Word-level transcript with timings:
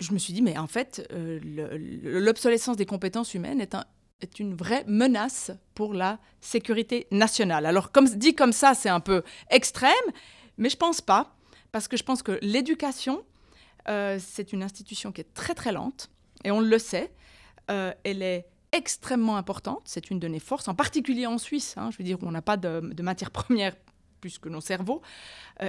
je 0.00 0.12
me 0.12 0.18
suis 0.18 0.32
dit, 0.32 0.42
mais 0.42 0.58
en 0.58 0.66
fait, 0.66 1.06
euh, 1.12 1.40
l'obsolescence 2.02 2.76
des 2.76 2.86
compétences 2.86 3.34
humaines 3.34 3.60
est, 3.60 3.74
un, 3.74 3.84
est, 4.20 4.38
une 4.38 4.54
vraie 4.54 4.84
menace 4.86 5.50
pour 5.74 5.94
la 5.94 6.18
sécurité 6.40 7.06
nationale. 7.10 7.66
Alors, 7.66 7.92
comme, 7.92 8.06
dit 8.06 8.34
comme 8.34 8.52
ça, 8.52 8.74
c'est 8.74 8.88
un 8.88 9.00
peu 9.00 9.22
extrême, 9.50 9.92
mais 10.58 10.68
je 10.68 10.76
pense 10.76 11.00
pas, 11.00 11.36
parce 11.72 11.88
que 11.88 11.96
je 11.96 12.02
pense 12.02 12.22
que 12.22 12.38
l'éducation, 12.42 13.24
euh, 13.88 14.18
c'est 14.20 14.52
une 14.52 14.62
institution 14.62 15.12
qui 15.12 15.22
est 15.22 15.34
très 15.34 15.54
très 15.54 15.72
lente, 15.72 16.10
et 16.44 16.50
on 16.50 16.60
le 16.60 16.78
sait. 16.78 17.12
Euh, 17.70 17.92
elle 18.04 18.22
est 18.22 18.46
extrêmement 18.72 19.36
importante, 19.36 19.82
c'est 19.86 20.10
une 20.10 20.18
de 20.18 20.28
nos 20.28 20.40
forces, 20.40 20.68
en 20.68 20.74
particulier 20.74 21.26
en 21.26 21.38
Suisse. 21.38 21.74
Hein, 21.78 21.90
je 21.90 21.98
veux 21.98 22.04
dire, 22.04 22.18
on 22.22 22.30
n'a 22.30 22.42
pas 22.42 22.58
de, 22.58 22.80
de 22.80 23.02
matière 23.02 23.30
première 23.30 23.74
plus 24.20 24.38
que 24.38 24.48
nos 24.48 24.60
cerveaux. 24.60 25.02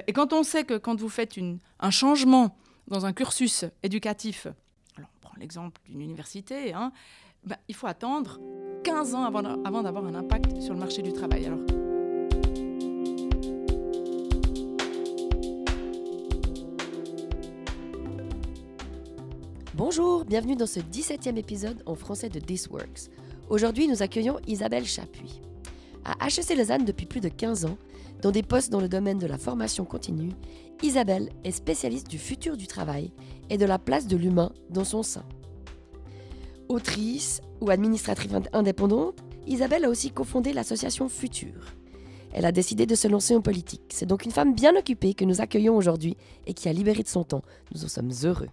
et 0.07 0.13
quand 0.13 0.31
on 0.31 0.41
sait 0.41 0.63
que 0.63 0.77
quand 0.77 0.99
vous 0.99 1.09
faites 1.09 1.35
un 1.79 1.91
changement 1.91 2.57
dans 2.87 3.05
un 3.05 3.13
cursus 3.13 3.65
éducatif, 3.83 4.47
alors 4.95 5.09
on 5.17 5.19
prend 5.19 5.35
l'exemple 5.39 5.79
d'une 5.87 6.01
université, 6.01 6.73
hein, 6.73 6.91
ben, 7.43 7.57
il 7.67 7.75
faut 7.75 7.87
attendre 7.87 8.39
15 8.83 9.15
ans 9.15 9.25
avant, 9.25 9.83
d'avoir 9.83 10.05
un 10.05 10.15
impact 10.15 10.61
sur 10.61 10.73
le 10.73 10.79
marché 10.79 11.01
du 11.01 11.11
travail. 11.13 11.51
Bonjour, 19.73 20.25
bienvenue 20.25 20.55
dans 20.55 20.65
ce 20.65 20.79
17e 20.79 21.37
épisode 21.37 21.83
en 21.85 21.95
français 21.95 22.29
de 22.29 22.39
This 22.39 22.67
Works. 22.67 23.11
Aujourd'hui, 23.49 23.87
nous 23.87 24.01
accueillons 24.01 24.39
Isabelle 24.47 24.85
Chapuis. 24.85 25.41
À 26.03 26.27
HEC 26.27 26.57
Lausanne 26.57 26.85
depuis 26.85 27.05
plus 27.05 27.19
de 27.19 27.29
15 27.29 27.65
ans, 27.65 27.77
dans 28.21 28.31
des 28.31 28.43
postes 28.43 28.71
dans 28.71 28.81
le 28.81 28.89
domaine 28.89 29.19
de 29.19 29.27
la 29.27 29.37
formation 29.37 29.85
continue, 29.85 30.31
Isabelle 30.83 31.29
est 31.43 31.51
spécialiste 31.51 32.07
du 32.07 32.19
futur 32.19 32.55
du 32.55 32.67
travail 32.67 33.11
et 33.49 33.57
de 33.57 33.65
la 33.65 33.79
place 33.79 34.07
de 34.07 34.15
l'humain 34.15 34.51
dans 34.69 34.83
son 34.83 35.03
sein. 35.03 35.25
Autrice 36.69 37.41
ou 37.61 37.69
administratrice 37.69 38.31
indépendante, 38.53 39.23
Isabelle 39.47 39.85
a 39.85 39.89
aussi 39.89 40.11
cofondé 40.11 40.53
l'association 40.53 41.09
Futur. 41.09 41.73
Elle 42.33 42.45
a 42.45 42.51
décidé 42.51 42.85
de 42.85 42.93
se 42.93 43.07
lancer 43.07 43.35
en 43.35 43.41
politique. 43.41 43.89
C'est 43.89 44.05
donc 44.05 44.25
une 44.25 44.31
femme 44.31 44.53
bien 44.53 44.75
occupée 44.75 45.13
que 45.13 45.25
nous 45.25 45.41
accueillons 45.41 45.75
aujourd'hui 45.75 46.17
et 46.45 46.53
qui 46.53 46.69
a 46.69 46.73
libéré 46.73 47.01
de 47.01 47.07
son 47.07 47.23
temps. 47.23 47.41
Nous 47.73 47.85
en 47.85 47.87
sommes 47.87 48.11
heureux. 48.23 48.49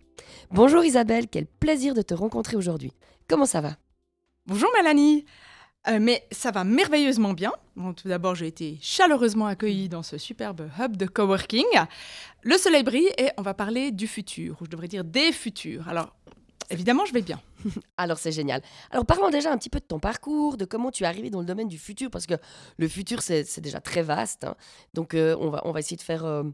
Bonjour 0.51 0.85
Isabelle, 0.85 1.27
quel 1.29 1.47
plaisir 1.47 1.93
de 1.95 2.03
te 2.03 2.15
rencontrer 2.15 2.57
aujourd'hui. 2.57 2.93
Comment 3.29 3.47
ça 3.47 3.61
va? 3.61 3.77
Bonjour 4.47 4.71
Mélanie 4.77 5.25
euh, 5.89 5.99
mais 6.01 6.27
ça 6.31 6.51
va 6.51 6.65
merveilleusement 6.65 7.35
bien. 7.35 7.53
tout 7.97 8.09
d'abord, 8.09 8.35
j'ai 8.35 8.47
été 8.47 8.79
chaleureusement 8.81 9.47
accueillie 9.47 9.89
dans 9.89 10.03
ce 10.03 10.17
superbe 10.19 10.71
hub 10.79 10.97
de 10.97 11.07
coworking. 11.07 11.65
Le 12.43 12.57
soleil 12.57 12.83
brille 12.83 13.11
et 13.19 13.31
on 13.37 13.43
va 13.43 13.55
parler 13.55 13.91
du 13.91 14.07
futur, 14.07 14.57
ou 14.61 14.65
je 14.65 14.71
devrais 14.71 14.89
dire 14.89 15.05
des 15.05 15.33
futurs. 15.33 15.89
Alors, 15.89 16.15
évidemment, 16.71 17.05
je 17.05 17.13
vais 17.13 17.23
bien. 17.23 17.41
Alors, 17.97 18.19
c'est 18.19 18.33
génial. 18.33 18.63
Alors, 18.91 19.05
parlons 19.05 19.31
déjà 19.31 19.53
un 19.53 19.59
petit 19.59 19.71
peu 19.71 19.81
de 19.81 19.85
ton 19.85 19.99
parcours, 19.99 20.57
de 20.57 20.65
comment 20.65 20.91
tu 20.91 21.05
es 21.05 21.07
arrivé 21.07 21.29
dans 21.31 21.41
le 21.41 21.47
domaine 21.47 21.69
du 21.69 21.79
futur, 21.79 22.11
parce 22.11 22.27
que 22.27 22.35
le 22.79 22.89
futur, 22.89 23.21
c'est 23.23 23.61
déjà 23.61 23.81
très 23.81 24.03
vaste. 24.03 24.45
Hein. 24.45 24.57
Donc, 24.95 25.15
euh, 25.15 25.37
on, 25.39 25.51
va, 25.51 25.63
on 25.65 25.73
va 25.73 25.81
essayer 25.81 25.97
de 25.97 26.03
faire... 26.03 26.25
Euh, 26.25 26.45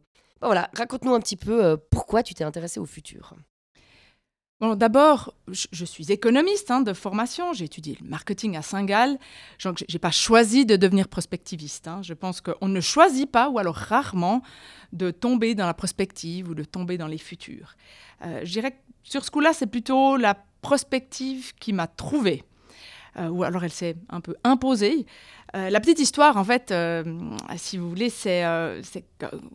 voilà, 0.42 0.70
raconte-nous 0.74 1.12
un 1.12 1.20
petit 1.20 1.36
peu 1.36 1.76
pourquoi 1.90 2.22
tu 2.22 2.32
t'es 2.32 2.44
intéressé 2.44 2.80
au 2.80 2.86
futur. 2.86 3.34
Bon, 4.60 4.74
d'abord, 4.74 5.32
je, 5.48 5.84
suis 5.86 6.12
économiste 6.12 6.70
hein, 6.70 6.82
de 6.82 6.92
formation. 6.92 7.54
J'ai 7.54 7.64
étudié 7.64 7.96
le 8.02 8.06
marketing 8.06 8.58
à 8.58 8.62
Saint-Gall. 8.62 9.18
Je 9.56 9.70
n'ai 9.70 9.98
pas 9.98 10.10
choisi 10.10 10.66
de 10.66 10.76
devenir 10.76 11.08
prospectiviste. 11.08 11.88
Hein. 11.88 12.02
Je 12.02 12.12
pense 12.12 12.42
qu'on 12.42 12.68
ne 12.68 12.80
choisit 12.82 13.30
pas, 13.30 13.48
ou 13.48 13.58
alors 13.58 13.74
rarement, 13.74 14.42
de 14.92 15.10
tomber 15.10 15.54
dans 15.54 15.64
la 15.64 15.72
prospective 15.72 16.50
ou 16.50 16.54
de 16.54 16.62
tomber 16.62 16.98
dans 16.98 17.06
les 17.06 17.16
futurs. 17.16 17.74
Euh, 18.26 18.42
je 18.44 18.52
dirais 18.52 18.72
que 18.72 18.76
sur 19.02 19.24
ce 19.24 19.30
coup-là, 19.30 19.54
c'est 19.54 19.66
plutôt 19.66 20.18
la 20.18 20.36
prospective 20.60 21.54
qui 21.54 21.72
m'a 21.72 21.86
trouvée. 21.86 22.44
Euh, 23.16 23.28
ou 23.28 23.44
alors 23.44 23.64
elle 23.64 23.72
s'est 23.72 23.96
un 24.10 24.20
peu 24.20 24.36
imposée. 24.44 25.06
Euh, 25.56 25.70
la 25.70 25.80
petite 25.80 26.00
histoire, 26.00 26.36
en 26.36 26.44
fait, 26.44 26.74
si 27.56 27.78
vous 27.78 27.88
voulez, 27.88 28.10
c'est, 28.10 28.44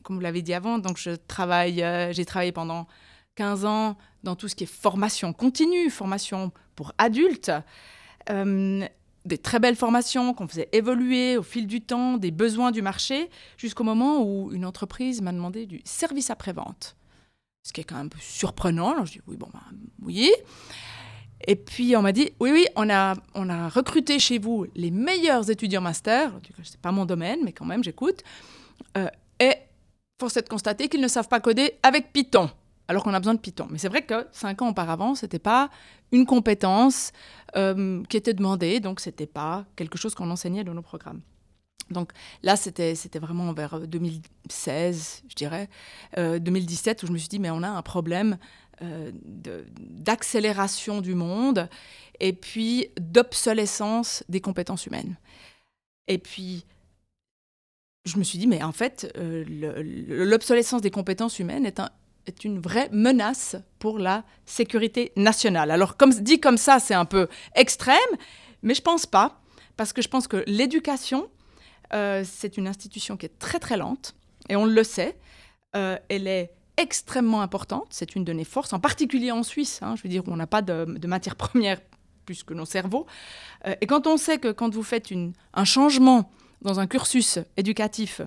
comme 0.01 0.15
vous 0.15 0.19
l'avez 0.19 0.41
dit 0.41 0.55
avant, 0.55 0.79
donc 0.79 0.97
je 0.97 1.11
travaille, 1.11 1.85
j'ai 2.11 2.25
travaillé 2.25 2.51
pendant 2.51 2.87
15 3.35 3.65
ans 3.65 3.97
dans 4.23 4.35
tout 4.35 4.47
ce 4.47 4.55
qui 4.55 4.63
est 4.63 4.67
formation 4.67 5.33
continue, 5.33 5.89
formation 5.89 6.51
pour 6.75 6.93
adultes. 6.97 7.51
Euh, 8.29 8.87
des 9.25 9.37
très 9.39 9.59
belles 9.59 9.75
formations 9.75 10.33
qu'on 10.33 10.47
faisait 10.47 10.69
évoluer 10.71 11.35
au 11.37 11.43
fil 11.43 11.65
du 11.65 11.81
temps, 11.81 12.17
des 12.17 12.31
besoins 12.31 12.71
du 12.71 12.81
marché, 12.81 13.29
jusqu'au 13.57 13.83
moment 13.83 14.21
où 14.23 14.51
une 14.53 14.65
entreprise 14.65 15.21
m'a 15.21 15.31
demandé 15.31 15.65
du 15.65 15.81
service 15.83 16.29
après-vente. 16.29 16.95
Ce 17.63 17.73
qui 17.73 17.81
est 17.81 17.83
quand 17.83 17.95
même 17.95 18.05
un 18.05 18.09
peu 18.09 18.19
surprenant. 18.21 18.91
Alors 18.91 19.05
je 19.07 19.13
dis 19.13 19.21
oui, 19.27 19.35
bon, 19.35 19.47
ben, 19.51 19.61
oui. 20.03 20.31
Et 21.47 21.55
puis 21.55 21.95
on 21.95 22.03
m'a 22.03 22.11
dit 22.11 22.29
oui, 22.39 22.51
oui, 22.51 22.67
on 22.75 22.89
a, 22.89 23.15
on 23.33 23.49
a 23.49 23.67
recruté 23.67 24.19
chez 24.19 24.37
vous 24.37 24.67
les 24.75 24.91
meilleurs 24.91 25.49
étudiants 25.49 25.81
master. 25.81 26.31
Ce 26.63 26.71
n'est 26.71 26.77
pas 26.81 26.91
mon 26.91 27.05
domaine, 27.05 27.39
mais 27.43 27.51
quand 27.51 27.65
même, 27.65 27.83
j'écoute. 27.83 28.21
Euh, 28.97 29.09
et 29.39 29.55
force 30.19 30.37
est 30.37 30.43
de 30.43 30.49
constater 30.49 30.87
qu'ils 30.87 31.01
ne 31.01 31.07
savent 31.07 31.27
pas 31.27 31.39
coder 31.39 31.73
avec 31.81 32.13
Python 32.13 32.49
alors 32.87 33.03
qu'on 33.03 33.13
a 33.13 33.19
besoin 33.19 33.33
de 33.33 33.39
Python. 33.39 33.67
Mais 33.69 33.77
c'est 33.77 33.89
vrai 33.89 34.03
que 34.03 34.27
cinq 34.31 34.61
ans 34.61 34.69
auparavant, 34.69 35.15
ce 35.15 35.25
n'était 35.25 35.39
pas 35.39 35.69
une 36.11 36.25
compétence 36.25 37.11
euh, 37.55 38.03
qui 38.09 38.17
était 38.17 38.33
demandée, 38.33 38.79
donc 38.79 38.99
ce 38.99 39.09
n'était 39.09 39.27
pas 39.27 39.65
quelque 39.75 39.97
chose 39.97 40.15
qu'on 40.15 40.29
enseignait 40.29 40.63
dans 40.63 40.73
nos 40.73 40.81
programmes. 40.81 41.21
Donc 41.91 42.11
là, 42.41 42.55
c'était 42.55 42.95
vraiment 43.19 43.53
vers 43.53 43.79
2016, 43.79 45.23
je 45.29 45.35
dirais, 45.35 45.69
2017, 46.17 46.97
euh, 46.97 47.03
où 47.03 47.07
je 47.07 47.13
me 47.13 47.17
suis 47.17 47.27
dit, 47.27 47.39
mais 47.39 47.51
on 47.51 47.61
a 47.61 47.69
un 47.69 47.81
problème 47.83 48.37
euh, 48.81 49.11
d'accélération 49.23 51.01
du 51.01 51.13
monde 51.13 51.69
et 52.19 52.33
puis 52.33 52.87
d'obsolescence 52.99 54.23
des 54.29 54.41
compétences 54.41 54.87
humaines. 54.87 55.15
Et 56.07 56.17
puis, 56.17 56.65
je 58.05 58.17
me 58.17 58.23
suis 58.23 58.39
dit, 58.39 58.47
mais 58.47 58.63
en 58.63 58.71
fait, 58.71 59.11
l'obsolescence 59.15 60.81
des 60.81 60.91
compétences 60.91 61.37
humaines 61.37 61.67
est 61.67 61.79
un, 61.79 61.89
est 62.27 62.43
une 62.43 62.59
vraie 62.59 62.89
menace 62.91 63.55
pour 63.79 63.99
la 63.99 64.23
sécurité 64.45 65.11
nationale. 65.15 65.71
Alors, 65.71 65.97
comme 65.97 66.11
dit 66.11 66.39
comme 66.39 66.57
ça, 66.57 66.79
c'est 66.79 66.93
un 66.93 67.05
peu 67.05 67.27
extrême, 67.55 67.95
mais 68.63 68.73
je 68.73 68.81
pense 68.81 69.05
pas, 69.05 69.41
parce 69.77 69.93
que 69.93 70.01
je 70.01 70.07
pense 70.07 70.27
que 70.27 70.43
l'éducation, 70.47 71.29
euh, 71.93 72.23
c'est 72.25 72.57
une 72.57 72.67
institution 72.67 73.17
qui 73.17 73.25
est 73.25 73.39
très 73.39 73.59
très 73.59 73.77
lente, 73.77 74.15
et 74.49 74.55
on 74.55 74.65
le 74.65 74.83
sait. 74.83 75.17
Euh, 75.75 75.97
elle 76.09 76.27
est 76.27 76.51
extrêmement 76.77 77.41
importante, 77.41 77.87
c'est 77.89 78.15
une 78.15 78.23
de 78.23 78.33
nos 78.33 78.43
forces, 78.43 78.73
en 78.73 78.79
particulier 78.79 79.31
en 79.31 79.43
Suisse. 79.43 79.79
Hein, 79.81 79.95
je 79.95 80.03
veux 80.03 80.09
dire, 80.09 80.27
où 80.27 80.31
on 80.31 80.35
n'a 80.35 80.47
pas 80.47 80.61
de, 80.61 81.07
matière 81.07 81.35
première 81.35 81.79
plus 82.25 82.43
que 82.43 82.53
nos 82.53 82.65
cerveaux. 82.65 83.05
Euh, 83.67 83.75
et 83.81 83.87
quand 83.87 84.07
on 84.07 84.17
sait 84.17 84.39
que 84.39 84.51
quand 84.51 84.73
vous 84.73 84.83
faites 84.83 85.11
une, 85.11 85.33
un 85.53 85.65
changement 85.65 86.31
dans 86.61 86.79
un 86.79 86.87
cursus 86.87 87.39
éducatif, 87.55 88.21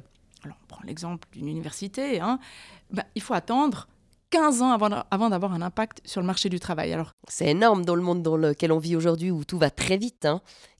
alors 0.44 0.56
on 0.62 0.66
prend 0.66 0.82
l'exemple 0.84 1.26
d'une 1.32 1.48
université, 1.48 2.20
hein, 2.20 2.38
ben, 2.90 3.04
il 3.14 3.22
faut 3.22 3.34
attendre 3.34 3.88
15 4.30 4.62
ans 4.62 4.72
avant, 4.72 5.04
avant 5.10 5.30
d'avoir 5.30 5.52
un 5.52 5.62
impact 5.62 6.00
sur 6.04 6.20
le 6.20 6.26
marché 6.26 6.48
du 6.48 6.60
travail. 6.60 6.92
Alors, 6.92 7.12
c'est 7.28 7.46
énorme 7.46 7.84
dans 7.84 7.94
le 7.94 8.02
monde 8.02 8.22
dans 8.22 8.36
lequel 8.36 8.72
on 8.72 8.78
vit 8.78 8.96
aujourd'hui 8.96 9.30
où 9.30 9.44
tout 9.44 9.58
va 9.58 9.70
très 9.70 9.96
vite. 9.96 10.28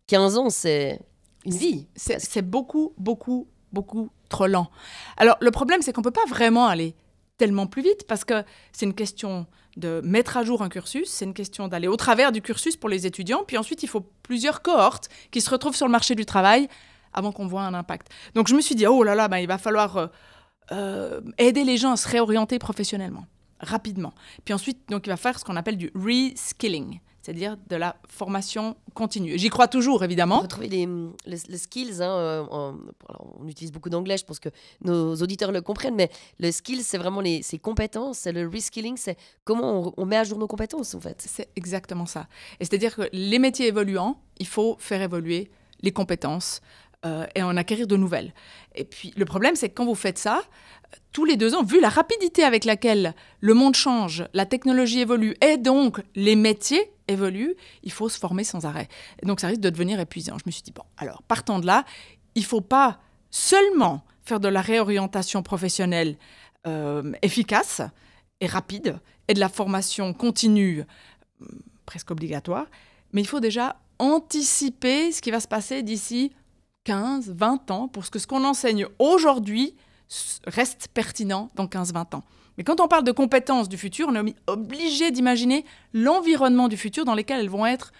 15 0.06 0.36
hein. 0.36 0.40
ans, 0.40 0.50
c'est 0.50 1.00
une 1.44 1.54
vie. 1.54 1.86
C'est 1.96 2.42
beaucoup, 2.42 2.92
beaucoup, 2.98 3.46
beaucoup 3.72 4.10
trop 4.28 4.46
lent. 4.46 4.70
Alors, 5.16 5.36
le 5.40 5.50
problème, 5.50 5.82
c'est 5.82 5.92
qu'on 5.92 6.02
ne 6.02 6.04
peut 6.04 6.10
pas 6.10 6.26
vraiment 6.28 6.66
aller 6.66 6.94
tellement 7.38 7.66
plus 7.66 7.82
vite 7.82 8.06
parce 8.06 8.24
que 8.24 8.44
c'est 8.72 8.84
une 8.84 8.94
question 8.94 9.46
de 9.76 10.00
mettre 10.04 10.36
à 10.36 10.42
jour 10.42 10.60
un 10.62 10.68
cursus, 10.68 11.08
c'est 11.08 11.24
une 11.24 11.34
question 11.34 11.68
d'aller 11.68 11.86
au 11.86 11.96
travers 11.96 12.32
du 12.32 12.42
cursus 12.42 12.76
pour 12.76 12.88
les 12.88 13.06
étudiants, 13.06 13.44
puis 13.46 13.56
ensuite, 13.56 13.84
il 13.84 13.88
faut 13.88 14.04
plusieurs 14.24 14.60
cohortes 14.60 15.08
qui 15.30 15.40
se 15.40 15.48
retrouvent 15.48 15.76
sur 15.76 15.86
le 15.86 15.92
marché 15.92 16.16
du 16.16 16.26
travail 16.26 16.68
avant 17.12 17.30
qu'on 17.30 17.46
voit 17.46 17.62
un 17.62 17.74
impact. 17.74 18.08
Donc, 18.34 18.48
je 18.48 18.56
me 18.56 18.60
suis 18.60 18.74
dit, 18.74 18.86
oh 18.88 19.04
là 19.04 19.14
là, 19.14 19.28
ben, 19.28 19.38
il 19.38 19.48
va 19.48 19.56
falloir... 19.56 19.96
Euh, 19.96 20.06
euh, 20.72 21.20
aider 21.38 21.64
les 21.64 21.76
gens 21.76 21.92
à 21.92 21.96
se 21.96 22.08
réorienter 22.08 22.58
professionnellement, 22.58 23.26
rapidement. 23.60 24.12
Puis 24.44 24.54
ensuite, 24.54 24.88
donc, 24.88 25.06
il 25.06 25.10
va 25.10 25.16
faire 25.16 25.38
ce 25.38 25.44
qu'on 25.44 25.56
appelle 25.56 25.76
du 25.76 25.90
reskilling, 25.94 27.00
c'est-à-dire 27.22 27.56
de 27.68 27.76
la 27.76 27.96
formation 28.08 28.76
continue. 28.94 29.38
J'y 29.38 29.48
crois 29.48 29.68
toujours, 29.68 30.04
évidemment. 30.04 30.40
Retrouver 30.40 30.68
les, 30.68 30.88
les, 31.26 31.58
skills, 31.58 32.02
hein, 32.02 32.10
euh, 32.10 32.44
on 32.50 33.48
utilise 33.48 33.72
beaucoup 33.72 33.90
d'anglais, 33.90 34.16
je 34.16 34.24
pense 34.24 34.38
que 34.38 34.48
nos 34.82 35.14
auditeurs 35.16 35.52
le 35.52 35.60
comprennent, 35.60 35.94
mais 35.94 36.10
le 36.38 36.50
skill, 36.50 36.82
c'est 36.82 36.98
vraiment 36.98 37.20
les, 37.20 37.42
ses 37.42 37.58
compétences, 37.58 38.26
le 38.26 38.48
reskilling, 38.48 38.96
c'est 38.96 39.16
comment 39.44 39.92
on, 39.96 40.06
met 40.06 40.16
à 40.16 40.24
jour 40.24 40.38
nos 40.38 40.46
compétences, 40.46 40.94
en 40.94 41.00
fait. 41.00 41.22
C'est 41.26 41.48
exactement 41.56 42.06
ça. 42.06 42.28
Et 42.60 42.64
c'est-à-dire 42.64 42.94
que 42.94 43.08
les 43.12 43.38
métiers 43.38 43.66
évoluants, 43.68 44.20
il 44.38 44.46
faut 44.46 44.76
faire 44.78 45.02
évoluer 45.02 45.50
les 45.80 45.92
compétences 45.92 46.60
euh, 47.04 47.26
et 47.34 47.42
en 47.42 47.56
acquérir 47.56 47.86
de 47.86 47.96
nouvelles. 47.96 48.34
Et 48.74 48.84
puis 48.84 49.12
le 49.16 49.24
problème, 49.24 49.54
c'est 49.54 49.68
que 49.68 49.74
quand 49.74 49.84
vous 49.84 49.94
faites 49.94 50.18
ça, 50.18 50.42
tous 51.12 51.24
les 51.24 51.36
deux 51.36 51.54
ans, 51.54 51.62
vu 51.62 51.80
la 51.80 51.88
rapidité 51.88 52.44
avec 52.44 52.64
laquelle 52.64 53.14
le 53.40 53.54
monde 53.54 53.74
change, 53.74 54.24
la 54.32 54.46
technologie 54.46 55.00
évolue 55.00 55.36
et 55.40 55.58
donc 55.58 56.00
les 56.14 56.34
métiers 56.34 56.90
évoluent, 57.06 57.54
il 57.82 57.92
faut 57.92 58.08
se 58.08 58.18
former 58.18 58.44
sans 58.44 58.64
arrêt. 58.66 58.88
Et 59.22 59.26
donc 59.26 59.40
ça 59.40 59.46
risque 59.46 59.60
de 59.60 59.70
devenir 59.70 60.00
épuisant. 60.00 60.38
Je 60.38 60.44
me 60.46 60.50
suis 60.50 60.62
dit, 60.62 60.72
bon, 60.72 60.82
alors 60.96 61.22
partant 61.22 61.60
de 61.60 61.66
là, 61.66 61.84
il 62.34 62.42
ne 62.42 62.46
faut 62.46 62.60
pas 62.60 62.98
seulement 63.30 64.04
faire 64.22 64.40
de 64.40 64.48
la 64.48 64.60
réorientation 64.60 65.42
professionnelle 65.42 66.16
euh, 66.66 67.12
efficace 67.22 67.80
et 68.40 68.46
rapide, 68.46 68.98
et 69.28 69.34
de 69.34 69.40
la 69.40 69.48
formation 69.48 70.12
continue, 70.12 70.84
presque 71.86 72.10
obligatoire, 72.10 72.66
mais 73.12 73.20
il 73.20 73.26
faut 73.26 73.40
déjà 73.40 73.76
anticiper 73.98 75.12
ce 75.12 75.20
qui 75.20 75.30
va 75.30 75.40
se 75.40 75.48
passer 75.48 75.82
d'ici 75.82 76.32
15, 76.88 77.34
20 77.36 77.70
ans 77.70 77.86
pour 77.86 78.08
que 78.08 78.18
ce 78.18 78.26
qu'on 78.26 78.44
enseigne 78.44 78.86
aujourd'hui 78.98 79.76
reste 80.46 80.88
pertinent 80.94 81.50
dans 81.54 81.66
15-20 81.66 82.16
ans. 82.16 82.24
Mais 82.56 82.64
quand 82.64 82.80
on 82.80 82.88
parle 82.88 83.04
de 83.04 83.12
compétences 83.12 83.68
du 83.68 83.76
futur, 83.76 84.08
on 84.08 84.26
est 84.26 84.34
obligé 84.46 85.10
d'imaginer 85.10 85.66
l'environnement 85.92 86.66
du 86.66 86.78
futur 86.78 87.04
dans 87.04 87.14
lequel 87.14 87.40
elles 87.40 87.50
vont 87.50 87.66
être 87.66 87.92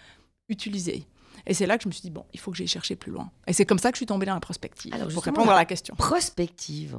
utilisées. 0.49 1.05
Et 1.47 1.53
c'est 1.53 1.67
là 1.67 1.77
que 1.77 1.83
je 1.83 1.89
me 1.89 1.93
suis 1.93 2.01
dit, 2.01 2.11
bon, 2.11 2.25
il 2.33 2.41
faut 2.41 2.51
que 2.51 2.57
j'aille 2.57 2.67
chercher 2.67 2.97
plus 2.97 3.13
loin. 3.13 3.31
Et 3.47 3.53
c'est 3.53 3.67
comme 3.67 3.79
ça 3.79 3.91
que 3.91 3.97
je 3.97 3.99
suis 3.99 4.07
tombée 4.07 4.25
dans 4.25 4.33
la 4.33 4.41
prospective, 4.41 4.95
Alors, 4.95 5.09
pour 5.09 5.23
répondre 5.23 5.51
à 5.51 5.57
la 5.57 5.67
question. 5.67 5.95
Prospective, 5.95 6.99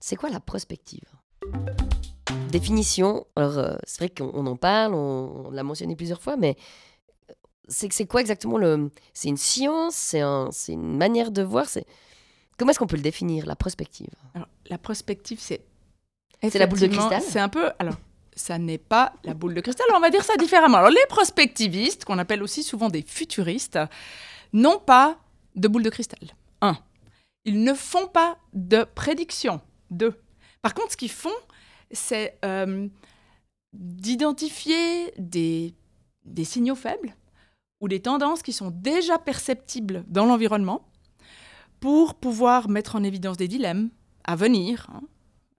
c'est 0.00 0.16
quoi 0.16 0.28
la 0.28 0.40
prospective? 0.40 1.08
Définition, 2.50 3.26
alors 3.34 3.56
euh, 3.56 3.76
c'est 3.84 4.00
vrai 4.00 4.10
qu'on 4.10 4.46
en 4.46 4.56
parle, 4.56 4.92
on, 4.92 5.50
l'a 5.52 5.62
mentionné 5.62 5.96
plusieurs 5.96 6.20
fois, 6.20 6.36
mais 6.36 6.54
c'est 7.68 8.06
quoi 8.06 8.20
exactement 8.20 8.58
le 8.58 8.90
c'est 9.12 9.28
une 9.28 9.36
science 9.36 9.94
c'est 9.94 10.20
un, 10.20 10.50
une 10.68 10.96
manière 10.96 11.30
de 11.30 11.42
voir 11.42 11.66
c'est 11.66 11.86
comment 12.58 12.70
est-ce 12.70 12.78
qu'on 12.78 12.86
peut 12.86 12.96
le 12.96 13.02
définir 13.02 13.46
la 13.46 13.56
prospective? 13.56 14.10
Alors, 14.34 14.48
la 14.66 14.78
prospective 14.78 15.40
c'est 15.40 15.62
c'est 16.42 16.58
la 16.58 16.66
boule 16.66 16.80
de 16.80 16.88
cristal? 16.88 17.22
c'est 17.22 17.40
un 17.40 17.48
peu 17.48 17.70
alors 17.78 17.96
ça 18.36 18.58
n'est 18.58 18.78
pas 18.78 19.14
la 19.24 19.34
boule 19.34 19.54
de 19.54 19.60
cristal. 19.60 19.86
On 19.94 20.00
va 20.00 20.10
dire 20.10 20.24
ça 20.24 20.36
différemment. 20.36 20.78
Alors, 20.78 20.90
les 20.90 21.06
prospectivistes, 21.08 22.04
qu'on 22.04 22.18
appelle 22.18 22.42
aussi 22.42 22.62
souvent 22.62 22.88
des 22.88 23.02
futuristes, 23.02 23.78
n'ont 24.52 24.78
pas 24.78 25.18
de 25.54 25.68
boule 25.68 25.82
de 25.82 25.90
cristal. 25.90 26.32
Un. 26.60 26.76
Ils 27.44 27.62
ne 27.62 27.74
font 27.74 28.06
pas 28.06 28.38
de 28.52 28.84
prédiction. 28.94 29.60
Deux. 29.90 30.14
Par 30.62 30.74
contre, 30.74 30.92
ce 30.92 30.96
qu'ils 30.96 31.10
font, 31.10 31.30
c'est 31.90 32.38
euh, 32.44 32.88
d'identifier 33.72 35.12
des, 35.18 35.74
des 36.24 36.44
signaux 36.44 36.74
faibles 36.74 37.14
ou 37.80 37.88
des 37.88 38.00
tendances 38.00 38.42
qui 38.42 38.52
sont 38.52 38.70
déjà 38.70 39.18
perceptibles 39.18 40.04
dans 40.08 40.26
l'environnement 40.26 40.86
pour 41.80 42.14
pouvoir 42.14 42.68
mettre 42.68 42.96
en 42.96 43.02
évidence 43.02 43.36
des 43.36 43.48
dilemmes 43.48 43.90
à 44.24 44.36
venir, 44.36 44.86
hein, 44.92 45.02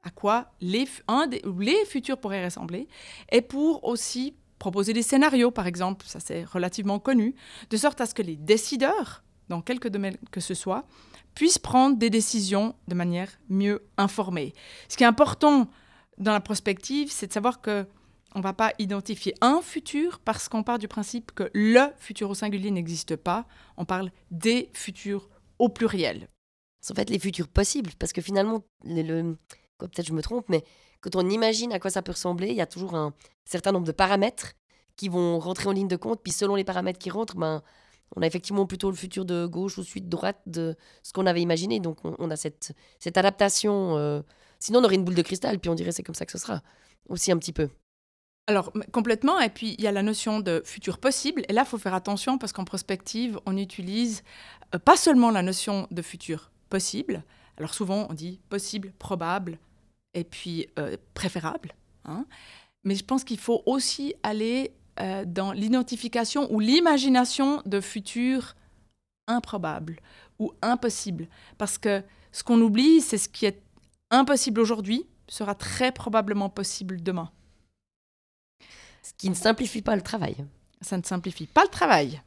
à 0.03 0.09
quoi 0.09 0.51
les, 0.61 0.87
un 1.07 1.27
les 1.27 1.85
futurs 1.85 2.17
pourraient 2.17 2.45
ressembler, 2.45 2.87
et 3.31 3.41
pour 3.41 3.83
aussi 3.83 4.35
proposer 4.59 4.93
des 4.93 5.03
scénarios, 5.03 5.51
par 5.51 5.67
exemple, 5.67 6.05
ça 6.07 6.19
c'est 6.19 6.43
relativement 6.43 6.99
connu, 6.99 7.35
de 7.69 7.77
sorte 7.77 8.01
à 8.01 8.05
ce 8.05 8.13
que 8.13 8.21
les 8.21 8.35
décideurs, 8.35 9.23
dans 9.49 9.61
quelque 9.61 9.87
domaine 9.87 10.17
que 10.31 10.39
ce 10.39 10.53
soit, 10.53 10.87
puissent 11.35 11.59
prendre 11.59 11.97
des 11.97 12.09
décisions 12.09 12.73
de 12.87 12.95
manière 12.95 13.29
mieux 13.49 13.83
informée. 13.97 14.53
Ce 14.89 14.97
qui 14.97 15.03
est 15.03 15.07
important 15.07 15.67
dans 16.17 16.31
la 16.31 16.39
prospective, 16.39 17.11
c'est 17.11 17.27
de 17.27 17.33
savoir 17.33 17.61
que 17.61 17.85
on 18.35 18.39
ne 18.39 18.43
va 18.43 18.53
pas 18.53 18.73
identifier 18.79 19.33
un 19.39 19.61
futur 19.61 20.19
parce 20.19 20.49
qu'on 20.49 20.61
part 20.61 20.77
du 20.77 20.89
principe 20.89 21.31
que 21.31 21.49
le 21.53 21.87
futur 21.97 22.29
au 22.29 22.35
singulier 22.35 22.69
n'existe 22.69 23.15
pas. 23.15 23.47
On 23.77 23.85
parle 23.85 24.11
des 24.29 24.69
futurs 24.73 25.29
au 25.57 25.69
pluriel. 25.69 26.27
C'est 26.81 26.91
en 26.91 26.95
fait 26.95 27.09
les 27.09 27.17
futurs 27.17 27.47
possibles, 27.47 27.91
parce 27.97 28.11
que 28.11 28.21
finalement, 28.21 28.63
le, 28.83 29.37
peut-être 29.79 30.05
je 30.05 30.13
me 30.13 30.21
trompe, 30.21 30.49
mais 30.49 30.63
quand 30.99 31.15
on 31.15 31.27
imagine 31.29 31.71
à 31.71 31.79
quoi 31.79 31.89
ça 31.89 32.01
peut 32.01 32.11
ressembler, 32.11 32.49
il 32.49 32.55
y 32.55 32.61
a 32.61 32.67
toujours 32.67 32.93
un 32.93 33.13
certain 33.45 33.71
nombre 33.71 33.87
de 33.87 33.93
paramètres 33.93 34.53
qui 34.97 35.07
vont 35.07 35.39
rentrer 35.39 35.69
en 35.69 35.71
ligne 35.71 35.87
de 35.87 35.95
compte. 35.95 36.21
Puis 36.21 36.33
selon 36.33 36.55
les 36.55 36.65
paramètres 36.65 36.99
qui 36.99 37.09
rentrent, 37.09 37.37
ben, 37.37 37.63
on 38.17 38.21
a 38.21 38.27
effectivement 38.27 38.65
plutôt 38.65 38.89
le 38.89 38.97
futur 38.97 39.23
de 39.23 39.45
gauche 39.45 39.77
ou 39.77 39.83
suite 39.83 40.09
droite 40.09 40.41
de 40.45 40.75
ce 41.03 41.13
qu'on 41.13 41.25
avait 41.25 41.41
imaginé. 41.41 41.79
Donc 41.79 41.99
on, 42.03 42.29
a 42.29 42.35
cette, 42.35 42.73
adaptation. 43.15 43.97
Euh, 43.97 44.21
sinon, 44.59 44.79
on 44.79 44.83
aurait 44.83 44.95
une 44.95 45.05
boule 45.05 45.15
de 45.15 45.21
cristal, 45.21 45.57
puis 45.59 45.69
on 45.69 45.75
dirait 45.75 45.93
c'est 45.93 46.03
comme 46.03 46.15
ça 46.15 46.25
que 46.25 46.33
ce 46.33 46.37
sera. 46.37 46.61
Aussi 47.07 47.31
un 47.31 47.37
petit 47.37 47.53
peu. 47.53 47.69
Alors, 48.47 48.71
complètement. 48.91 49.39
Et 49.39 49.49
puis, 49.49 49.75
il 49.77 49.83
y 49.83 49.87
a 49.87 49.91
la 49.91 50.03
notion 50.03 50.39
de 50.39 50.61
futur 50.65 50.99
possible. 50.99 51.43
Et 51.49 51.53
là, 51.53 51.63
il 51.65 51.67
faut 51.67 51.77
faire 51.77 51.95
attention 51.95 52.37
parce 52.37 52.53
qu'en 52.53 52.63
prospective, 52.63 53.39
on 53.45 53.57
utilise 53.57 54.23
euh, 54.73 54.79
pas 54.79 54.97
seulement 54.97 55.31
la 55.31 55.41
notion 55.41 55.87
de 55.91 56.01
futur 56.01 56.51
possible. 56.69 57.23
Alors, 57.57 57.73
souvent, 57.73 58.07
on 58.09 58.13
dit 58.13 58.39
possible, 58.49 58.91
probable, 58.99 59.57
et 60.13 60.23
puis 60.23 60.67
euh, 60.77 60.95
préférable. 61.13 61.73
Hein. 62.05 62.25
Mais 62.83 62.95
je 62.95 63.03
pense 63.03 63.23
qu'il 63.23 63.39
faut 63.39 63.63
aussi 63.65 64.13
aller 64.21 64.71
euh, 64.99 65.25
dans 65.25 65.51
l'identification 65.51 66.51
ou 66.53 66.59
l'imagination 66.59 67.61
de 67.65 67.81
futurs 67.81 68.55
improbables 69.27 69.97
ou 70.37 70.53
impossibles. 70.61 71.27
Parce 71.57 71.77
que 71.77 72.03
ce 72.31 72.43
qu'on 72.43 72.61
oublie, 72.61 73.01
c'est 73.01 73.17
ce 73.17 73.27
qui 73.27 73.45
est 73.45 73.61
impossible 74.11 74.61
aujourd'hui 74.61 75.07
sera 75.27 75.55
très 75.55 75.91
probablement 75.91 76.49
possible 76.49 77.01
demain. 77.01 77.31
Ce 79.05 79.13
qui 79.13 79.29
ne 79.29 79.35
simplifie 79.35 79.83
pas 79.83 79.95
le 79.95 80.01
travail. 80.01 80.35
Ça 80.81 80.97
ne 80.97 81.03
simplifie 81.03 81.45
pas 81.45 81.63
le 81.63 81.69
travail. 81.69 82.21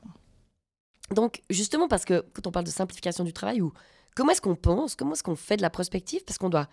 Donc, 1.11 1.43
justement, 1.51 1.89
parce 1.89 2.05
que 2.05 2.25
quand 2.33 2.47
on 2.47 2.53
parle 2.53 2.67
de 2.67 2.71
simplification 2.71 3.25
du 3.25 3.33
travail, 3.33 3.61
ou 3.61 3.73
comment 4.15 4.31
est-ce 4.31 4.41
qu'on 4.41 4.55
pense, 4.55 4.95
comment 4.95 5.13
est-ce 5.13 5.25
qu'on 5.25 5.35
fait 5.35 5.57
de 5.57 5.63
la 5.63 5.71
prospective, 5.71 6.25
parce 6.25 6.39
qu'on 6.39 6.51
doit 6.51 6.69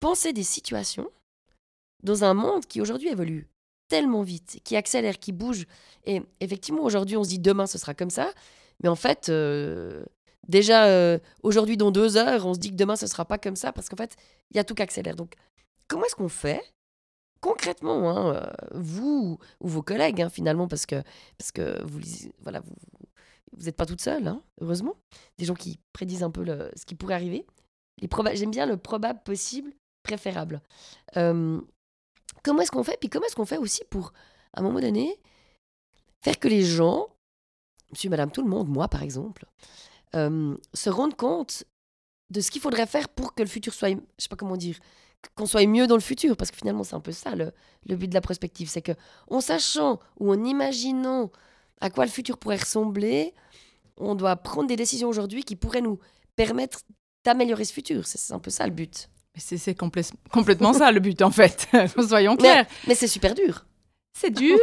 penser 0.00 0.32
des 0.32 0.44
situations 0.44 1.10
dans 2.02 2.24
un 2.24 2.32
monde 2.32 2.64
qui 2.64 2.80
aujourd'hui 2.80 3.08
évolue 3.08 3.48
tellement 3.88 4.22
vite, 4.22 4.60
qui 4.64 4.76
accélère, 4.76 5.18
qui 5.18 5.32
bouge. 5.32 5.66
Et 6.06 6.22
effectivement, 6.40 6.82
aujourd'hui, 6.82 7.18
on 7.18 7.24
se 7.24 7.28
dit 7.28 7.38
demain, 7.38 7.66
ce 7.66 7.76
sera 7.76 7.92
comme 7.92 8.08
ça. 8.08 8.32
Mais 8.82 8.88
en 8.88 8.96
fait, 8.96 9.28
euh, 9.28 10.04
déjà, 10.48 10.86
euh, 10.86 11.18
aujourd'hui, 11.42 11.76
dans 11.76 11.90
deux 11.90 12.16
heures, 12.16 12.46
on 12.46 12.54
se 12.54 12.60
dit 12.60 12.70
que 12.70 12.76
demain, 12.76 12.96
ce 12.96 13.06
sera 13.06 13.26
pas 13.26 13.36
comme 13.36 13.56
ça 13.56 13.72
parce 13.72 13.90
qu'en 13.90 13.96
fait, 13.96 14.16
il 14.50 14.56
y 14.56 14.60
a 14.60 14.64
tout 14.64 14.74
qui 14.74 14.82
accélère. 14.82 15.16
Donc, 15.16 15.34
comment 15.86 16.06
est-ce 16.06 16.16
qu'on 16.16 16.30
fait 16.30 16.62
concrètement, 17.40 18.10
hein, 18.10 18.34
euh, 18.34 18.50
vous 18.72 19.38
ou 19.60 19.68
vos 19.68 19.82
collègues, 19.82 20.22
hein, 20.22 20.28
finalement, 20.28 20.68
parce 20.68 20.86
que, 20.86 21.02
parce 21.38 21.52
que 21.52 21.82
vous 21.84 22.00
voilà, 22.40 22.60
vous 22.60 22.74
vous 23.56 23.64
n'êtes 23.64 23.76
pas 23.76 23.86
toute 23.86 24.00
seule, 24.00 24.28
hein, 24.28 24.42
heureusement. 24.60 24.94
Des 25.38 25.44
gens 25.44 25.54
qui 25.54 25.80
prédisent 25.92 26.22
un 26.22 26.30
peu 26.30 26.44
ce 26.76 26.86
qui 26.86 26.94
pourrait 26.94 27.14
arriver. 27.14 27.46
J'aime 28.34 28.52
bien 28.52 28.64
le 28.64 28.76
probable 28.76 29.20
possible 29.24 29.72
préférable. 30.02 30.62
comment 31.14 32.62
est-ce 32.62 32.70
qu'on 32.70 32.84
fait 32.84 32.96
Puis 32.98 33.08
comment 33.08 33.26
est-ce 33.26 33.34
qu'on 33.34 33.44
fait 33.44 33.58
aussi 33.58 33.82
pour, 33.90 34.12
à 34.54 34.60
un 34.60 34.62
moment 34.62 34.80
donné, 34.80 35.18
faire 36.22 36.38
que 36.38 36.46
les 36.46 36.62
gens, 36.62 37.08
monsieur, 37.90 38.08
madame, 38.08 38.30
tout 38.30 38.42
le 38.42 38.48
monde, 38.48 38.68
moi 38.68 38.86
par 38.86 39.02
exemple, 39.02 39.44
se 40.14 40.88
rendent 40.88 41.16
compte 41.16 41.64
de 42.30 42.40
ce 42.40 42.50
qu'il 42.50 42.60
faudrait 42.60 42.86
faire 42.86 43.08
pour 43.08 43.34
que 43.34 43.42
le 43.42 43.48
futur 43.48 43.74
soit, 43.74 43.90
je 43.90 43.96
sais 44.18 44.28
pas 44.28 44.36
comment 44.36 44.56
dire, 44.56 44.78
qu'on 45.34 45.46
soit 45.46 45.66
mieux 45.66 45.86
dans 45.86 45.96
le 45.96 46.00
futur, 46.00 46.36
parce 46.36 46.50
que 46.50 46.56
finalement 46.56 46.84
c'est 46.84 46.94
un 46.94 47.00
peu 47.00 47.12
ça 47.12 47.34
le, 47.34 47.52
le 47.86 47.96
but 47.96 48.08
de 48.08 48.14
la 48.14 48.20
prospective, 48.20 48.68
c'est 48.68 48.82
que 48.82 48.92
en 49.28 49.40
sachant 49.40 50.00
ou 50.18 50.32
en 50.32 50.44
imaginant 50.44 51.30
à 51.80 51.90
quoi 51.90 52.04
le 52.04 52.10
futur 52.10 52.38
pourrait 52.38 52.56
ressembler, 52.56 53.34
on 53.96 54.14
doit 54.14 54.36
prendre 54.36 54.68
des 54.68 54.76
décisions 54.76 55.08
aujourd'hui 55.08 55.44
qui 55.44 55.56
pourraient 55.56 55.80
nous 55.80 55.98
permettre 56.36 56.80
d'améliorer 57.24 57.64
ce 57.64 57.72
futur. 57.72 58.06
C'est 58.06 58.32
un 58.32 58.38
peu 58.38 58.50
ça 58.50 58.66
le 58.66 58.72
but. 58.72 59.08
C'est 59.36 59.74
complètement 59.74 60.72
ça 60.72 60.90
le 60.90 61.00
but 61.00 61.22
en 61.22 61.30
fait, 61.30 61.68
soyons 62.08 62.36
clairs. 62.36 62.66
Mais, 62.86 62.94
c'est 62.94 63.06
super 63.06 63.34
dur. 63.34 63.64
C'est 64.12 64.30
dur, 64.30 64.58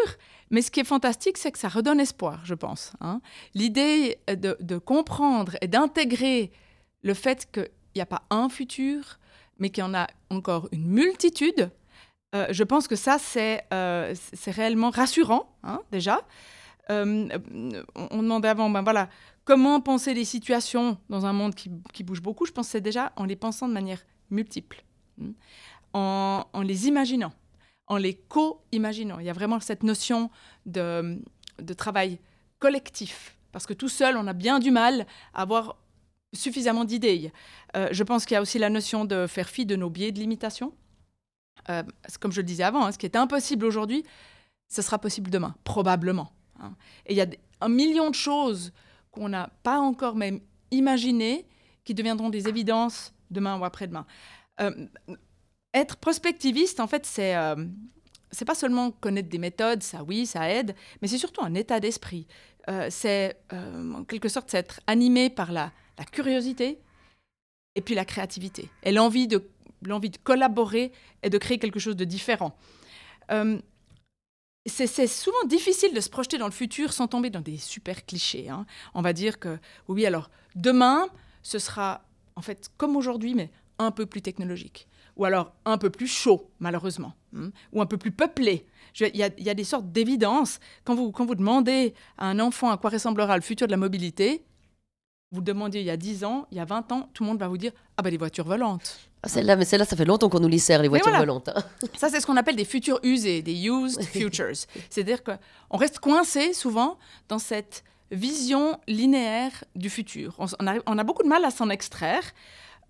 mais 0.50 0.62
ce 0.62 0.70
qui 0.70 0.82
est 0.82 0.86
fantastique, 0.86 1.38
c'est 1.38 1.52
que 1.52 1.58
ça 1.58 1.70
redonne 1.70 2.00
espoir, 2.00 2.46
je 2.46 2.54
pense. 2.54 2.94
Hein. 3.00 3.22
L'idée 3.54 4.20
de, 4.28 4.78
comprendre 4.78 5.56
et 5.62 5.68
d'intégrer 5.68 6.52
le 7.02 7.14
fait 7.14 7.50
qu'il 7.52 7.70
n'y 7.96 8.02
a 8.02 8.06
pas 8.06 8.24
un 8.30 8.50
futur, 8.50 9.20
mais 9.60 9.70
qu'il 9.70 9.84
y 9.84 9.88
en 9.88 9.94
a 9.94 10.08
encore 10.30 10.70
une 10.72 10.88
multitude, 10.88 11.72
euh, 12.36 12.48
je 12.50 12.64
pense 12.64 12.88
que 12.88 12.96
ça, 12.96 13.18
c'est 13.20 13.64
euh, 13.74 14.14
réellement 14.48 14.90
rassurant, 14.90 15.56
hein, 15.64 15.82
déjà. 15.92 16.22
Euh, 16.90 17.28
on 17.96 18.22
demandait 18.22 18.48
avant, 18.48 18.70
ben 18.70 18.82
voilà, 18.82 19.10
comment 19.44 19.82
penser 19.82 20.14
les 20.14 20.26
situations 20.26 20.98
dans 21.10 21.26
un 21.26 21.34
monde 21.34 21.56
qui, 21.56 21.70
qui 21.94 22.04
bouge 22.04 22.22
beaucoup? 22.22 22.46
Je 22.46 22.52
pense 22.52 22.68
que 22.68 22.72
c'est 22.74 22.82
déjà 22.82 23.12
en 23.16 23.26
les 23.26 23.36
pensant 23.36 23.68
de 23.68 23.74
manière 23.74 24.02
multiples, 24.30 24.84
hmm. 25.18 25.32
en, 25.94 26.44
les 26.64 26.88
imaginant, 26.88 27.34
en 27.88 27.98
les 27.98 28.16
co-imaginant. 28.16 29.20
Il 29.20 29.26
y 29.26 29.30
a 29.30 29.34
vraiment 29.34 29.60
cette 29.60 29.84
notion 29.84 30.30
de, 30.66 31.22
travail 31.78 32.20
collectif, 32.60 33.38
parce 33.52 33.66
que 33.66 33.74
tout 33.74 33.90
seul, 33.90 34.18
on 34.18 34.28
a 34.28 34.34
bien 34.34 34.60
du 34.60 34.72
mal 34.72 35.06
à 35.34 35.42
avoir 35.42 35.78
suffisamment 36.38 36.86
d'idées. 36.86 37.32
Euh, 37.76 37.90
je 37.92 38.04
pense 38.04 38.26
qu'il 38.26 38.36
y 38.36 38.38
a 38.38 38.42
aussi 38.42 38.60
la 38.60 38.70
notion 38.70 39.06
de 39.06 39.28
faire 39.28 39.50
fi 39.50 39.66
de 39.66 39.76
nos 39.76 39.90
biais 39.90 40.12
de 40.12 40.20
limitation. 40.20 40.74
Euh, 41.70 41.84
comme 42.20 42.32
je 42.32 42.42
le 42.42 42.46
disais 42.46 42.64
avant, 42.64 42.86
hein, 42.86 42.92
ce 42.92 42.98
qui 42.98 43.06
est 43.06 43.16
impossible 43.16 43.66
aujourd'hui, 43.66 44.04
ce 44.70 44.82
sera 44.82 45.00
possible 45.00 45.30
demain, 45.30 45.56
probablement. 45.64 46.32
Hein. 46.60 46.74
Et 47.06 47.14
il 47.14 47.18
y 47.18 47.22
a 47.22 47.28
un 47.62 47.70
million 47.70 48.10
de 48.10 48.16
choses 48.16 48.72
qu'on 49.12 49.30
n'a 49.30 49.50
pas 49.64 49.80
encore 49.80 50.16
même 50.16 50.40
imaginées 50.72 51.46
qui 51.84 51.94
deviendront 51.94 52.30
des 52.30 52.48
évidences 52.48 53.14
demain 53.32 53.60
ou 53.60 53.66
après-demain. 53.66 54.06
Euh, 54.62 54.88
être 55.74 55.98
prospectiviste, 55.98 56.80
en 56.80 56.88
fait, 56.88 57.06
c'est 57.06 57.36
c'est 58.32 58.44
pas 58.44 58.56
seulement 58.56 58.92
connaître 58.92 59.30
des 59.30 59.38
méthodes, 59.38 59.82
ça 59.82 60.04
oui, 60.04 60.26
ça 60.26 60.50
aide, 60.50 60.76
mais 61.02 61.08
c'est 61.08 61.18
surtout 61.18 61.42
un 61.44 61.54
état 61.54 61.80
d'esprit. 61.80 62.28
C'est 62.90 63.38
en 63.52 64.04
quelque 64.04 64.28
sorte 64.28 64.54
être 64.54 64.82
animé 64.88 65.30
par 65.30 65.52
la, 65.52 65.72
la, 65.98 66.06
curiosité 66.06 66.80
et 67.76 67.82
puis 67.82 67.96
la 67.96 68.06
créativité 68.06 68.70
et 68.84 68.92
l'envie 68.92 69.28
de 69.28 69.50
l'envie 69.84 70.10
de 70.10 70.18
collaborer 70.18 70.92
et 71.22 71.30
de 71.30 71.38
créer 71.38 71.60
quelque 71.60 71.80
chose 71.80 71.96
de 71.96 72.04
différent. 72.06 72.58
c'est 74.66 75.08
souvent 75.08 75.44
difficile 75.46 75.94
de 75.94 76.02
se 76.02 76.10
projeter 76.10 76.40
dans 76.40 76.48
le 76.48 76.52
futur 76.52 76.94
sans 76.94 77.08
tomber 77.08 77.30
dans 77.30 77.42
des 77.42 77.58
super 77.58 78.06
clichés. 78.06 78.50
Hein. 78.50 78.66
On 78.96 79.04
va 79.04 79.14
dire 79.14 79.40
que, 79.40 79.60
oui, 79.88 80.06
alors, 80.08 80.32
demain, 80.56 81.08
ce 81.44 81.60
sera 81.60 82.02
en 82.36 82.42
fait 82.42 82.70
comme 82.78 82.96
aujourd'hui, 82.96 83.36
mais 83.36 83.52
un 83.80 83.92
peu 83.92 84.06
plus 84.06 84.22
technologique. 84.22 84.88
Ou 85.16 85.26
alors 85.26 85.54
un 85.66 85.78
peu 85.78 85.90
plus 85.90 86.08
chaud, 86.08 86.52
malheureusement. 86.60 87.14
Hein, 87.36 87.52
ou 87.72 87.82
un 87.82 87.86
peu 87.86 87.98
plus 87.98 88.12
peuplé. 88.12 88.66
Il 89.00 89.16
y, 89.16 89.50
a 89.50 89.54
des 89.54 89.64
sortes 89.64 89.92
d'évidence. 89.92 90.60
Quand 90.84 90.96
vous, 90.96 91.12
quand 91.12 91.26
vous 91.26 91.36
demandez 91.36 91.94
à 92.18 92.28
un 92.28 92.40
enfant 92.40 92.72
à 92.72 92.78
quoi 92.78 92.90
ressemblera 92.90 93.36
le 93.36 93.44
futur 93.44 93.68
de 93.68 93.72
la 93.72 93.78
mobilité, 93.78 94.44
vous 95.32 95.40
le 95.40 95.46
demandiez 95.46 95.82
il 95.82 95.88
y 95.88 95.92
a 95.92 95.98
10 95.98 96.24
ans, 96.24 96.48
il 96.52 96.58
y 96.58 96.60
a 96.60 96.66
20 96.66 96.92
ans, 96.92 97.10
tout 97.14 97.24
le 97.24 97.30
monde 97.30 97.40
va 97.40 97.48
vous 97.48 97.58
dire 97.58 97.72
Ah 97.98 98.02
ben 98.02 98.10
des 98.10 98.18
voitures 98.18 98.46
volantes. 98.46 99.00
Ah, 99.24 99.28
celle-là, 99.28 99.56
mais 99.56 99.66
celle-là, 99.66 99.86
ça 99.86 99.96
fait 99.96 100.06
longtemps 100.06 100.30
qu'on 100.30 100.40
nous 100.40 100.48
les 100.48 100.60
sert, 100.60 100.82
les 100.82 100.88
voitures 100.88 101.16
volantes. 101.16 101.50
Hein. 101.50 101.64
Ça, 101.98 102.10
c'est 102.10 102.20
ce 102.20 102.26
qu'on 102.26 102.38
appelle 102.38 102.56
des 102.56 102.66
futurs 102.66 103.00
usés, 103.04 103.42
des 103.42 103.68
used 103.68 104.02
futures. 104.04 104.56
C'est-à-dire 104.90 105.24
qu'on 105.24 105.78
reste 105.78 106.00
coincé 106.00 106.54
souvent 106.54 106.98
dans 107.28 107.40
cette 107.40 107.84
vision 108.12 108.80
linéaire 108.88 109.64
du 109.76 109.90
futur. 109.90 110.36
On, 110.38 110.98
a, 110.98 111.04
beaucoup 111.04 111.24
de 111.24 111.28
mal 111.28 111.44
à 111.44 111.52
s'en 111.52 111.70
extraire, 111.70 112.24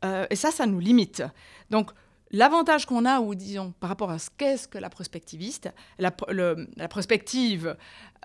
euh, 0.06 0.27
et 0.29 0.36
ça, 0.36 0.51
ça 0.51 0.65
nous 0.65 0.79
limite. 0.79 1.24
Donc, 1.72 1.91
L'avantage 2.31 2.86
qu'on 2.86 3.05
a, 3.05 3.22
ou 3.22 3.36
disons, 3.36 3.74
par 3.79 3.89
rapport 3.89 4.12
à 4.12 4.19
ce 4.19 4.29
qu'est 4.38 4.57
ce 4.57 4.67
que 4.67 4.77
la 4.77 4.89
prospectiviste, 4.89 5.72
la, 5.98 6.13
la 6.75 6.88
prospective 6.88 7.77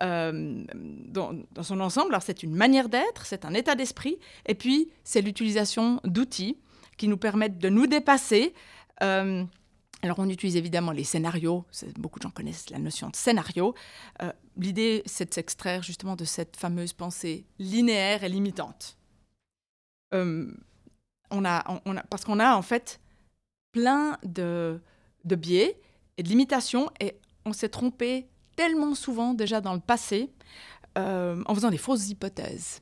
euh, 0.02 0.64
dans, 1.08 1.44
son 1.62 1.80
ensemble, 1.80 2.16
c'est 2.20 2.42
une 2.42 2.54
manière 2.54 2.88
d'être, 2.88 3.26
c'est 3.26 3.44
un 3.44 3.54
état 3.54 3.74
d'esprit, 3.74 4.18
et 4.46 4.54
puis 4.54 4.90
c'est 5.04 5.20
l'utilisation 5.20 6.00
d'outils 6.04 6.58
qui 6.96 7.06
nous 7.08 7.16
permettent 7.16 7.58
de 7.58 7.68
nous 7.68 7.86
dépasser. 7.86 8.54
Euh, 9.02 9.44
alors 10.02 10.18
on 10.18 10.28
utilise 10.28 10.56
évidemment 10.56 10.90
les 10.90 11.04
scénarios, 11.04 11.64
beaucoup 11.96 12.18
de 12.18 12.24
gens 12.24 12.30
connaissent 12.30 12.70
la 12.70 12.78
notion 12.78 13.08
de 13.08 13.16
scénario. 13.16 13.74
Euh, 14.22 14.32
l'idée, 14.56 15.02
c'est 15.06 15.28
de 15.28 15.34
s'extraire 15.34 15.84
justement 15.84 16.16
de 16.16 16.24
cette 16.24 16.56
fameuse 16.56 16.92
pensée 16.92 17.44
linéaire 17.60 18.24
et 18.24 18.28
limitante. 18.28 18.98
on 20.12 21.44
a, 21.44 21.80
on 21.86 21.96
a, 21.96 22.02
parce 22.02 22.24
qu'on 22.24 22.40
a 22.40 22.56
en 22.56 22.62
fait 22.62 23.00
plein 23.72 24.18
de, 24.24 24.80
de 25.24 25.34
biais 25.34 25.80
et 26.16 26.22
de 26.22 26.28
limitations 26.28 26.90
et 27.00 27.16
on 27.44 27.52
s'est 27.52 27.68
trompé 27.68 28.28
tellement 28.56 28.94
souvent 28.94 29.34
déjà 29.34 29.60
dans 29.60 29.74
le 29.74 29.80
passé 29.80 30.30
euh, 30.98 31.42
en 31.46 31.54
faisant 31.54 31.70
des 31.70 31.78
fausses 31.78 32.08
hypothèses. 32.08 32.80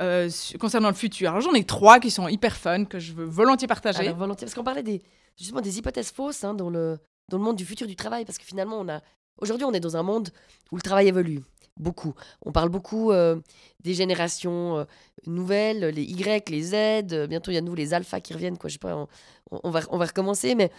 Euh, 0.00 0.28
concernant 0.58 0.88
le 0.88 0.94
futur. 0.94 1.30
Alors 1.30 1.40
j'en 1.40 1.52
ai 1.52 1.62
trois 1.62 2.00
qui 2.00 2.10
sont 2.10 2.26
hyper 2.26 2.56
fun, 2.56 2.84
que 2.84 2.98
je 2.98 3.12
veux 3.12 3.24
volontiers 3.24 3.68
partager. 3.68 4.10
volontiers, 4.12 4.46
parce 4.46 4.54
qu'on 4.54 4.64
parlait 4.64 4.82
des, 4.82 5.00
justement 5.38 5.60
des 5.60 5.78
hypothèses 5.78 6.10
fausses 6.10 6.42
hein, 6.42 6.52
dans, 6.52 6.68
le, 6.68 6.98
dans 7.28 7.38
le 7.38 7.44
monde 7.44 7.54
du 7.54 7.64
futur 7.64 7.86
du 7.86 7.94
travail, 7.94 8.24
parce 8.24 8.38
que 8.38 8.44
finalement, 8.44 8.80
on 8.80 8.88
a 8.88 9.02
aujourd'hui 9.40 9.64
on 9.64 9.72
est 9.72 9.80
dans 9.80 9.96
un 9.96 10.02
monde 10.02 10.30
où 10.72 10.76
le 10.76 10.82
travail 10.82 11.06
évolue 11.06 11.42
beaucoup. 11.76 12.14
On 12.42 12.52
parle 12.52 12.68
beaucoup 12.68 13.10
euh, 13.10 13.40
des 13.80 13.94
générations 13.94 14.86
nouvelles, 15.26 15.86
les 15.86 16.02
Y, 16.02 16.48
les 16.50 16.62
Z, 16.62 17.26
bientôt 17.28 17.50
il 17.50 17.54
y 17.54 17.58
a 17.58 17.60
nous 17.60 17.74
les 17.74 17.94
alphas 17.94 18.20
qui 18.20 18.34
reviennent, 18.34 18.58
quoi. 18.58 18.68
Je 18.68 18.74
sais 18.74 18.78
pas, 18.78 19.06
on, 19.50 19.70
va, 19.70 19.80
on 19.90 19.98
va 19.98 20.06
recommencer, 20.06 20.54
mais 20.54 20.70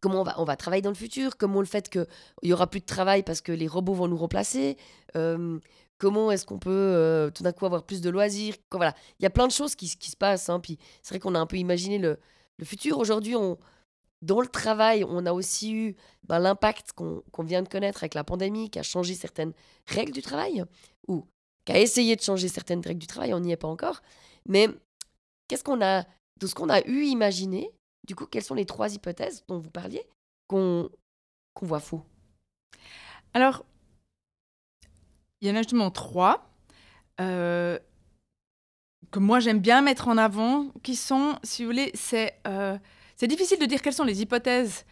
comment 0.00 0.20
on 0.20 0.24
va, 0.24 0.34
on 0.38 0.44
va 0.44 0.56
travailler 0.56 0.82
dans 0.82 0.90
le 0.90 0.96
futur, 0.96 1.36
comment 1.36 1.60
le 1.60 1.66
fait 1.66 1.88
qu'il 1.88 2.06
y 2.42 2.52
aura 2.52 2.66
plus 2.68 2.80
de 2.80 2.86
travail 2.86 3.22
parce 3.22 3.40
que 3.40 3.52
les 3.52 3.66
robots 3.66 3.94
vont 3.94 4.08
nous 4.08 4.16
remplacer, 4.16 4.76
comment 5.98 6.30
est-ce 6.30 6.46
qu'on 6.46 6.58
peut 6.58 7.30
tout 7.34 7.42
d'un 7.42 7.52
coup 7.52 7.66
avoir 7.66 7.84
plus 7.84 8.00
de 8.00 8.10
loisirs. 8.10 8.54
voilà, 8.72 8.94
il 9.18 9.22
y 9.22 9.26
a 9.26 9.30
plein 9.30 9.46
de 9.46 9.52
choses 9.52 9.74
qui, 9.74 9.88
qui 9.96 10.10
se 10.10 10.16
passent. 10.16 10.48
Hein, 10.48 10.60
c'est 11.02 11.14
vrai 11.14 11.18
qu'on 11.18 11.34
a 11.34 11.38
un 11.40 11.46
peu 11.46 11.56
imaginé 11.56 11.98
le, 11.98 12.18
le 12.58 12.64
futur. 12.64 12.98
Aujourd'hui, 12.98 13.34
on, 13.36 13.58
dans 14.24 14.40
le 14.40 14.46
travail, 14.46 15.04
on 15.04 15.26
a 15.26 15.32
aussi 15.32 15.74
eu 15.74 15.96
ben, 16.24 16.38
l'impact 16.38 16.92
qu'on 16.92 17.42
vient 17.42 17.62
de 17.62 17.68
connaître 17.68 18.02
avec 18.02 18.14
la 18.14 18.24
pandémie, 18.24 18.70
qui 18.70 18.78
a 18.78 18.82
changé 18.82 19.14
certaines 19.14 19.52
règles 19.86 20.12
du 20.12 20.22
travail, 20.22 20.64
ou 21.08 21.26
qui 21.64 21.72
a 21.72 21.78
essayé 21.78 22.16
de 22.16 22.22
changer 22.22 22.48
certaines 22.48 22.80
règles 22.80 23.00
du 23.00 23.06
travail, 23.06 23.34
on 23.34 23.40
n'y 23.40 23.52
est 23.52 23.56
pas 23.56 23.68
encore. 23.68 24.00
Mais 24.46 24.68
qu'est-ce 25.46 25.62
qu'on 25.62 25.82
a 25.82 26.04
de 26.40 26.46
ce 26.46 26.54
qu'on 26.54 26.70
a 26.70 26.80
eu 26.86 27.04
imaginé, 27.04 27.70
du 28.06 28.14
coup, 28.14 28.26
quelles 28.26 28.44
sont 28.44 28.54
les 28.54 28.66
trois 28.66 28.94
hypothèses 28.94 29.44
dont 29.46 29.58
vous 29.58 29.70
parliez 29.70 30.02
qu'on 30.48 30.90
voit 31.60 31.80
faux? 31.80 32.02
Alors, 33.34 33.64
il 35.40 35.48
y 35.48 35.50
en 35.50 35.54
a 35.54 35.58
justement 35.58 35.90
trois 35.90 36.50
euh, 37.20 37.78
que 39.10 39.18
moi 39.18 39.38
j'aime 39.38 39.60
bien 39.60 39.82
mettre 39.82 40.08
en 40.08 40.16
avant, 40.16 40.70
qui 40.82 40.96
sont, 40.96 41.38
si 41.42 41.62
vous 41.62 41.70
voulez, 41.70 41.90
c'est 41.94 42.40
euh, 42.46 42.78
difficile 43.26 43.58
de 43.58 43.66
dire 43.66 43.82
quelles 43.82 43.94
sont 43.94 44.04
les 44.04 44.22
hypothèses 44.22 44.84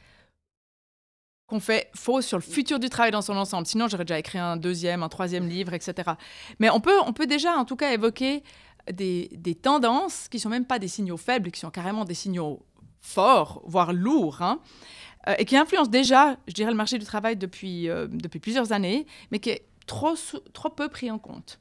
qu'on 1.47 1.61
fait 1.61 1.91
fausses 1.95 2.27
sur 2.27 2.39
le 2.39 2.43
futur 2.43 2.79
du 2.79 2.89
travail 2.89 3.11
dans 3.11 3.21
son 3.21 3.37
ensemble. 3.37 3.67
Sinon, 3.67 3.89
j'aurais 3.89 4.05
déjà 4.05 4.19
écrit 4.19 4.39
un 4.39 4.57
deuxième, 4.57 5.03
un 5.03 5.09
troisième 5.09 5.49
livre, 5.49 5.75
etc. 5.75 6.13
Mais 6.59 6.71
on 6.71 6.81
peut, 6.81 6.99
on 7.07 7.13
peut 7.13 7.27
déjà, 7.27 7.57
en 7.57 7.65
tout 7.65 7.77
cas, 7.77 7.93
évoquer 7.93 8.43
des, 8.91 9.59
tendances 9.61 10.29
qui 10.29 10.41
sont 10.41 10.49
même 10.49 10.65
pas 10.65 10.79
des 10.79 10.89
signaux 10.89 11.17
faibles, 11.17 11.51
qui 11.51 11.61
sont 11.61 11.71
carrément 11.71 12.05
des 12.05 12.15
signaux 12.15 12.65
forts, 13.01 13.63
voire 13.67 13.93
lourds, 13.93 14.43
hein, 14.43 14.61
euh, 15.29 15.35
et 15.39 15.45
qui 15.45 15.57
influencent 15.57 15.91
déjà, 15.91 16.37
je 16.49 16.55
dirais, 16.55 16.71
le 16.71 16.77
marché 16.77 16.99
du 16.99 17.05
travail 17.05 17.37
depuis, 17.37 17.89
euh, 17.89 18.07
depuis 18.09 18.41
plusieurs 18.41 18.73
années, 18.73 19.07
mais 19.31 19.39
qui 19.39 19.51
est 19.51 19.67
trop, 19.87 20.15
trop 20.53 20.71
peu 20.71 20.89
pris 20.89 21.11
en 21.11 21.19
compte. 21.19 21.61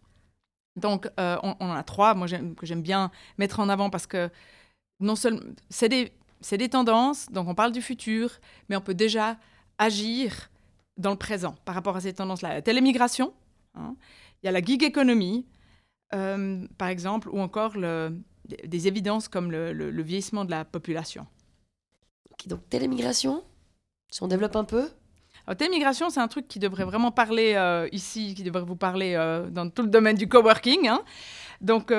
Donc, 0.77 1.09
euh, 1.19 1.37
on, 1.43 1.55
en 1.59 1.73
a 1.73 1.83
trois, 1.83 2.13
moi, 2.13 2.27
que 2.27 2.65
j'aime 2.65 2.81
bien 2.81 3.11
mettre 3.37 3.59
en 3.59 3.67
avant 3.67 3.89
parce 3.89 4.07
que 4.07 4.29
non 4.99 5.15
seulement, 5.15 5.41
c'est 5.69 5.89
des, 5.89 6.13
des 6.57 6.69
tendances, 6.69 7.27
donc 7.31 7.47
on 7.47 7.55
parle 7.55 7.71
du 7.71 7.81
futur, 7.81 8.31
mais 8.69 8.75
on 8.75 8.81
peut 8.81 8.93
déjà 8.93 9.37
agir 9.77 10.49
dans 10.97 11.11
le 11.11 11.17
présent 11.17 11.55
par 11.65 11.75
rapport 11.75 11.95
à 11.95 12.01
ces 12.01 12.13
tendances-là. 12.13 12.53
La 12.55 12.61
télémigration, 12.61 13.33
hein, 13.75 13.95
il 14.41 14.47
y 14.47 14.49
a 14.49 14.51
la 14.51 14.61
gig 14.61 14.83
économie, 14.83 15.45
euh, 16.13 16.67
par 16.77 16.87
exemple, 16.89 17.29
ou 17.29 17.39
encore 17.39 17.73
des 17.77 18.87
évidences 18.87 19.27
comme 19.27 19.51
le, 19.51 20.01
vieillissement 20.01 20.45
de 20.45 20.51
la 20.51 20.65
population. 20.65 21.25
donc 22.47 22.67
télémigration, 22.69 23.43
si 24.11 24.23
on 24.23 24.27
développe 24.27 24.55
un 24.55 24.65
peu 24.65 24.89
alors, 25.47 25.57
télémigration, 25.57 26.11
c'est 26.11 26.19
un 26.19 26.27
truc 26.27 26.47
qui 26.47 26.59
devrait 26.59 26.83
vraiment 26.83 27.09
parler 27.09 27.53
euh, 27.55 27.89
ici, 27.91 28.35
qui 28.35 28.43
devrait 28.43 28.61
vous 28.61 28.75
parler 28.75 29.15
euh, 29.15 29.49
dans 29.49 29.67
tout 29.71 29.81
le 29.81 29.87
domaine 29.87 30.15
du 30.15 30.27
coworking. 30.27 30.87
Hein. 30.87 31.01
Donc, 31.61 31.91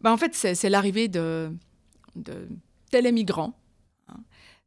bah, 0.00 0.10
en 0.10 0.16
fait, 0.16 0.34
c'est 0.34 0.70
l'arrivée 0.70 1.08
de, 1.08 1.52
de 2.16 2.48
télémigrants. 2.90 3.52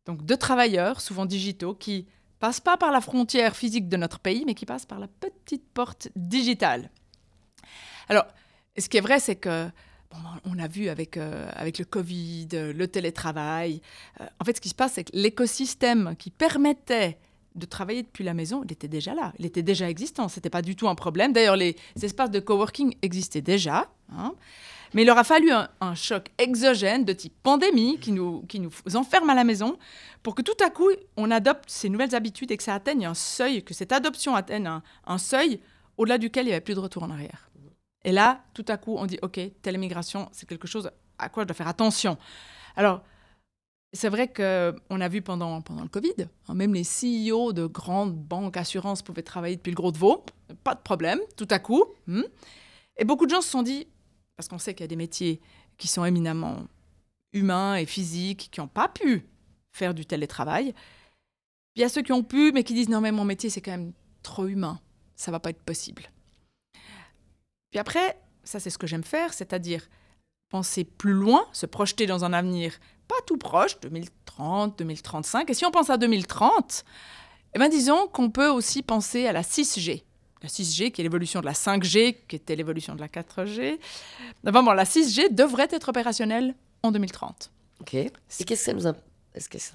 Donc 0.05 0.25
de 0.25 0.35
travailleurs, 0.35 1.01
souvent 1.01 1.25
digitaux, 1.25 1.73
qui 1.73 2.07
passent 2.39 2.59
pas 2.59 2.77
par 2.77 2.91
la 2.91 3.01
frontière 3.01 3.55
physique 3.55 3.89
de 3.89 3.97
notre 3.97 4.19
pays, 4.19 4.43
mais 4.45 4.53
qui 4.53 4.65
passent 4.65 4.85
par 4.85 4.99
la 4.99 5.07
petite 5.07 5.67
porte 5.73 6.09
digitale. 6.15 6.89
Alors, 8.09 8.25
ce 8.77 8.87
qui 8.89 8.97
est 8.97 9.01
vrai, 9.01 9.19
c'est 9.19 9.35
que 9.35 9.69
on 10.45 10.59
a 10.59 10.67
vu 10.67 10.87
avec, 10.87 11.17
euh, 11.17 11.49
avec 11.55 11.77
le 11.77 11.83
Covid, 11.85 12.47
le 12.51 12.87
télétravail. 12.87 13.81
Euh, 14.21 14.25
en 14.39 14.45
fait, 14.45 14.55
ce 14.55 14.61
qui 14.61 14.69
se 14.69 14.75
passe, 14.75 14.93
c'est 14.93 15.03
que 15.03 15.11
l'écosystème 15.13 16.15
qui 16.17 16.29
permettait 16.29 17.17
de 17.55 17.65
travailler 17.65 18.03
depuis 18.03 18.23
la 18.23 18.33
maison, 18.33 18.63
il 18.65 18.71
était 18.71 18.87
déjà 18.87 19.13
là, 19.13 19.33
il 19.39 19.45
était 19.45 19.63
déjà 19.63 19.89
existant. 19.89 20.27
Ce 20.27 20.37
n'était 20.37 20.49
pas 20.49 20.61
du 20.61 20.75
tout 20.75 20.87
un 20.87 20.95
problème. 20.95 21.33
D'ailleurs, 21.33 21.55
les 21.55 21.75
espaces 22.01 22.31
de 22.31 22.39
coworking 22.39 22.95
existaient 23.01 23.41
déjà. 23.41 23.89
Hein. 24.11 24.33
Mais 24.95 25.01
il 25.01 25.05
leur 25.05 25.17
a 25.17 25.25
fallu 25.25 25.51
un, 25.51 25.95
choc 25.95 26.31
exogène 26.37 27.03
de 27.03 27.11
type 27.11 27.35
pandémie 27.43 27.99
qui 27.99 28.13
nous, 28.13 28.43
qui 28.43 28.61
nous 28.61 28.71
enferme 28.93 29.29
à 29.29 29.35
la 29.35 29.43
maison 29.43 29.77
pour 30.23 30.35
que 30.35 30.41
tout 30.41 30.55
à 30.65 30.69
coup, 30.69 30.89
on 31.17 31.31
adopte 31.31 31.65
ces 31.67 31.89
nouvelles 31.89 32.15
habitudes 32.15 32.49
et 32.49 32.55
que 32.55 32.63
ça 32.63 32.75
atteigne 32.75 33.05
un 33.05 33.13
seuil, 33.13 33.61
que 33.61 33.73
cette 33.73 33.91
adoption 33.91 34.35
atteigne 34.35 34.67
un, 34.67 34.83
un 35.05 35.17
seuil 35.17 35.59
au-delà 35.97 36.17
duquel 36.17 36.45
il 36.45 36.47
n'y 36.47 36.53
avait 36.53 36.61
plus 36.61 36.75
de 36.75 36.79
retour 36.79 37.03
en 37.03 37.09
arrière. 37.09 37.49
Et 38.05 38.13
là, 38.13 38.45
tout 38.53 38.63
à 38.69 38.77
coup, 38.77 38.95
on 38.97 39.05
dit, 39.05 39.19
OK, 39.21 39.37
télémigration, 39.61 40.29
c'est 40.31 40.47
quelque 40.47 40.67
chose 40.67 40.89
à 41.19 41.27
quoi 41.27 41.43
je 41.43 41.47
dois 41.47 41.55
faire 41.55 41.67
attention. 41.67 42.17
Alors, 42.77 43.01
c'est 43.91 44.07
vrai 44.07 44.31
qu'on 44.31 45.01
a 45.01 45.07
vu 45.09 45.21
pendant, 45.21 45.61
pendant 45.61 45.81
le 45.81 45.89
Covid, 45.89 46.27
hein, 46.47 46.53
même 46.53 46.73
les 46.73 46.83
CEO 46.83 47.51
de 47.51 47.65
grandes 47.65 48.15
banques 48.15 48.55
assurances 48.55 49.01
pouvaient 49.01 49.23
travailler 49.23 49.57
depuis 49.57 49.71
le 49.71 49.75
gros 49.75 49.91
de 49.91 49.97
veau, 49.97 50.25
pas 50.63 50.73
de 50.73 50.81
problème, 50.81 51.19
tout 51.35 51.47
à 51.49 51.59
coup. 51.59 51.83
Hmm. 52.07 52.23
Et 52.97 53.03
beaucoup 53.03 53.25
de 53.25 53.31
gens 53.31 53.41
se 53.41 53.49
sont 53.49 53.63
dit, 53.63 53.87
parce 54.35 54.47
qu'on 54.47 54.59
sait 54.59 54.73
qu'il 54.73 54.83
y 54.83 54.85
a 54.85 54.87
des 54.87 54.95
métiers 54.95 55.41
qui 55.77 55.87
sont 55.87 56.05
éminemment 56.05 56.63
humains 57.33 57.75
et 57.75 57.85
physiques, 57.85 58.49
qui 58.51 58.59
n'ont 58.59 58.67
pas 58.67 58.87
pu 58.87 59.25
faire 59.71 59.93
du 59.93 60.05
télétravail. 60.05 60.73
Puis 60.73 61.77
il 61.77 61.81
y 61.81 61.85
a 61.85 61.89
ceux 61.89 62.01
qui 62.01 62.13
ont 62.13 62.23
pu, 62.23 62.51
mais 62.53 62.63
qui 62.63 62.73
disent, 62.73 62.89
non, 62.89 63.01
mais 63.01 63.11
mon 63.11 63.25
métier, 63.25 63.49
c'est 63.49 63.61
quand 63.61 63.71
même 63.71 63.93
trop 64.23 64.47
humain, 64.47 64.79
ça 65.15 65.31
va 65.31 65.39
pas 65.39 65.49
être 65.49 65.61
possible. 65.61 66.09
Puis 67.71 67.79
après, 67.79 68.17
ça 68.43 68.59
c'est 68.59 68.69
ce 68.69 68.77
que 68.77 68.87
j'aime 68.87 69.03
faire, 69.03 69.33
c'est-à-dire 69.33 69.87
penser 70.49 70.83
plus 70.83 71.13
loin, 71.13 71.45
se 71.51 71.65
projeter 71.65 72.05
dans 72.05 72.23
un 72.23 72.33
avenir 72.33 72.79
pas 73.07 73.15
tout 73.27 73.37
proche, 73.37 73.79
2030, 73.81 74.79
2035. 74.79 75.49
Et 75.49 75.53
si 75.53 75.65
on 75.65 75.71
pense 75.71 75.89
à 75.89 75.97
2030, 75.97 76.83
eh 77.53 77.59
ben 77.59 77.69
disons 77.69 78.07
qu'on 78.07 78.29
peut 78.29 78.49
aussi 78.49 78.81
penser 78.81 79.27
à 79.27 79.33
la 79.33 79.41
6G. 79.41 80.03
La 80.41 80.49
6G 80.49 80.91
qui 80.91 81.01
est 81.01 81.03
l'évolution 81.03 81.39
de 81.39 81.45
la 81.45 81.53
5G, 81.53 82.17
qui 82.27 82.35
était 82.35 82.55
l'évolution 82.55 82.95
de 82.95 83.01
la 83.01 83.07
4G. 83.07 83.79
Enfin 84.45 84.63
bon, 84.63 84.71
la 84.71 84.83
6G 84.83 85.33
devrait 85.33 85.67
être 85.71 85.89
opérationnelle 85.89 86.55
en 86.83 86.91
2030. 86.91 87.51
Ok. 87.81 87.93
Et 87.93 88.11
qu'est-ce 88.29 88.45
que 88.45 88.55
ça 88.55 88.73
nous 88.73 88.87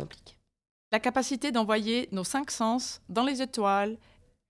implique? 0.02 0.38
La 0.92 1.00
capacité 1.00 1.52
d'envoyer 1.52 2.08
nos 2.12 2.24
cinq 2.24 2.50
sens 2.50 3.00
dans 3.08 3.24
les 3.24 3.42
étoiles 3.42 3.96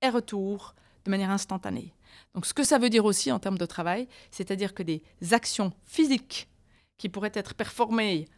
et 0.02 0.08
retour 0.08 0.74
de 1.04 1.10
manière 1.10 1.30
instantanée. 1.30 1.92
Donc 2.34 2.46
ce 2.46 2.54
que 2.54 2.64
ça 2.64 2.78
veut 2.78 2.90
dire 2.90 3.04
aussi 3.04 3.32
en 3.32 3.38
termes 3.38 3.58
de 3.58 3.66
travail, 3.66 4.08
c'est-à-dire 4.30 4.74
que 4.74 4.82
des 4.82 5.02
actions 5.32 5.72
physiques 5.84 6.48
qui 6.96 7.08
pourraient 7.08 7.32
être 7.34 7.54
performées 7.54 8.28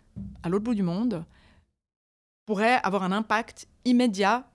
à 0.42 0.48
l'autre 0.48 0.64
bout 0.64 0.74
du 0.74 0.82
monde 0.82 1.24
pourraient 2.46 2.80
avoir 2.82 3.02
un 3.02 3.12
impact 3.12 3.68
immédiat, 3.84 4.48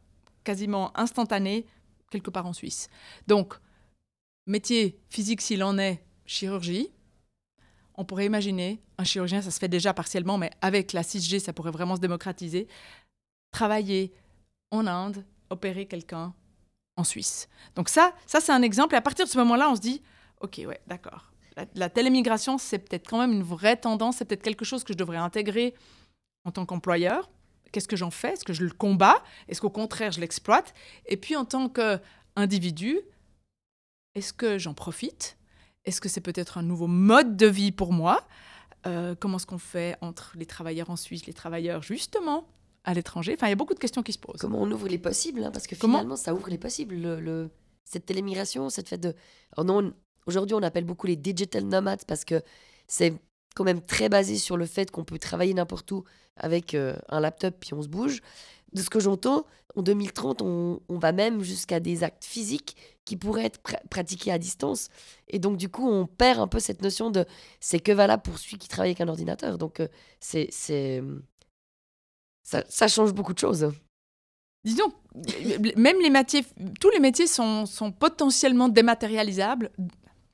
quasiment 0.44 0.98
instantané, 0.98 1.66
quelque 2.10 2.30
part 2.30 2.46
en 2.46 2.54
Suisse. 2.54 2.90
Donc, 3.28 3.56
métier 4.46 5.00
physique 5.10 5.42
s'il 5.42 5.64
en 5.64 5.78
est, 5.78 6.04
chirurgie, 6.26 6.90
on 7.96 8.06
pourrait 8.06 8.26
imaginer, 8.26 8.82
un 8.98 9.04
chirurgien, 9.04 9.42
ça 9.42 9.52
se 9.52 9.60
fait 9.60 9.68
déjà 9.68 9.94
partiellement, 9.94 10.38
mais 10.38 10.52
avec 10.62 10.94
la 10.94 11.02
6G, 11.02 11.40
ça 11.40 11.54
pourrait 11.54 11.72
vraiment 11.72 11.96
se 11.96 12.02
démocratiser, 12.02 12.68
travailler 13.52 14.14
en 14.72 14.86
Inde, 14.86 15.26
opérer 15.50 15.88
quelqu'un 15.88 16.34
en 16.96 17.04
Suisse. 17.04 17.48
Donc 17.76 17.90
ça, 17.90 18.14
ça 18.26 18.40
c'est 18.40 18.52
un 18.52 18.62
exemple. 18.62 18.94
Et 18.96 18.98
à 18.98 19.02
partir 19.02 19.26
de 19.26 19.30
ce 19.30 19.38
moment-là, 19.40 19.70
on 19.70 19.76
se 19.76 19.82
dit, 19.82 20.02
OK, 20.42 20.62
ouais, 20.68 20.80
d'accord. 20.88 21.32
La, 21.56 21.66
la 21.74 21.90
télémigration, 21.90 22.58
c'est 22.58 22.80
peut-être 22.80 23.08
quand 23.10 23.20
même 23.20 23.32
une 23.32 23.44
vraie 23.44 23.78
tendance, 23.78 24.18
c'est 24.18 24.26
peut-être 24.26 24.44
quelque 24.44 24.66
chose 24.66 24.84
que 24.84 24.94
je 24.94 24.98
devrais 24.98 25.18
intégrer 25.18 25.74
en 26.46 26.52
tant 26.52 26.66
qu'employeur. 26.66 27.30
Qu'est-ce 27.72 27.88
que 27.88 27.96
j'en 27.96 28.12
fais? 28.12 28.34
Est-ce 28.34 28.46
que 28.46 28.54
je 28.54 28.64
le 28.64 28.72
combats? 28.72 29.24
Est-ce 29.48 29.62
qu'au 29.62 29.70
contraire, 29.70 30.12
je 30.12 30.20
l'exploite? 30.22 30.74
Et 31.06 31.18
puis 31.18 31.36
en 31.36 31.46
tant 31.46 31.70
qu'individu, 31.70 33.00
est-ce 34.16 34.34
que 34.34 34.58
j'en 34.58 34.74
profite? 34.74 35.38
Est-ce 35.86 36.02
que 36.02 36.10
c'est 36.10 36.22
peut-être 36.22 36.58
un 36.58 36.64
nouveau 36.64 36.88
mode 36.88 37.38
de 37.38 37.48
vie 37.48 37.72
pour 37.72 37.94
moi? 37.94 38.28
Euh, 38.86 39.16
Comment 39.20 39.38
est-ce 39.38 39.46
qu'on 39.46 39.58
fait 39.58 39.98
entre 40.02 40.34
les 40.36 40.46
travailleurs 40.46 40.90
en 40.90 40.96
Suisse, 40.96 41.26
les 41.26 41.34
travailleurs 41.34 41.82
justement 41.82 42.48
à 42.84 42.94
l'étranger? 42.94 43.34
Enfin, 43.36 43.48
il 43.48 43.52
y 43.52 43.54
a 43.54 43.56
beaucoup 43.58 43.74
de 43.74 43.80
questions 43.80 44.04
qui 44.04 44.14
se 44.14 44.20
posent. 44.20 44.40
Comment 44.42 44.62
on 44.62 44.72
ouvre 44.72 44.88
les 44.88 44.98
possibles 44.98 45.44
hein, 45.44 45.52
Parce 45.52 45.68
que 45.68 45.76
Comment? 45.76 45.98
finalement, 46.00 46.16
ça 46.16 46.34
ouvre 46.34 46.50
les 46.50 46.58
possibles. 46.58 46.96
Le, 46.96 47.20
le- 47.20 47.50
cette 47.86 48.06
télémigration, 48.06 48.70
cette 48.70 48.90
fait 48.90 48.98
de. 48.98 49.16
Non, 49.58 49.94
aujourd'hui, 50.26 50.56
on 50.56 50.62
appelle 50.64 50.84
beaucoup 50.84 51.08
les 51.08 51.16
digital 51.16 51.64
nomades 51.64 52.04
parce 52.06 52.26
que 52.26 52.42
c'est 52.88 53.14
quand 53.58 53.64
même 53.64 53.82
très 53.82 54.08
basé 54.08 54.38
sur 54.38 54.56
le 54.56 54.68
fait 54.68 54.92
qu'on 54.92 55.04
peut 55.04 55.18
travailler 55.18 55.56
n'importe 55.56 55.92
où 55.92 56.04
avec 56.36 56.76
euh, 56.76 56.96
un 57.10 57.20
laptop 57.20 57.56
puis 57.60 57.74
on 57.74 57.82
se 57.82 57.88
bouge. 57.88 58.22
De 58.74 58.82
ce 58.82 58.90
que 58.90 59.00
j'entends, 59.00 59.46
en 59.76 59.82
2030, 59.82 60.42
on, 60.44 60.80
va 60.90 61.12
même 61.12 61.42
jusqu'à 61.42 61.80
des 61.80 62.04
actes 62.04 62.26
physiques 62.26 62.76
qui 63.06 63.16
pourraient 63.16 63.46
être 63.46 63.60
pr- 63.64 63.82
pratiqués 63.90 64.32
à 64.32 64.38
distance. 64.38 64.90
Et 65.28 65.40
donc, 65.40 65.58
du 65.58 65.70
coup, 65.70 65.90
on 65.90 66.06
perd 66.06 66.40
un 66.40 66.48
peu 66.48 66.60
cette 66.60 66.84
notion 66.84 67.10
de 67.10 67.26
c'est 67.60 67.80
que 67.80 67.92
valable 67.92 68.22
pour 68.22 68.38
celui 68.38 68.58
qui 68.58 68.68
travaille 68.68 68.92
avec 68.92 69.02
un 69.02 69.08
ordinateur. 69.08 69.58
Donc, 69.58 69.80
euh, 69.80 69.88
c'est. 70.20 70.50
Ça, 72.44 72.64
ça 72.70 72.88
change 72.88 73.14
beaucoup 73.14 73.34
de 73.34 73.40
choses. 73.40 73.72
Disons, 74.64 74.92
même 75.76 76.02
les 76.02 76.10
métiers, 76.10 76.46
tous 76.80 76.90
les 76.90 77.00
métiers 77.00 77.28
sont, 77.28 77.66
sont 77.66 77.92
potentiellement 77.92 78.70
dématérialisables. 78.70 79.72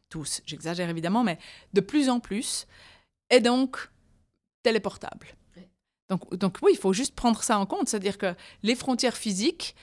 Tous, 0.09 0.41
j'exagère 0.45 0.89
évidemment, 0.89 1.23
mais 1.23 1.37
de 1.73 1.81
plus 1.81 2.09
en 2.09 2.19
plus. 2.19 2.67
Et 3.29 3.39
donc, 3.39 3.89
téléportables. 4.63 5.27
Ouais. 5.57 5.67
Donc, 6.09 6.35
donc 6.35 6.57
oui, 6.61 6.71
il 6.73 6.77
faut 6.79 6.93
juste 6.93 7.15
prendre 7.15 7.41
ça 7.43 7.57
en 7.59 7.65
compte. 7.65 7.89
C'est-à-dire 7.89 8.17
que 8.17 8.33
les 8.63 8.75
frontières 8.75 9.17
physiques 9.17 9.75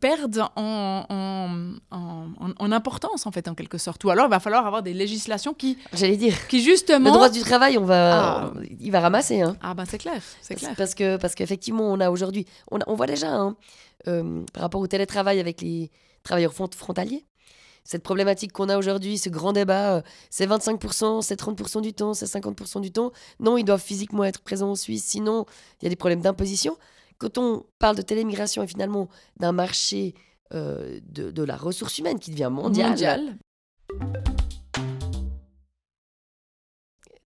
perdent 0.00 0.44
en, 0.56 1.06
en, 1.08 1.96
en- 1.96 2.28
en- 2.38 2.52
en 2.58 2.72
importance, 2.72 3.26
en 3.26 3.30
fait, 3.32 3.48
en 3.48 3.54
quelque 3.54 3.78
sorte. 3.78 4.04
Ou 4.04 4.10
alors, 4.10 4.26
il 4.26 4.30
va 4.30 4.40
falloir 4.40 4.66
avoir 4.66 4.82
des 4.82 4.92
législations 4.92 5.54
qui, 5.54 5.78
J'allais 5.94 6.16
dire. 6.18 6.46
qui 6.48 6.62
justement... 6.62 7.08
Le 7.10 7.14
droit 7.14 7.30
du 7.30 7.40
travail, 7.40 7.78
on 7.78 7.84
va, 7.84 8.42
Ah. 8.48 8.52
il 8.80 8.90
va 8.90 9.00
ramasser. 9.00 9.40
Hein. 9.40 9.56
Ah 9.62 9.72
ben 9.74 9.84
c'est 9.86 9.98
clair, 9.98 10.20
c'est 10.42 10.56
clair. 10.56 10.74
Parce 10.76 10.94
que 10.94 11.16
parce 11.16 11.34
qu'effectivement, 11.34 11.84
on 11.90 12.00
a 12.00 12.10
aujourd'hui, 12.10 12.44
on, 12.70 12.80
on 12.86 12.94
voit 12.96 13.06
déjà 13.06 13.32
hein, 13.32 13.56
euh, 14.08 14.44
par 14.52 14.62
rapport 14.62 14.80
au 14.80 14.86
télétravail 14.86 15.40
avec 15.40 15.62
les 15.62 15.90
travailleurs 16.22 16.52
front- 16.52 16.74
frontaliers, 16.76 17.24
cette 17.84 18.02
problématique 18.02 18.52
qu'on 18.52 18.68
a 18.68 18.78
aujourd'hui, 18.78 19.18
ce 19.18 19.28
grand 19.28 19.52
débat, 19.52 19.96
euh, 19.96 20.02
c'est 20.30 20.46
25%, 20.46 21.22
c'est 21.22 21.40
30% 21.40 21.80
du 21.80 21.92
temps, 21.92 22.14
c'est 22.14 22.26
50% 22.26 22.80
du 22.80 22.92
temps. 22.92 23.12
Non, 23.40 23.56
ils 23.56 23.64
doivent 23.64 23.82
physiquement 23.82 24.24
être 24.24 24.40
présents 24.40 24.70
en 24.70 24.74
Suisse, 24.76 25.04
sinon 25.04 25.46
il 25.80 25.84
y 25.84 25.86
a 25.86 25.90
des 25.90 25.96
problèmes 25.96 26.20
d'imposition. 26.20 26.76
Quand 27.18 27.38
on 27.38 27.66
parle 27.78 27.96
de 27.96 28.02
télémigration 28.02 28.62
et 28.62 28.66
finalement 28.66 29.08
d'un 29.38 29.52
marché 29.52 30.14
euh, 30.54 31.00
de, 31.04 31.30
de 31.30 31.42
la 31.42 31.56
ressource 31.56 31.98
humaine 31.98 32.18
qui 32.18 32.30
devient 32.30 32.50
mondial, 32.50 32.90
Mondial. 32.90 33.38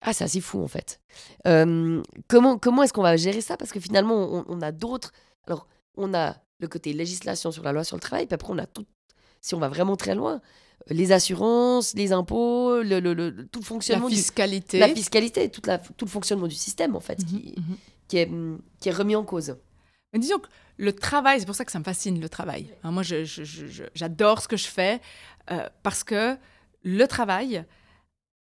Ah, 0.02 0.14
c'est 0.14 0.24
assez 0.24 0.42
fou 0.42 0.62
en 0.64 0.68
fait. 0.68 1.00
Euh, 1.48 2.02
comment 2.28 2.58
comment 2.58 2.82
est-ce 2.84 2.94
qu'on 2.94 3.04
va 3.04 3.18
gérer 3.18 3.42
ça? 3.42 3.56
Parce 3.58 3.72
que 3.72 3.80
finalement, 3.80 4.16
on, 4.16 4.46
on 4.48 4.62
a 4.62 4.72
d'autres. 4.72 5.12
Alors, 5.46 5.68
on 5.96 6.14
a 6.14 6.38
le 6.60 6.68
côté 6.68 6.94
législation 6.94 7.52
sur 7.52 7.64
la 7.64 7.72
loi 7.72 7.84
sur 7.84 7.96
le 7.98 8.02
travail, 8.02 8.26
puis 8.26 8.34
après, 8.34 8.52
on 8.52 8.58
a 8.58 8.66
tout. 8.66 8.86
Si 9.42 9.56
on 9.56 9.60
va 9.60 9.70
vraiment 9.70 9.96
très 9.96 10.16
loin, 10.16 10.40
les 10.88 11.12
assurances, 11.12 11.94
les 11.94 12.12
impôts, 12.12 12.82
le, 12.82 13.00
le- 13.00 13.14
le- 13.14 13.48
tout 13.48 13.60
le 13.60 13.64
La 13.64 13.68
fonctionnement 13.68 14.10
du- 14.10 14.16
fiscalité. 14.16 14.80
la 14.80 14.88
fiscalité, 14.90 15.50
toute 15.50 15.68
la, 15.68 15.78
tout 15.78 16.06
le 16.06 16.10
fonctionnement 16.12 16.48
du 16.48 16.56
système 16.56 16.96
en 16.96 17.00
fait, 17.00 17.20
Mhm, 17.20 17.26
qui, 17.28 17.54
mhm. 17.58 17.78
qui 18.08 18.18
est, 18.18 18.28
hum, 18.28 18.62
qui 18.80 18.90
est 18.90 18.94
remis 18.94 19.16
en 19.16 19.24
cause. 19.24 19.56
Mais 20.14 20.20
disons 20.20 20.40
que 20.40 20.48
le 20.78 20.94
travail, 20.94 21.40
c'est 21.40 21.46
pour 21.46 21.56
ça 21.56 21.66
que 21.66 21.72
ça 21.72 21.80
me 21.80 21.84
fascine 21.84 22.20
le 22.20 22.30
travail. 22.30 22.74
Hein, 22.84 22.92
moi, 22.92 23.04
je- 23.04 23.24
je- 23.26 23.44
je- 23.44 23.68
je- 23.68 23.84
j'adore 23.94 24.42
ce 24.42 24.48
que 24.48 24.58
je 24.58 24.68
fais 24.68 25.00
euh, 25.52 25.68
parce 25.84 26.04
que 26.04 26.38
le 26.84 27.08
travail, 27.08 27.64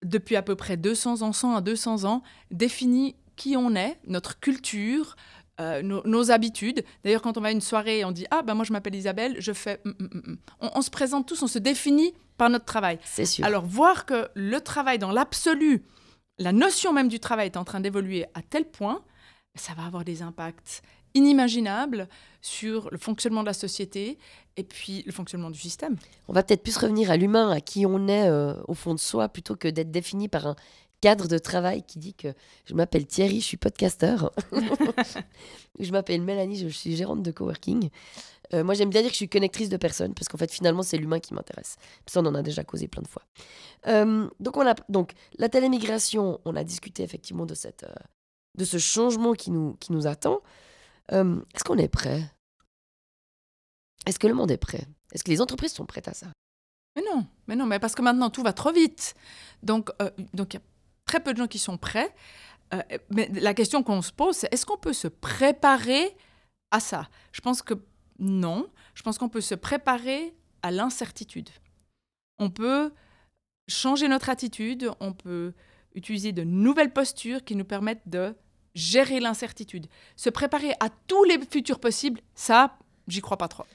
depuis 0.03 0.35
à 0.37 0.41
peu 0.41 0.55
près 0.55 0.77
200 0.77 1.21
ans, 1.21 1.33
100 1.33 1.55
à 1.55 1.61
200 1.61 2.05
ans, 2.05 2.23
définit 2.51 3.15
qui 3.35 3.55
on 3.57 3.75
est, 3.75 3.97
notre 4.07 4.39
culture, 4.39 5.15
euh, 5.59 5.81
nos, 5.81 6.01
nos 6.05 6.31
habitudes. 6.31 6.83
D'ailleurs, 7.03 7.21
quand 7.21 7.37
on 7.37 7.41
va 7.41 7.49
à 7.49 7.51
une 7.51 7.61
soirée 7.61 7.99
et 7.99 8.05
on 8.05 8.11
dit 8.11 8.25
Ah, 8.31 8.41
ben 8.41 8.53
moi 8.53 8.65
je 8.65 8.73
m'appelle 8.73 8.95
Isabelle, 8.95 9.35
je 9.39 9.53
fais. 9.53 9.81
hum, 9.85 9.95
hum. 9.99 10.37
On, 10.59 10.71
on 10.75 10.81
se 10.81 10.89
présente 10.89 11.27
tous, 11.27 11.41
on 11.43 11.47
se 11.47 11.59
définit 11.59 12.13
par 12.37 12.49
notre 12.49 12.65
travail. 12.65 12.99
C'est 13.03 13.25
sûr. 13.25 13.45
Alors, 13.45 13.65
voir 13.65 14.05
que 14.05 14.29
le 14.33 14.59
travail 14.61 14.97
dans 14.97 15.11
l'absolu, 15.11 15.83
la 16.37 16.53
notion 16.53 16.93
même 16.93 17.09
du 17.09 17.19
travail 17.19 17.47
est 17.47 17.57
en 17.57 17.65
train 17.65 17.81
d'évoluer 17.81 18.25
à 18.33 18.41
tel 18.41 18.65
point, 18.65 19.03
ça 19.55 19.73
va 19.73 19.85
avoir 19.85 20.05
des 20.05 20.21
impacts 20.21 20.81
inimaginables 21.13 22.07
sur 22.41 22.89
le 22.91 22.97
fonctionnement 22.97 23.41
de 23.41 23.47
la 23.47 23.53
société 23.53 24.17
et 24.57 24.63
puis 24.63 25.03
le 25.05 25.11
fonctionnement 25.11 25.49
du 25.49 25.59
système. 25.59 25.97
On 26.27 26.33
va 26.33 26.43
peut-être 26.43 26.63
plus 26.63 26.77
revenir 26.77 27.11
à 27.11 27.17
l'humain, 27.17 27.49
à 27.51 27.61
qui 27.61 27.85
on 27.85 28.07
est 28.07 28.29
euh, 28.29 28.53
au 28.67 28.73
fond 28.73 28.93
de 28.93 28.99
soi, 28.99 29.27
plutôt 29.29 29.55
que 29.55 29.67
d'être 29.67 29.91
défini 29.91 30.27
par 30.27 30.47
un 30.47 30.55
cadre 31.01 31.27
de 31.27 31.37
travail 31.37 31.83
qui 31.83 31.99
dit 31.99 32.13
que 32.13 32.33
je 32.65 32.73
m'appelle 32.73 33.05
Thierry, 33.05 33.41
je 33.41 33.45
suis 33.45 33.57
podcasteur. 33.57 34.31
je 35.79 35.91
m'appelle 35.91 36.21
Mélanie, 36.21 36.57
je 36.57 36.67
suis 36.67 36.95
gérante 36.95 37.23
de 37.23 37.31
coworking. 37.31 37.89
Euh, 38.53 38.63
moi, 38.63 38.73
j'aime 38.73 38.89
bien 38.89 39.01
dire 39.01 39.09
que 39.09 39.13
je 39.13 39.19
suis 39.19 39.29
connectrice 39.29 39.69
de 39.69 39.77
personnes, 39.77 40.13
parce 40.13 40.27
qu'en 40.27 40.37
fait, 40.37 40.51
finalement, 40.51 40.81
c'est 40.81 40.97
l'humain 40.97 41.19
qui 41.19 41.33
m'intéresse. 41.33 41.77
Ça, 42.07 42.21
on 42.21 42.25
en 42.25 42.35
a 42.35 42.41
déjà 42.41 42.63
causé 42.63 42.87
plein 42.87 43.03
de 43.03 43.07
fois. 43.07 43.21
Euh, 43.87 44.27
donc, 44.39 44.57
on 44.57 44.65
a, 44.65 44.73
donc, 44.89 45.13
la 45.37 45.49
télémigration, 45.49 46.41
on 46.45 46.55
a 46.55 46.63
discuté 46.63 47.03
effectivement 47.03 47.45
de, 47.45 47.53
cette, 47.53 47.83
euh, 47.83 47.93
de 48.57 48.65
ce 48.65 48.77
changement 48.77 49.33
qui 49.33 49.51
nous, 49.51 49.75
qui 49.79 49.91
nous 49.91 50.07
attend. 50.07 50.41
Est-ce 51.11 51.63
qu'on 51.63 51.77
est 51.77 51.87
prêt? 51.87 52.23
Est-ce 54.05 54.19
que 54.19 54.27
le 54.27 54.33
monde 54.33 54.51
est 54.51 54.57
prêt? 54.57 54.85
Est-ce 55.11 55.23
que 55.23 55.31
les 55.31 55.41
entreprises 55.41 55.73
sont 55.73 55.85
prêtes 55.85 56.07
à 56.07 56.13
ça? 56.13 56.27
Mais 56.95 57.03
non, 57.03 57.25
mais 57.47 57.55
non, 57.55 57.65
mais 57.65 57.79
parce 57.79 57.95
que 57.95 58.01
maintenant 58.01 58.29
tout 58.29 58.43
va 58.43 58.53
trop 58.53 58.71
vite. 58.71 59.13
Donc, 59.63 59.89
euh, 60.01 60.09
donc 60.33 60.53
il 60.53 60.57
y 60.57 60.59
a 60.59 60.63
très 61.09 61.19
peu 61.19 61.33
de 61.33 61.39
gens 61.39 61.47
qui 61.47 61.57
sont 61.57 61.77
prêts. 61.77 62.13
Euh, 62.75 62.81
mais 63.09 63.27
la 63.33 63.55
question 63.55 63.81
qu'on 63.81 64.03
se 64.03 64.11
pose, 64.11 64.35
c'est 64.35 64.53
est-ce 64.53 64.63
qu'on 64.63 64.77
peut 64.77 64.93
se 64.93 65.07
préparer 65.07 66.15
à 66.69 66.79
ça? 66.79 67.09
Je 67.31 67.41
pense 67.41 67.63
que 67.63 67.73
non. 68.19 68.69
Je 68.93 69.01
pense 69.01 69.17
qu'on 69.17 69.29
peut 69.29 69.41
se 69.41 69.55
préparer 69.55 70.35
à 70.61 70.69
l'incertitude. 70.69 71.49
On 72.37 72.51
peut 72.51 72.93
changer 73.67 74.07
notre 74.07 74.29
attitude, 74.29 74.91
on 74.99 75.13
peut 75.13 75.53
utiliser 75.95 76.31
de 76.31 76.43
nouvelles 76.43 76.93
postures 76.93 77.43
qui 77.43 77.55
nous 77.55 77.65
permettent 77.65 78.07
de 78.07 78.35
gérer 78.75 79.19
l'incertitude. 79.19 79.87
Se 80.15 80.29
préparer 80.29 80.73
à 80.79 80.89
tous 81.07 81.23
les 81.23 81.39
futurs 81.41 81.79
possibles, 81.79 82.21
ça, 82.35 82.77
j'y 83.07 83.21
crois 83.21 83.37
pas 83.37 83.47
trop. 83.47 83.65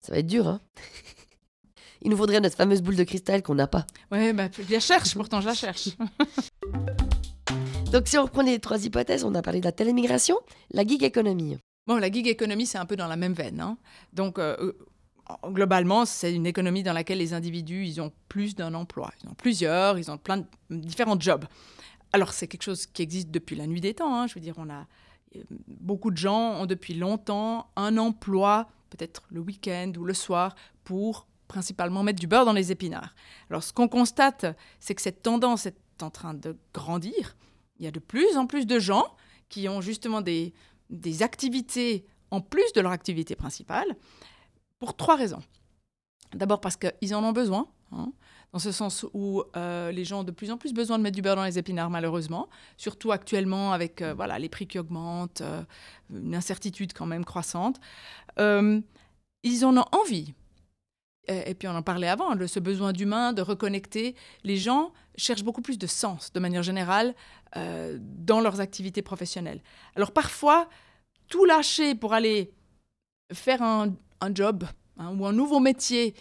Ça 0.00 0.12
va 0.12 0.18
être 0.20 0.26
dur, 0.26 0.48
hein? 0.48 0.60
Il 2.02 2.10
nous 2.10 2.16
faudrait 2.16 2.40
notre 2.40 2.56
fameuse 2.56 2.80
boule 2.82 2.96
de 2.96 3.04
cristal 3.04 3.42
qu'on 3.42 3.54
n'a 3.54 3.66
pas. 3.66 3.86
Ouais, 4.10 4.32
bah, 4.32 4.48
je 4.56 4.72
la 4.72 4.80
cherche, 4.80 5.14
pourtant 5.14 5.40
je 5.40 5.46
la 5.46 5.54
cherche. 5.54 5.90
Donc, 7.92 8.06
si 8.06 8.16
on 8.18 8.22
reprend 8.24 8.42
les 8.42 8.58
trois 8.60 8.84
hypothèses, 8.84 9.24
on 9.24 9.34
a 9.34 9.42
parlé 9.42 9.60
de 9.60 9.64
la 9.64 9.72
télémigration, 9.72 10.36
la 10.70 10.84
gig 10.86 11.02
économie. 11.02 11.58
Bon, 11.86 11.96
la 11.96 12.10
gig 12.10 12.26
économie, 12.28 12.66
c'est 12.66 12.78
un 12.78 12.86
peu 12.86 12.94
dans 12.96 13.08
la 13.08 13.16
même 13.16 13.32
veine. 13.32 13.60
hein. 13.60 13.76
Donc, 14.12 14.38
euh, 14.38 14.56
euh, 14.60 14.72
globalement, 15.50 16.04
c'est 16.06 16.32
une 16.32 16.46
économie 16.46 16.82
dans 16.84 16.92
laquelle 16.92 17.18
les 17.18 17.34
individus, 17.34 17.84
ils 17.86 18.00
ont 18.00 18.12
plus 18.28 18.54
d'un 18.54 18.74
emploi. 18.74 19.10
Ils 19.24 19.28
ont 19.28 19.34
plusieurs, 19.34 19.98
ils 19.98 20.10
ont 20.10 20.18
plein 20.18 20.38
de 20.38 20.44
différents 20.70 21.18
jobs. 21.18 21.44
Alors, 22.12 22.32
c'est 22.32 22.46
quelque 22.46 22.62
chose 22.62 22.86
qui 22.86 23.02
existe 23.02 23.30
depuis 23.30 23.56
la 23.56 23.66
nuit 23.66 23.80
des 23.80 23.94
temps. 23.94 24.14
hein. 24.14 24.26
Je 24.28 24.34
veux 24.34 24.40
dire, 24.40 24.54
on 24.56 24.70
a 24.70 24.86
euh, 25.36 25.40
beaucoup 25.66 26.12
de 26.12 26.16
gens 26.16 26.60
ont 26.60 26.66
depuis 26.66 26.94
longtemps 26.94 27.70
un 27.76 27.98
emploi, 27.98 28.68
peut-être 28.90 29.22
le 29.30 29.40
week-end 29.40 29.92
ou 29.98 30.04
le 30.04 30.14
soir, 30.14 30.54
pour 30.84 31.26
principalement 31.50 32.04
mettre 32.04 32.20
du 32.20 32.28
beurre 32.28 32.44
dans 32.44 32.52
les 32.52 32.70
épinards. 32.70 33.12
Alors, 33.50 33.64
ce 33.64 33.72
qu'on 33.72 33.88
constate, 33.88 34.46
c'est 34.78 34.94
que 34.94 35.02
cette 35.02 35.22
tendance 35.22 35.66
est 35.66 35.76
en 36.00 36.08
train 36.08 36.32
de 36.32 36.56
grandir. 36.72 37.36
Il 37.78 37.84
y 37.84 37.88
a 37.88 37.90
de 37.90 37.98
plus 37.98 38.36
en 38.36 38.46
plus 38.46 38.66
de 38.66 38.78
gens 38.78 39.04
qui 39.48 39.68
ont 39.68 39.80
justement 39.80 40.20
des, 40.20 40.54
activités 41.22 42.06
en 42.30 42.40
plus 42.40 42.72
de 42.74 42.80
leur 42.80 42.92
activité 42.92 43.34
principale 43.34 43.96
pour 44.78 44.96
trois 44.96 45.16
raisons. 45.16 45.42
D'abord 46.34 46.60
parce 46.60 46.76
qu'ils 46.76 47.14
en 47.16 47.24
ont 47.24 47.32
besoin, 47.32 47.66
hein, 47.90 48.12
dans 48.52 48.60
ce 48.60 48.70
sens 48.70 49.04
où 49.12 49.42
euh, 49.56 49.90
les 49.90 50.04
gens 50.04 50.20
ont 50.20 50.24
de 50.24 50.30
plus 50.30 50.52
en 50.52 50.56
plus 50.56 50.72
besoin 50.72 50.98
de 50.98 51.02
mettre 51.02 51.16
du 51.16 51.22
beurre 51.22 51.34
dans 51.34 51.44
les 51.44 51.58
épinards, 51.58 51.90
malheureusement, 51.90 52.48
surtout 52.76 53.10
actuellement 53.10 53.72
avec 53.72 54.02
euh, 54.02 54.14
voilà, 54.14 54.38
les 54.38 54.48
prix 54.48 54.68
qui 54.68 54.78
augmentent, 54.78 55.40
euh, 55.40 55.64
une 56.14 56.36
incertitude 56.36 56.92
quand 56.92 57.06
même 57.06 57.24
croissante. 57.24 57.80
ils 58.38 59.64
en 59.64 59.76
ont 59.76 59.86
envie. 59.90 60.32
Et, 61.30 61.54
puis 61.54 61.68
on 61.68 61.76
en 61.76 61.82
parlait 61.82 62.08
avant, 62.08 62.34
ce 62.46 62.58
besoin 62.58 62.92
d'humain, 62.92 63.32
de 63.32 63.40
reconnecter. 63.40 64.16
Les 64.42 64.56
gens 64.56 64.92
cherchent 65.16 65.44
beaucoup 65.44 65.62
plus 65.62 65.78
de 65.78 65.86
sens, 65.86 66.32
de 66.32 66.40
manière 66.40 66.64
générale, 66.64 67.14
dans 67.54 68.40
leurs 68.40 68.60
activités 68.60 69.00
professionnelles. 69.00 69.62
Alors 69.94 70.10
parfois, 70.10 70.68
tout 71.28 71.44
lâcher 71.44 71.94
pour 71.94 72.12
aller 72.12 72.52
faire 73.32 73.62
un, 73.62 73.94
job 74.34 74.64
hein, 74.98 75.14
ou 75.16 75.24
un 75.26 75.32
nouveau 75.32 75.60
métier 75.60 76.14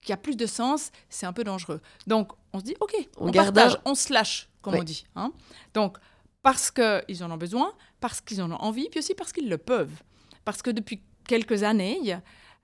qui 0.00 0.12
a 0.12 0.16
plus 0.16 0.36
de 0.36 0.46
sens, 0.46 0.90
c'est 1.08 1.26
un 1.26 1.32
peu 1.32 1.44
dangereux. 1.44 1.80
Donc, 2.06 2.32
on 2.52 2.58
se 2.58 2.64
dit, 2.64 2.74
OK, 2.80 2.94
on, 3.18 3.28
on 3.28 3.32
partage, 3.32 3.76
on 3.84 3.94
se 3.94 4.12
lâche, 4.12 4.48
comme 4.60 4.74
on 4.74 4.82
dit. 4.82 5.04
Hein. 5.14 5.32
Donc, 5.74 5.98
parce 6.42 6.70
qu'ils 6.70 7.22
en 7.22 7.30
ont 7.30 7.36
besoin, 7.36 7.72
parce 8.00 8.20
qu'ils 8.20 8.42
en 8.42 8.50
ont 8.50 8.56
envie, 8.56 8.88
puis 8.88 8.98
aussi 8.98 9.14
parce 9.14 9.32
qu'ils 9.32 9.48
le 9.48 9.58
peuvent. 9.58 10.02
Parce 10.44 10.60
que 10.60 10.70
depuis 10.70 11.02
quelques 11.26 11.62
années, 11.62 12.00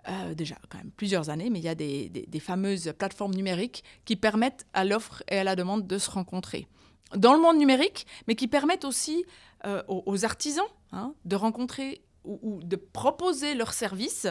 euh, 0.09 0.35
déjà 0.35 0.57
quand 0.69 0.79
même 0.79 0.91
plusieurs 0.91 1.29
années, 1.29 1.51
mais 1.51 1.59
il 1.59 1.65
y 1.65 1.69
a 1.69 1.75
des, 1.75 2.41
fameuses 2.41 2.95
plateformes 2.97 3.35
numériques 3.35 3.85
qui 4.05 4.17
permettent 4.17 4.67
à 4.73 4.85
l'offre 4.85 5.23
et 5.29 5.39
à 5.39 5.45
la 5.45 5.55
demande 5.55 5.87
de 5.87 5.99
se 5.99 6.11
rencontrer. 6.11 6.67
Dans 7.15 7.35
le 7.35 7.41
monde 7.41 7.59
numérique, 7.59 8.07
mais 8.27 8.35
qui 8.35 8.49
permettent 8.49 8.85
aussi 8.85 9.25
euh, 9.67 9.83
aux, 9.89 10.25
artisans 10.25 10.67
hein, 10.93 11.15
de 11.25 11.37
rencontrer 11.37 12.01
ou, 12.25 12.61
de 12.63 12.77
proposer 12.77 13.55
leurs 13.55 13.73
services 13.73 14.27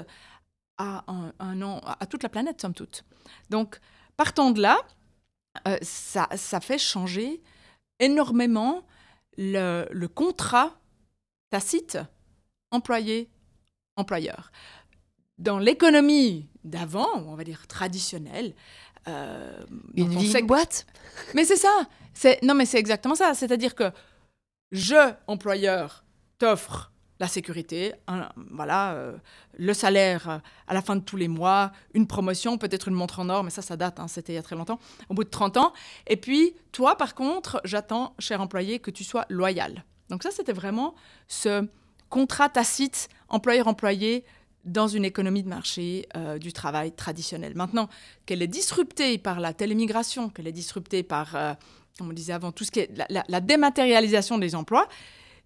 à, 0.78 1.04
toute 2.10 2.24
la 2.24 2.30
planète, 2.30 2.62
somme 2.62 2.74
toute. 2.74 3.04
Donc, 3.50 3.80
partant 4.16 4.52
de 4.52 4.62
là, 4.62 4.80
euh, 5.68 5.78
ça, 5.82 6.28
fait 6.62 6.78
changer 6.78 7.42
énormément 8.00 8.84
le 9.38 10.06
contrat 10.08 10.80
tacite 11.50 11.98
employé-employeur. 12.72 14.52
Dans 15.38 15.60
l'économie 15.60 16.48
d'avant, 16.64 17.08
on 17.28 17.36
va 17.36 17.44
dire 17.44 17.68
traditionnelle, 17.68 18.54
euh, 19.08 19.64
une 19.96 20.10
vie 20.10 20.42
boîte. 20.44 20.86
Mais 21.34 21.46
c'est 21.46 21.56
ça. 21.56 21.88
C'est 22.14 22.42
non, 22.44 22.56
mais 22.56 22.66
c'est 22.66 22.80
exactement 22.80 23.16
ça. 23.16 23.34
C'est-à-dire 23.34 23.76
que 23.76 23.92
je 24.72 25.14
employeur 25.28 26.04
t'offre 26.40 26.92
la 27.20 27.28
sécurité, 27.28 27.94
voilà, 28.52 28.94
euh, 28.94 29.18
le 29.58 29.74
salaire 29.74 30.30
euh, 30.30 30.38
à 30.68 30.74
la 30.76 30.84
fin 30.84 30.96
de 30.96 31.02
tous 31.02 31.18
les 31.18 31.28
mois, 31.28 31.72
une 31.96 32.06
promotion, 32.06 32.60
peut-être 32.60 32.90
une 32.90 32.94
montre 32.94 33.20
en 33.20 33.30
or, 33.30 33.44
mais 33.44 33.50
ça, 33.50 33.64
ça 33.64 33.76
date, 33.76 34.00
hein, 34.00 34.08
c'était 34.08 34.34
il 34.34 34.36
y 34.36 34.40
a 34.40 34.44
très 34.44 34.56
longtemps, 34.56 34.80
au 35.10 35.16
bout 35.16 35.24
de 35.24 35.30
30 35.30 35.58
ans. 35.58 35.74
Et 36.06 36.18
puis, 36.18 36.54
toi, 36.72 36.96
par 36.96 37.16
contre, 37.16 37.60
j'attends, 37.64 38.14
cher 38.20 38.40
employé, 38.40 38.78
que 38.80 38.92
tu 38.92 39.04
sois 39.04 39.26
loyal. 39.30 39.84
Donc 40.10 40.22
ça, 40.22 40.30
c'était 40.32 40.54
vraiment 40.54 40.94
ce 41.28 41.68
contrat 42.10 42.50
tacite 42.50 43.10
employeur-employé 43.30 44.24
dans 44.68 44.88
une 44.88 45.06
économie 45.06 45.44
de 45.44 45.50
marché 45.50 46.08
euh, 46.16 46.38
du 46.38 46.54
travail 46.54 46.92
traditionnel. 46.92 47.54
Maintenant, 47.56 47.90
qu'elle 48.26 48.42
est 48.42 48.48
disruptée 48.48 49.18
par 49.18 49.40
la 49.40 49.54
télémigration, 49.54 50.30
qu'elle 50.30 50.48
est 50.48 50.52
disruptée 50.52 51.04
par, 51.04 51.32
comme 51.98 52.10
on 52.10 52.14
disait 52.14 52.34
avant, 52.34 52.52
tout 52.52 52.64
ce 52.64 52.72
qui 52.72 52.82
est 52.82 52.92
la 53.10 53.42
dématérialisation 53.42 54.38
des 54.38 54.56
emplois, 54.56 54.88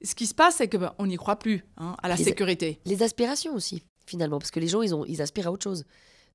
ce 0.04 0.16
qui 0.16 0.26
se 0.26 0.34
passe, 0.34 0.56
c'est 0.56 0.68
qu'on 0.68 0.80
ben, 0.80 1.08
n'y 1.08 1.18
croit 1.18 1.38
plus 1.38 1.64
hein, 1.78 1.96
à 2.02 2.08
la 2.08 2.18
sécurité. 2.18 2.80
Les 2.86 3.04
aspirations 3.04 3.54
aussi, 3.54 3.84
finalement, 4.06 4.40
parce 4.40 4.52
que 4.52 4.60
les 4.60 4.68
gens, 4.68 4.82
ils, 4.82 4.96
ont, 4.96 5.06
ils 5.06 5.22
aspirent 5.22 5.48
à 5.48 5.52
autre 5.52 5.64
chose. 5.64 5.86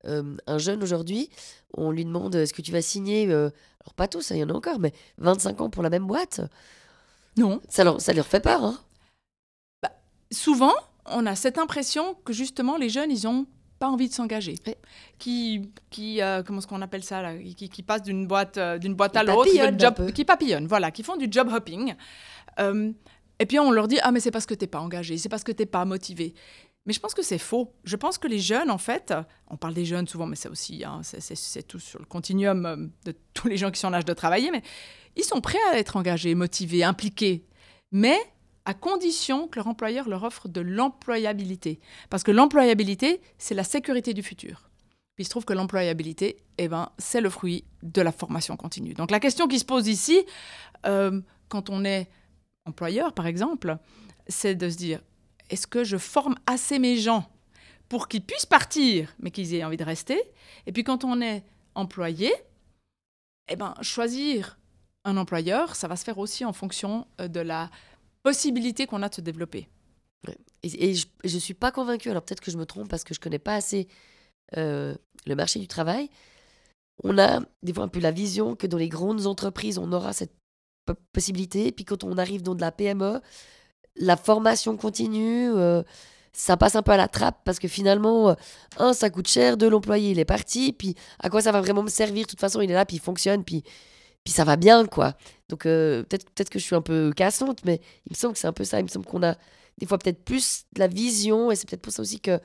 Euh, 0.05 0.37
un 0.45 0.57
jeune 0.57 0.83
aujourd'hui, 0.83 1.29
on 1.73 1.91
lui 1.91 2.05
demande 2.05 2.35
est-ce 2.35 2.53
que 2.53 2.61
tu 2.61 2.71
vas 2.71 2.81
signer, 2.81 3.27
euh, 3.29 3.49
alors 3.81 3.93
pas 3.95 4.07
tous, 4.07 4.31
hein, 4.31 4.35
il 4.35 4.39
y 4.39 4.43
en 4.43 4.49
a 4.49 4.53
encore, 4.53 4.79
mais 4.79 4.93
25 5.17 5.61
ans 5.61 5.69
pour 5.69 5.83
la 5.83 5.89
même 5.89 6.05
boîte? 6.05 6.41
Non. 7.35 7.61
Ça 7.67 7.83
leur, 7.83 7.99
ça 7.99 8.13
leur 8.13 8.25
fait 8.25 8.39
peur. 8.39 8.63
Hein? 8.63 8.79
Bah, 9.83 9.91
souvent, 10.31 10.73
on 11.09 11.25
a 11.25 11.35
cette 11.35 11.57
impression 11.57 12.15
que 12.25 12.33
justement, 12.33 12.77
les 12.77 12.89
jeunes, 12.89 13.11
ils 13.11 13.25
n'ont 13.25 13.45
pas 13.79 13.87
envie 13.87 14.09
de 14.09 14.13
s'engager, 14.13 14.55
qui, 15.19 15.71
qui 15.89 16.21
euh, 16.21 16.41
comment 16.43 16.59
est-ce 16.59 16.67
qu'on 16.67 16.81
appelle 16.81 17.03
ça, 17.03 17.21
là 17.21 17.37
qui, 17.37 17.69
qui 17.69 17.83
passent 17.83 18.03
d'une 18.03 18.25
boîte, 18.25 18.57
d'une 18.79 18.95
boîte 18.95 19.15
à 19.15 19.23
l'autre, 19.23 20.11
qui 20.11 20.25
papillonnent, 20.25 20.67
voilà, 20.67 20.91
qui 20.91 21.03
font 21.03 21.15
du 21.15 21.27
job 21.29 21.49
hopping. 21.53 21.93
Et 23.39 23.45
puis 23.45 23.59
on 23.59 23.69
leur 23.69 23.87
dit 23.87 23.99
ah 24.01 24.11
mais 24.11 24.19
c'est 24.19 24.31
parce 24.31 24.47
que 24.47 24.55
t'es 24.55 24.65
pas 24.65 24.79
engagé, 24.79 25.19
c'est 25.19 25.29
parce 25.29 25.43
que 25.43 25.51
t'es 25.51 25.67
pas 25.67 25.85
motivé. 25.85 26.33
Mais 26.87 26.93
je 26.93 27.01
pense 27.01 27.13
que 27.13 27.21
c'est 27.21 27.37
faux. 27.37 27.73
Je 27.83 27.97
pense 27.97 28.17
que 28.17 28.29
les 28.29 28.39
jeunes, 28.39 28.71
en 28.71 28.77
fait, 28.77 29.13
on 29.49 29.57
parle 29.57 29.73
des 29.73 29.83
jeunes 29.83 30.07
souvent, 30.07 30.25
mais 30.25 30.37
c'est 30.37 30.47
aussi, 30.47 30.85
hein, 30.85 31.01
c'est 31.03 31.67
tout 31.67 31.79
sur 31.79 31.99
le 31.99 32.05
continuum 32.05 32.65
euh, 32.65 32.77
de 33.03 33.13
tous 33.33 33.49
les 33.49 33.57
gens 33.57 33.69
qui 33.71 33.79
sont 33.79 33.89
en 33.89 33.93
âge 33.93 34.05
de 34.05 34.13
travailler, 34.13 34.49
mais 34.51 34.63
ils 35.17 35.25
sont 35.25 35.41
prêts 35.41 35.59
à 35.71 35.77
être 35.77 35.97
engagés, 35.97 36.33
motivés, 36.33 36.85
impliqués, 36.85 37.45
mais 37.91 38.17
à 38.67 38.73
condition 38.73 39.47
que 39.47 39.59
leur 39.59 39.67
employeur 39.67 40.09
leur 40.09 40.23
offre 40.23 40.49
de 40.49 40.59
l'employabilité. 40.59 41.79
Parce 42.09 42.23
que 42.23 42.31
l'employabilité, 42.31 43.21
c'est 43.37 43.55
la 43.55 43.63
sécurité 43.63 44.13
du 44.13 44.21
futur. 44.21 44.69
Puis 45.15 45.23
il 45.23 45.23
se 45.23 45.29
trouve 45.29 45.45
que 45.45 45.53
l'employabilité, 45.53 46.43
eh 46.57 46.67
ben, 46.67 46.89
c'est 46.97 47.21
le 47.21 47.29
fruit 47.29 47.63
de 47.81 48.01
la 48.01 48.11
formation 48.11 48.57
continue. 48.57 48.93
Donc 48.93 49.09
la 49.09 49.21
question 49.21 49.47
qui 49.47 49.57
se 49.57 49.63
pose 49.63 49.87
ici, 49.87 50.21
euh, 50.85 51.21
quand 51.47 51.69
on 51.69 51.85
est 51.85 52.09
employeur, 52.65 53.13
par 53.13 53.25
exemple, 53.25 53.77
c'est 54.27 54.55
de 54.55 54.69
se 54.69 54.75
dire, 54.75 54.99
est-ce 55.49 55.65
que 55.65 55.85
je 55.85 55.95
forme 55.95 56.35
assez 56.45 56.77
mes 56.77 56.97
gens 56.97 57.25
pour 57.87 58.09
qu'ils 58.09 58.21
puissent 58.21 58.45
partir, 58.45 59.15
mais 59.19 59.31
qu'ils 59.31 59.55
aient 59.55 59.63
envie 59.63 59.77
de 59.77 59.85
rester? 59.85 60.21
Et 60.65 60.73
puis 60.73 60.83
quand 60.83 61.05
on 61.05 61.21
est 61.21 61.45
employé, 61.73 62.33
eh 63.47 63.55
ben, 63.55 63.75
choisir 63.81 64.59
un 65.05 65.15
employeur, 65.15 65.77
ça 65.77 65.87
va 65.87 65.95
se 65.95 66.03
faire 66.03 66.17
aussi 66.17 66.43
en 66.43 66.51
fonction 66.51 67.07
euh, 67.21 67.29
de 67.29 67.39
la 67.39 67.71
possibilité 68.27 68.87
qu'on 68.87 69.03
a 69.03 69.09
de 69.09 69.15
se 69.15 69.21
développer. 69.21 69.69
Et, 70.61 70.95
je 70.95 71.05
ne 71.23 71.39
suis 71.39 71.53
pas 71.53 71.71
convaincue, 71.71 72.09
alors 72.09 72.23
peut-être 72.23 72.41
que 72.41 72.51
je 72.51 72.57
me 72.57 72.65
trompe 72.65 72.89
parce 72.89 73.05
que 73.05 73.13
je 73.13 73.19
ne 73.19 73.23
connais 73.23 73.39
pas 73.39 73.55
assez 73.55 73.87
euh, 74.57 74.93
le 75.25 75.35
marché 75.35 75.59
du 75.59 75.67
travail. 75.67 76.09
On 77.05 77.17
a 77.17 77.39
des 77.63 77.73
fois 77.73 77.85
un 77.85 77.87
peu 77.87 78.01
la 78.01 78.11
vision 78.11 78.57
que 78.57 78.67
dans 78.67 78.77
les 78.77 78.89
grandes 78.89 79.27
entreprises, 79.27 79.77
on 79.77 79.93
aura 79.93 80.11
cette 80.11 80.33
possibilité. 81.13 81.71
Puis 81.71 81.85
quand 81.85 82.03
on 82.03 82.17
arrive 82.17 82.41
dans 82.41 82.53
de 82.53 82.59
la 82.59 82.73
PME, 82.73 83.21
la 83.95 84.17
formation 84.17 84.75
continue, 84.75 85.49
euh, 85.53 85.83
ça 86.33 86.57
passe 86.57 86.75
un 86.75 86.83
peu 86.83 86.91
à 86.91 86.97
la 86.97 87.07
trappe 87.07 87.39
parce 87.45 87.59
que 87.59 87.69
finalement, 87.69 88.31
euh, 88.31 88.33
un, 88.77 88.91
ça 88.91 89.09
coûte 89.09 89.29
cher, 89.29 89.55
deux, 89.55 89.69
l'employé, 89.69 90.11
il 90.11 90.19
est 90.19 90.25
parti, 90.25 90.73
puis 90.73 90.95
à 91.19 91.29
quoi 91.29 91.41
ça 91.41 91.53
va 91.53 91.61
vraiment 91.61 91.83
me 91.83 91.89
servir? 91.89 92.25
De 92.25 92.29
toute 92.31 92.41
façon, 92.41 92.59
il 92.59 92.69
est 92.69 92.73
là, 92.73 92.85
puis 92.85 92.97
il 92.97 93.01
fonctionne, 93.01 93.45
puis, 93.45 93.63
puis 94.27 94.33
ça 94.33 94.43
va 94.43 94.57
bien, 94.57 94.85
quoi. 94.85 95.15
Donc 95.47 95.65
euh, 95.65 96.03
peut-être 96.03 96.29
peut 96.35 96.43
que 96.43 96.59
je 96.59 96.65
suis 96.65 96.75
un 96.75 96.81
peu 96.81 97.13
cassante, 97.15 97.63
mais 97.63 97.79
il 98.07 98.11
me 98.11 98.15
semble 98.15 98.33
que 98.33 98.39
c'est 98.39 98.47
un 98.47 98.51
peu 98.51 98.65
ça. 98.65 98.77
Il 98.77 98.83
me 98.83 98.89
semble 98.89 99.05
qu'on 99.05 99.23
a 99.23 99.37
des 99.77 99.85
fois 99.85 99.97
peut-être 99.97 100.21
plus 100.25 100.65
de 100.73 100.81
la 100.81 100.87
vision, 100.87 101.49
et 101.49 101.55
c'est 101.55 101.65
peut-être 101.65 101.81
pour 101.81 101.93
ça 101.93 102.01
aussi 102.01 102.19
que 102.19 102.41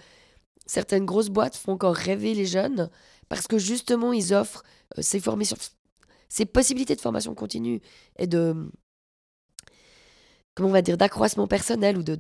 certaines 0.65 1.05
grosses 1.05 1.29
boîtes 1.29 1.57
font 1.57 1.73
encore 1.73 1.97
rêver 1.97 2.35
les 2.35 2.47
jeunes, 2.47 2.89
parce 3.29 3.49
que 3.49 3.59
justement, 3.59 4.13
ils 4.13 4.33
offrent 4.33 4.63
ces 5.01 5.19
formations, 5.19 5.57
ces 6.29 6.47
possibilités 6.47 6.95
de 6.95 7.01
formation 7.01 7.35
continue 7.35 7.81
et 8.17 8.29
de 8.29 8.71
comment 10.55 10.69
on 10.69 10.73
va 10.73 10.83
dire 10.83 10.97
d'accroissement 10.97 11.49
personnel 11.49 11.99
ou 11.99 12.05
de, 12.05 12.15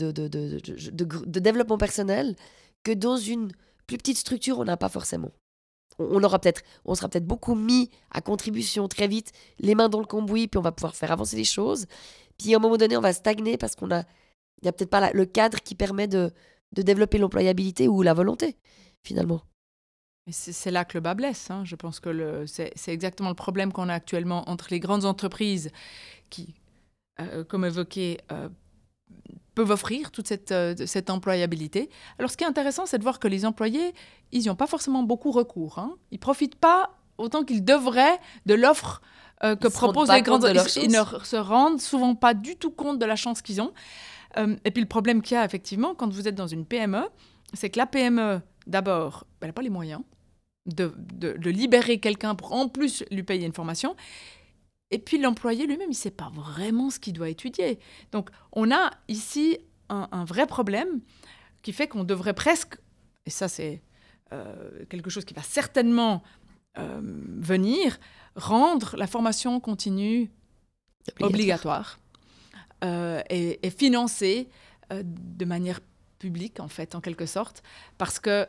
développement 1.38 1.79
personnel 1.79 2.35
que 2.83 2.90
dans 2.90 3.16
une 3.16 3.53
plus 3.87 3.96
petite 3.96 4.18
structure 4.18 4.59
on 4.59 4.64
n'a 4.64 4.77
pas 4.77 4.88
forcément. 4.88 5.31
On, 5.98 6.22
aura 6.22 6.38
peut-être, 6.38 6.62
on 6.85 6.94
sera 6.94 7.09
peut-être 7.09 7.26
beaucoup 7.26 7.55
mis 7.55 7.90
à 8.11 8.20
contribution 8.20 8.88
très 8.88 9.09
vite, 9.09 9.33
les 9.59 9.74
mains 9.74 9.88
dans 9.88 10.00
le 10.00 10.07
cambouis, 10.07 10.48
puis 10.48 10.59
on 10.59 10.62
va 10.62 10.72
pouvoir 10.72 10.96
faire 10.96 11.12
avancer 11.12 11.37
les 11.37 11.44
choses. 11.44 11.87
Puis 12.38 12.55
à 12.55 12.57
un 12.57 12.61
moment 12.61 12.76
donné, 12.76 12.96
on 12.96 13.00
va 13.00 13.12
stagner 13.12 13.57
parce 13.57 13.76
qu'on 13.76 13.90
a, 13.90 14.00
il 14.00 14.64
n'y 14.64 14.68
a 14.68 14.72
peut-être 14.72 14.90
pas 14.90 15.12
le 15.12 15.26
cadre 15.26 15.61
qui 15.61 15.74
permet 15.74 16.09
de, 16.09 16.33
de 16.72 16.83
développer 16.83 17.18
l'employabilité 17.18 17.88
ou 17.88 18.02
la 18.02 18.14
volonté, 18.14 18.57
finalement. 19.02 19.42
C'est 20.31 20.70
là 20.70 20.85
que 20.85 20.96
le 20.96 21.00
bas 21.00 21.14
blesse. 21.14 21.50
Hein. 21.50 21.64
Je 21.64 21.74
pense 21.74 21.98
que 21.98 22.44
c'est 22.46 22.72
exactement 22.87 23.28
le 23.28 23.35
problème 23.35 23.72
qu'on 23.72 23.88
a 23.88 23.94
actuellement 23.94 24.48
entre 24.48 24.68
les 24.70 24.78
grandes 24.78 25.05
entreprises 25.05 25.70
qui, 26.31 26.55
euh, 27.20 27.42
comme 27.44 27.64
évoqué, 27.64 28.18
euh, 28.31 28.48
peuvent 29.55 29.71
offrir 29.71 30.11
toute 30.11 30.27
cette, 30.27 30.53
euh, 30.53 30.75
cette, 30.87 31.11
employabilité. 31.11 31.91
Alors, 32.19 32.31
ce 32.31 32.37
qui 32.37 32.45
est 32.45 32.47
intéressant, 32.47 32.87
c'est 32.87 32.99
de 32.99 33.03
voir 33.03 33.19
que 33.19 33.29
les 33.29 33.45
employés, 33.45 33.95
ils 34.33 34.43
n'y 34.43 34.51
ont 34.51 34.57
pas 34.57 34.67
forcément 34.67 35.03
beaucoup 35.03 35.31
recours. 35.31 35.79
Hein. 35.79 35.97
Ils 36.11 36.17
ne 36.17 36.21
profitent 36.21 36.57
pas 36.57 36.91
autant 37.19 37.45
qu'ils 37.45 37.65
devraient 37.65 38.19
de 38.47 38.55
l'offre 38.55 39.03
que 39.43 39.67
proposent 39.67 40.12
les 40.12 40.23
grandes 40.23 40.45
entreprises. 40.45 40.85
Ils, 40.85 40.91
ne 40.93 41.03
se 41.25 41.35
rendent 41.35 41.81
souvent 41.81 42.15
pas 42.15 42.33
du 42.33 42.55
tout 42.55 42.71
compte 42.71 43.01
de 43.01 43.05
la 43.05 43.17
chance 43.17 43.43
qu'ils 43.43 43.61
ont. 43.61 43.73
et 44.37 44.71
puis, 44.71 44.81
le 44.81 44.88
problème 44.88 45.21
qu'il 45.21 45.35
y 45.35 45.38
a, 45.38 45.45
effectivement, 45.45 45.97
quand 45.97 46.12
vous 46.12 46.29
êtes 46.29 46.37
dans 46.37 46.47
une 46.47 46.65
PME, 46.65 47.03
c'est 47.53 47.69
que 47.69 47.79
la 47.79 47.87
PME 47.87 48.41
d'abord, 48.67 49.27
elle 49.41 49.49
n'a 49.49 49.53
pas 49.53 49.62
les 49.62 49.71
moyens 49.71 50.01
de, 50.67 50.93
libérer 51.49 51.99
quelqu'un 51.99 52.35
pour 52.35 52.53
en 52.53 52.69
plus 52.69 53.05
lui 53.11 53.23
payer 53.23 53.47
une 53.47 53.53
formation. 53.53 53.97
Et 54.92 54.98
puis 54.98 55.18
l'employé 55.18 55.66
lui-même, 55.66 55.88
il 55.88 55.94
ne 55.94 55.94
sait 55.94 56.11
pas 56.11 56.31
vraiment 56.35 56.90
ce 56.90 57.00
qu'il 57.00 57.14
doit 57.14 57.28
étudier. 57.28 57.78
Donc 58.12 58.31
on 58.52 58.70
a 58.70 58.90
ici 59.09 59.59
un, 59.88 60.24
vrai 60.24 60.46
problème 60.46 61.00
qui 61.62 61.72
fait 61.72 61.87
qu'on 61.87 62.05
devrait 62.05 62.33
presque, 62.33 62.78
et 63.26 63.31
ça 63.31 63.46
c'est 63.46 63.83
euh, 64.33 64.85
quelque 64.88 65.11
chose 65.11 65.26
qui 65.26 65.35
va 65.35 65.42
certainement 65.42 66.22
euh, 66.78 67.00
venir, 67.02 67.98
rendre 68.35 68.96
la 68.96 69.07
formation 69.07 69.61
continue 69.61 70.31
obligatoire, 71.20 71.98
et, 72.83 73.61
et, 73.62 73.70
financer 73.70 74.48
de 74.90 75.44
manière 75.44 75.81
publique, 76.18 76.59
en 76.61 76.68
fait, 76.68 76.94
en 76.94 77.00
quelque 77.00 77.26
sorte, 77.26 77.62
parce 77.98 78.18
que, 78.18 78.46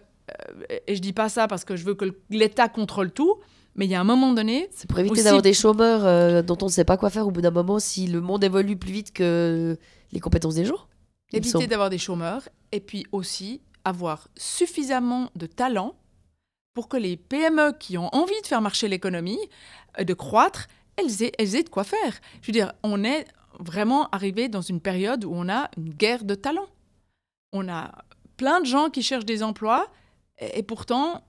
et 0.88 0.96
je 0.96 1.02
dis 1.02 1.14
pas 1.14 1.30
ça 1.30 1.48
parce 1.48 1.66
que 1.66 1.76
je 1.76 1.84
veux 1.84 1.96
que 1.96 2.06
l'État 2.30 2.70
contrôle 2.70 3.12
tout, 3.12 3.40
mais 3.76 3.86
il 3.86 3.92
y 3.92 3.96
a 3.96 4.02
un 4.02 4.06
moment 4.06 4.34
donné. 4.34 4.70
C'est 4.72 4.88
pour 4.88 5.00
éviter 5.00 5.24
d'avoir 5.24 5.42
des 5.42 5.54
chômeurs 5.54 6.06
euh, 6.06 6.42
dont 6.42 6.58
on 6.62 6.66
ne 6.66 6.72
sait 6.72 6.86
pas 6.86 6.98
quoi 6.98 7.10
faire 7.10 7.28
au 7.28 7.32
bout 7.32 7.42
d'un 7.42 7.52
moment 7.52 7.80
si 7.80 8.08
le 8.08 8.22
monde 8.22 8.44
évolue 8.44 8.78
plus 8.78 8.92
vite 8.92 9.14
que 9.14 9.78
les 10.12 10.20
compétences 10.20 10.56
des 10.56 10.66
gens. 10.66 10.88
Éviter 11.32 11.66
d'avoir 11.66 11.90
des 11.90 11.98
chômeurs 11.98 12.48
et 12.72 12.80
puis 12.80 13.06
aussi 13.12 13.62
avoir 13.84 14.28
suffisamment 14.36 15.32
de 15.36 15.48
talent 15.48 15.96
pour 16.76 16.88
que 16.88 16.98
les 16.98 17.18
PME 17.18 17.74
qui 17.80 17.98
ont 17.98 18.10
envie 18.14 18.40
de 18.42 18.48
faire 18.48 18.62
marcher 18.62 18.88
l'économie, 18.88 19.40
euh, 20.00 20.04
de 20.04 20.14
croître, 20.14 20.68
elles 20.96 21.24
aient, 21.24 21.32
elles 21.40 21.56
aient 21.56 21.64
de 21.64 21.70
quoi 21.70 21.84
faire. 21.84 22.20
Je 22.42 22.48
veux 22.48 22.54
dire, 22.54 22.74
on 22.84 23.04
est 23.04 23.26
vraiment 23.60 24.10
arrivé 24.12 24.50
dans 24.50 24.62
une 24.62 24.80
période 24.80 25.26
où 25.26 25.32
on 25.34 25.50
a 25.50 25.70
une 25.78 25.90
guerre 25.90 26.24
de 26.24 26.36
talent. 26.36 26.68
On 27.52 27.68
a 27.68 27.92
plein 28.38 28.62
de 28.62 28.66
gens 28.66 28.90
qui 28.90 29.02
cherchent 29.02 29.26
des 29.26 29.44
emplois 29.44 29.88
et 30.40 30.64
pourtant 30.64 31.24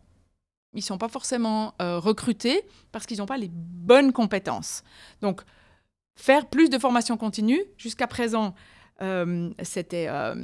ils 0.75 0.79
ne 0.79 0.83
sont 0.83 0.99
pas 0.99 1.09
forcément 1.09 1.75
euh, 1.81 1.99
recrutés 1.99 2.67
parce 2.93 3.07
qu'ils 3.07 3.19
n'ont 3.19 3.27
pas 3.27 3.37
les 3.37 3.51
bonnes 3.51 4.13
compétences. 4.13 4.83
Donc, 5.21 5.43
faire 6.17 6.49
plus 6.49 6.69
de 6.69 6.79
formation 6.79 7.17
continue, 7.17 7.63
jusqu'à 7.77 8.07
présent, 8.07 8.55
euh, 9.01 9.51
c'était, 9.63 10.09
euh, 10.09 10.35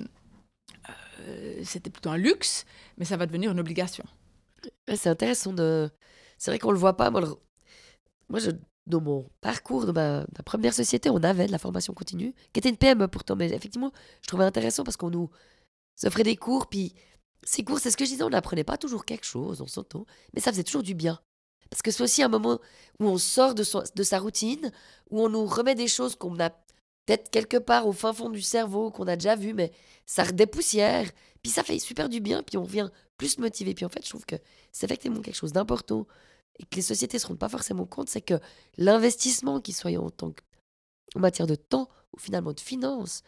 c'était 1.64 1.90
plutôt 1.90 2.10
un 2.10 2.16
luxe, 2.16 2.64
mais 2.96 3.04
ça 3.04 3.16
va 3.16 3.26
devenir 3.26 3.50
une 3.50 3.60
obligation. 3.60 4.04
C'est 4.88 5.08
intéressant 5.08 5.52
de... 5.52 5.90
C'est 6.38 6.50
vrai 6.50 6.58
qu'on 6.58 6.68
ne 6.68 6.74
le 6.74 6.78
voit 6.78 6.96
pas. 6.96 7.10
Moi, 7.10 7.22
Moi 8.28 8.40
dans 8.86 9.00
mon 9.00 9.28
parcours 9.40 9.86
de 9.86 9.92
ma... 9.92 10.24
première 10.44 10.74
société, 10.74 11.10
on 11.10 11.22
avait 11.22 11.46
de 11.46 11.52
la 11.52 11.58
formation 11.58 11.92
continue, 11.92 12.34
qui 12.52 12.58
était 12.60 12.68
une 12.68 12.76
PME 12.76 13.08
pourtant, 13.08 13.36
mais 13.36 13.50
effectivement, 13.50 13.92
je 14.22 14.28
trouvais 14.28 14.44
intéressant 14.44 14.84
parce 14.84 14.96
qu'on 14.96 15.10
nous 15.10 15.30
offrait 16.04 16.22
des 16.22 16.36
cours, 16.36 16.66
puis 16.68 16.94
ces 17.42 17.64
cours, 17.64 17.78
c'est 17.78 17.90
ce 17.90 17.96
que 17.96 18.04
je 18.04 18.10
disais, 18.10 18.22
on 18.22 18.30
n'apprenait 18.30 18.64
pas 18.64 18.76
toujours 18.76 19.04
quelque 19.04 19.24
chose, 19.24 19.60
on 19.60 19.66
s'entend, 19.66 20.06
mais 20.34 20.40
ça 20.40 20.50
faisait 20.50 20.64
toujours 20.64 20.82
du 20.82 20.94
bien. 20.94 21.20
Parce 21.70 21.82
que 21.82 21.90
c'est 21.90 22.02
aussi 22.02 22.22
un 22.22 22.28
moment 22.28 22.58
où 22.98 23.06
on 23.06 23.18
sort 23.18 23.54
de, 23.54 23.64
de 23.94 24.02
sa 24.02 24.18
routine, 24.18 24.72
où 25.10 25.20
on 25.20 25.28
nous 25.28 25.46
remet 25.46 25.74
des 25.74 25.88
choses 25.88 26.16
qu'on 26.16 26.38
a 26.40 26.50
peut-être 26.50 27.30
quelque 27.30 27.56
part 27.56 27.86
au 27.86 27.92
fin 27.92 28.12
fond 28.12 28.28
du 28.28 28.42
cerveau, 28.42 28.90
qu'on 28.90 29.06
a 29.06 29.16
déjà 29.16 29.36
vu, 29.36 29.54
mais 29.54 29.72
ça 30.06 30.24
redépoussière, 30.24 31.10
puis 31.42 31.52
ça 31.52 31.62
fait 31.62 31.78
super 31.78 32.08
du 32.08 32.20
bien, 32.20 32.42
puis 32.42 32.56
on 32.56 32.64
revient 32.64 32.90
plus 33.16 33.38
motivé. 33.38 33.74
Puis 33.74 33.84
en 33.84 33.88
fait, 33.88 34.04
je 34.04 34.10
trouve 34.10 34.26
que 34.26 34.36
c'est 34.72 34.86
effectivement 34.86 35.20
quelque 35.20 35.36
chose 35.36 35.52
d'important 35.52 36.06
et 36.58 36.64
que 36.64 36.76
les 36.76 36.82
sociétés 36.82 37.16
ne 37.16 37.20
se 37.20 37.26
rendent 37.26 37.38
pas 37.38 37.48
forcément 37.48 37.86
compte, 37.86 38.08
c'est 38.08 38.20
que 38.20 38.38
l'investissement 38.76 39.60
qui 39.60 39.72
soit 39.72 39.96
en, 39.96 40.10
tant 40.10 40.32
en 41.14 41.20
matière 41.20 41.46
de 41.46 41.54
temps 41.54 41.88
ou 42.12 42.18
finalement 42.18 42.52
de 42.52 42.60
finances, 42.60 43.22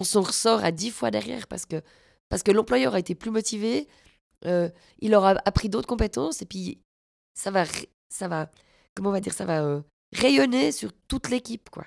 on 0.00 0.04
s'en 0.04 0.22
ressort 0.22 0.64
à 0.64 0.72
dix 0.72 0.90
fois 0.90 1.10
derrière 1.10 1.46
parce 1.46 1.66
que 1.66 1.82
parce 2.28 2.42
que 2.42 2.50
l'employeur 2.50 2.94
a 2.94 2.98
été 2.98 3.14
plus 3.14 3.30
motivé, 3.30 3.88
euh, 4.44 4.68
il 5.00 5.14
aura 5.14 5.34
appris 5.44 5.68
d'autres 5.68 5.88
compétences 5.88 6.42
et 6.42 6.46
puis 6.46 6.80
ça 7.34 7.50
va, 7.50 7.64
ça 8.08 8.28
va, 8.28 8.50
comment 8.94 9.10
on 9.10 9.12
va 9.12 9.20
dire, 9.20 9.32
ça 9.32 9.44
va 9.44 9.62
euh, 9.62 9.80
rayonner 10.12 10.72
sur 10.72 10.92
toute 11.08 11.30
l'équipe, 11.30 11.70
quoi. 11.70 11.86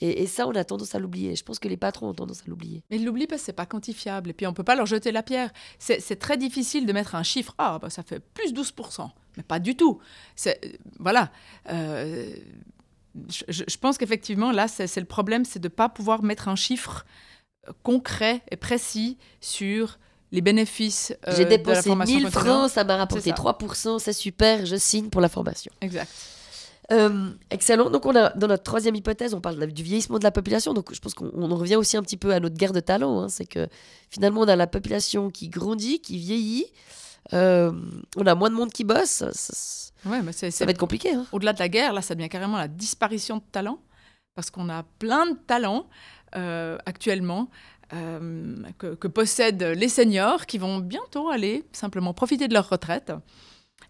Et, 0.00 0.26
ça, 0.26 0.48
on 0.48 0.54
a 0.56 0.64
tendance 0.64 0.96
à 0.96 0.98
l'oublier. 0.98 1.36
Je 1.36 1.44
pense 1.44 1.60
que 1.60 1.68
les 1.68 1.76
patrons 1.76 2.08
ont 2.08 2.14
tendance 2.14 2.40
à 2.40 2.44
l'oublier. 2.48 2.82
Mais 2.90 2.96
ils 2.96 3.04
l'oublient 3.04 3.28
parce 3.28 3.42
que 3.42 3.46
c'est 3.46 3.52
pas 3.52 3.64
quantifiable. 3.64 4.30
Et 4.30 4.32
puis, 4.32 4.44
on 4.44 4.52
peut 4.52 4.64
pas 4.64 4.74
leur 4.74 4.86
jeter 4.86 5.12
la 5.12 5.22
pierre. 5.22 5.52
C'est 5.78 6.18
très 6.18 6.36
difficile 6.36 6.84
de 6.84 6.92
mettre 6.92 7.14
un 7.14 7.22
chiffre. 7.22 7.54
Ah, 7.58 7.78
bah, 7.80 7.90
ça 7.90 8.02
fait 8.02 8.18
plus 8.18 8.52
12%. 8.52 9.08
Mais 9.36 9.44
pas 9.44 9.60
du 9.60 9.76
tout. 9.76 10.00
Voilà. 10.98 11.30
Euh, 11.70 12.34
je, 13.28 13.44
je, 13.68 13.76
pense 13.76 13.96
qu'effectivement, 13.96 14.50
là, 14.50 14.66
c'est 14.66 14.96
le 14.96 15.06
problème, 15.06 15.44
c'est 15.44 15.60
de 15.60 15.68
ne 15.68 15.72
pas 15.72 15.88
pouvoir 15.88 16.24
mettre 16.24 16.48
un 16.48 16.56
chiffre 16.56 17.06
concret 17.82 18.42
et 18.50 18.56
précis 18.56 19.18
sur 19.40 19.98
les 20.32 20.40
bénéfices 20.40 21.14
euh, 21.28 21.34
J'ai 21.36 21.44
dépensé 21.44 21.90
de 21.90 21.98
la 21.98 22.04
1000 22.04 22.30
francs, 22.30 22.70
ça 22.70 22.84
m'a 22.84 22.96
rapporté 22.96 23.30
3%, 23.30 23.98
c'est 23.98 24.12
super, 24.12 24.66
je 24.66 24.76
signe 24.76 25.08
pour 25.08 25.20
la 25.20 25.28
formation. 25.28 25.72
Exact. 25.80 26.10
Euh, 26.92 27.30
excellent. 27.50 27.88
Donc, 27.88 28.04
on 28.04 28.14
a, 28.14 28.30
dans 28.30 28.48
notre 28.48 28.62
troisième 28.62 28.94
hypothèse, 28.94 29.32
on 29.32 29.40
parle 29.40 29.66
du 29.66 29.82
vieillissement 29.82 30.18
de 30.18 30.24
la 30.24 30.30
population. 30.30 30.74
Donc, 30.74 30.92
je 30.92 31.00
pense 31.00 31.14
qu'on 31.14 31.54
revient 31.54 31.76
aussi 31.76 31.96
un 31.96 32.02
petit 32.02 32.16
peu 32.16 32.32
à 32.34 32.40
notre 32.40 32.56
guerre 32.56 32.72
de 32.72 32.80
talent. 32.80 33.22
Hein. 33.22 33.28
C'est 33.28 33.46
que 33.46 33.68
finalement, 34.10 34.42
on 34.42 34.48
a 34.48 34.56
la 34.56 34.66
population 34.66 35.30
qui 35.30 35.48
grandit, 35.48 36.00
qui 36.00 36.18
vieillit. 36.18 36.66
Euh, 37.32 37.72
on 38.16 38.26
a 38.26 38.34
moins 38.34 38.50
de 38.50 38.54
monde 38.54 38.70
qui 38.70 38.84
bosse. 38.84 39.24
Ça, 39.32 40.10
ouais, 40.10 40.20
mais 40.20 40.32
ça 40.32 40.64
va 40.64 40.70
être 40.70 40.78
compliqué. 40.78 41.14
Hein. 41.14 41.26
Au-delà 41.32 41.54
de 41.54 41.58
la 41.58 41.68
guerre, 41.68 41.92
là, 41.94 42.02
ça 42.02 42.14
devient 42.14 42.28
carrément 42.28 42.58
la 42.58 42.68
disparition 42.68 43.36
de 43.36 43.44
talent. 43.50 43.78
Parce 44.34 44.50
qu'on 44.50 44.68
a 44.68 44.82
plein 44.98 45.26
de 45.26 45.38
talents 45.46 45.86
actuellement 46.34 47.48
euh, 47.92 48.56
que, 48.78 49.06
possèdent 49.06 49.62
les 49.62 49.88
seniors 49.88 50.46
qui 50.46 50.58
vont 50.58 50.78
bientôt 50.78 51.28
aller 51.28 51.64
simplement 51.72 52.14
profiter 52.14 52.48
de 52.48 52.54
leur 52.54 52.68
retraite. 52.68 53.12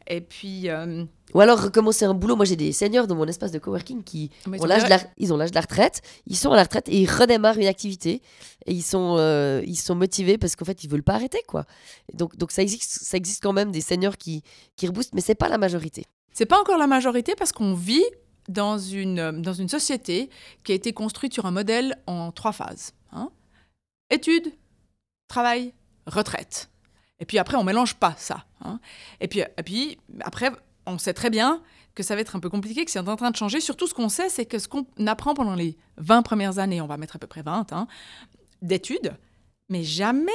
Et 0.08 0.20
puis. 0.20 0.68
Euh, 0.68 1.04
Ou 1.32 1.40
alors 1.40 1.62
recommencer 1.62 2.04
un 2.04 2.12
boulot. 2.12 2.34
Moi, 2.36 2.44
j'ai 2.44 2.56
des 2.56 2.72
seniors 2.72 3.06
dans 3.06 3.14
mon 3.14 3.26
espace 3.26 3.52
de 3.52 3.58
coworking 3.58 4.02
qui 4.02 4.30
ont 4.46 4.64
l'âge 4.64 4.84
de 4.84 4.90
la... 4.90 4.98
ils 5.16 5.32
ont 5.32 5.36
l'âge 5.36 5.52
de 5.52 5.54
la 5.54 5.60
retraite. 5.60 6.02
Ils 6.26 6.36
sont 6.36 6.50
à 6.50 6.56
la 6.56 6.64
retraite 6.64 6.88
et 6.88 7.00
ils 7.00 7.10
redémarrent 7.10 7.58
une 7.58 7.68
activité. 7.68 8.20
Et 8.66 8.72
ils 8.72 8.82
sont, 8.82 9.16
ils 9.64 9.76
sont 9.76 9.94
motivés 9.94 10.38
parce 10.38 10.56
qu'en 10.56 10.64
fait, 10.64 10.82
ils 10.84 10.90
veulent 10.90 11.04
pas 11.04 11.14
arrêter. 11.14 11.40
quoi. 11.46 11.64
Donc, 12.12 12.36
donc 12.36 12.50
ça, 12.50 12.62
existe, 12.62 13.04
ça 13.04 13.16
existe 13.16 13.42
quand 13.42 13.52
même 13.52 13.70
des 13.70 13.80
seniors 13.80 14.18
qui, 14.18 14.42
qui 14.76 14.86
reboostent, 14.86 15.14
mais 15.14 15.20
c'est 15.20 15.36
pas 15.36 15.48
la 15.48 15.58
majorité. 15.58 16.04
C'est 16.32 16.46
pas 16.46 16.60
encore 16.60 16.78
la 16.78 16.88
majorité 16.88 17.34
parce 17.36 17.52
qu'on 17.52 17.74
vit 17.74 18.04
dans 18.48 18.78
une, 18.78 19.42
dans 19.42 19.52
une 19.52 19.68
société 19.68 20.30
qui 20.62 20.72
a 20.72 20.74
été 20.74 20.92
construite 20.92 21.32
sur 21.32 21.46
un 21.46 21.50
modèle 21.50 21.98
en 22.06 22.32
trois 22.32 22.52
phases. 22.52 22.94
Hein. 23.12 23.30
Études, 24.10 24.52
travail, 25.28 25.72
retraite. 26.06 26.70
Et 27.20 27.24
puis 27.24 27.38
après, 27.38 27.56
on 27.56 27.64
mélange 27.64 27.94
pas 27.94 28.14
ça. 28.18 28.44
Hein. 28.60 28.80
Et, 29.20 29.28
puis, 29.28 29.40
et 29.40 29.62
puis 29.62 29.98
après, 30.20 30.50
on 30.86 30.98
sait 30.98 31.14
très 31.14 31.30
bien 31.30 31.62
que 31.94 32.02
ça 32.02 32.14
va 32.14 32.20
être 32.20 32.34
un 32.36 32.40
peu 32.40 32.50
compliqué, 32.50 32.84
que 32.84 32.90
c'est 32.90 32.98
en 32.98 33.16
train 33.16 33.30
de 33.30 33.36
changer. 33.36 33.60
Surtout, 33.60 33.86
ce 33.86 33.94
qu'on 33.94 34.08
sait, 34.08 34.28
c'est 34.28 34.46
que 34.46 34.58
ce 34.58 34.68
qu'on 34.68 34.84
apprend 35.06 35.34
pendant 35.34 35.54
les 35.54 35.76
20 35.98 36.22
premières 36.22 36.58
années, 36.58 36.80
on 36.80 36.86
va 36.86 36.96
mettre 36.96 37.16
à 37.16 37.18
peu 37.18 37.26
près 37.26 37.42
20, 37.42 37.72
hein, 37.72 37.86
d'études, 38.62 39.16
mais 39.68 39.84
jamais 39.84 40.32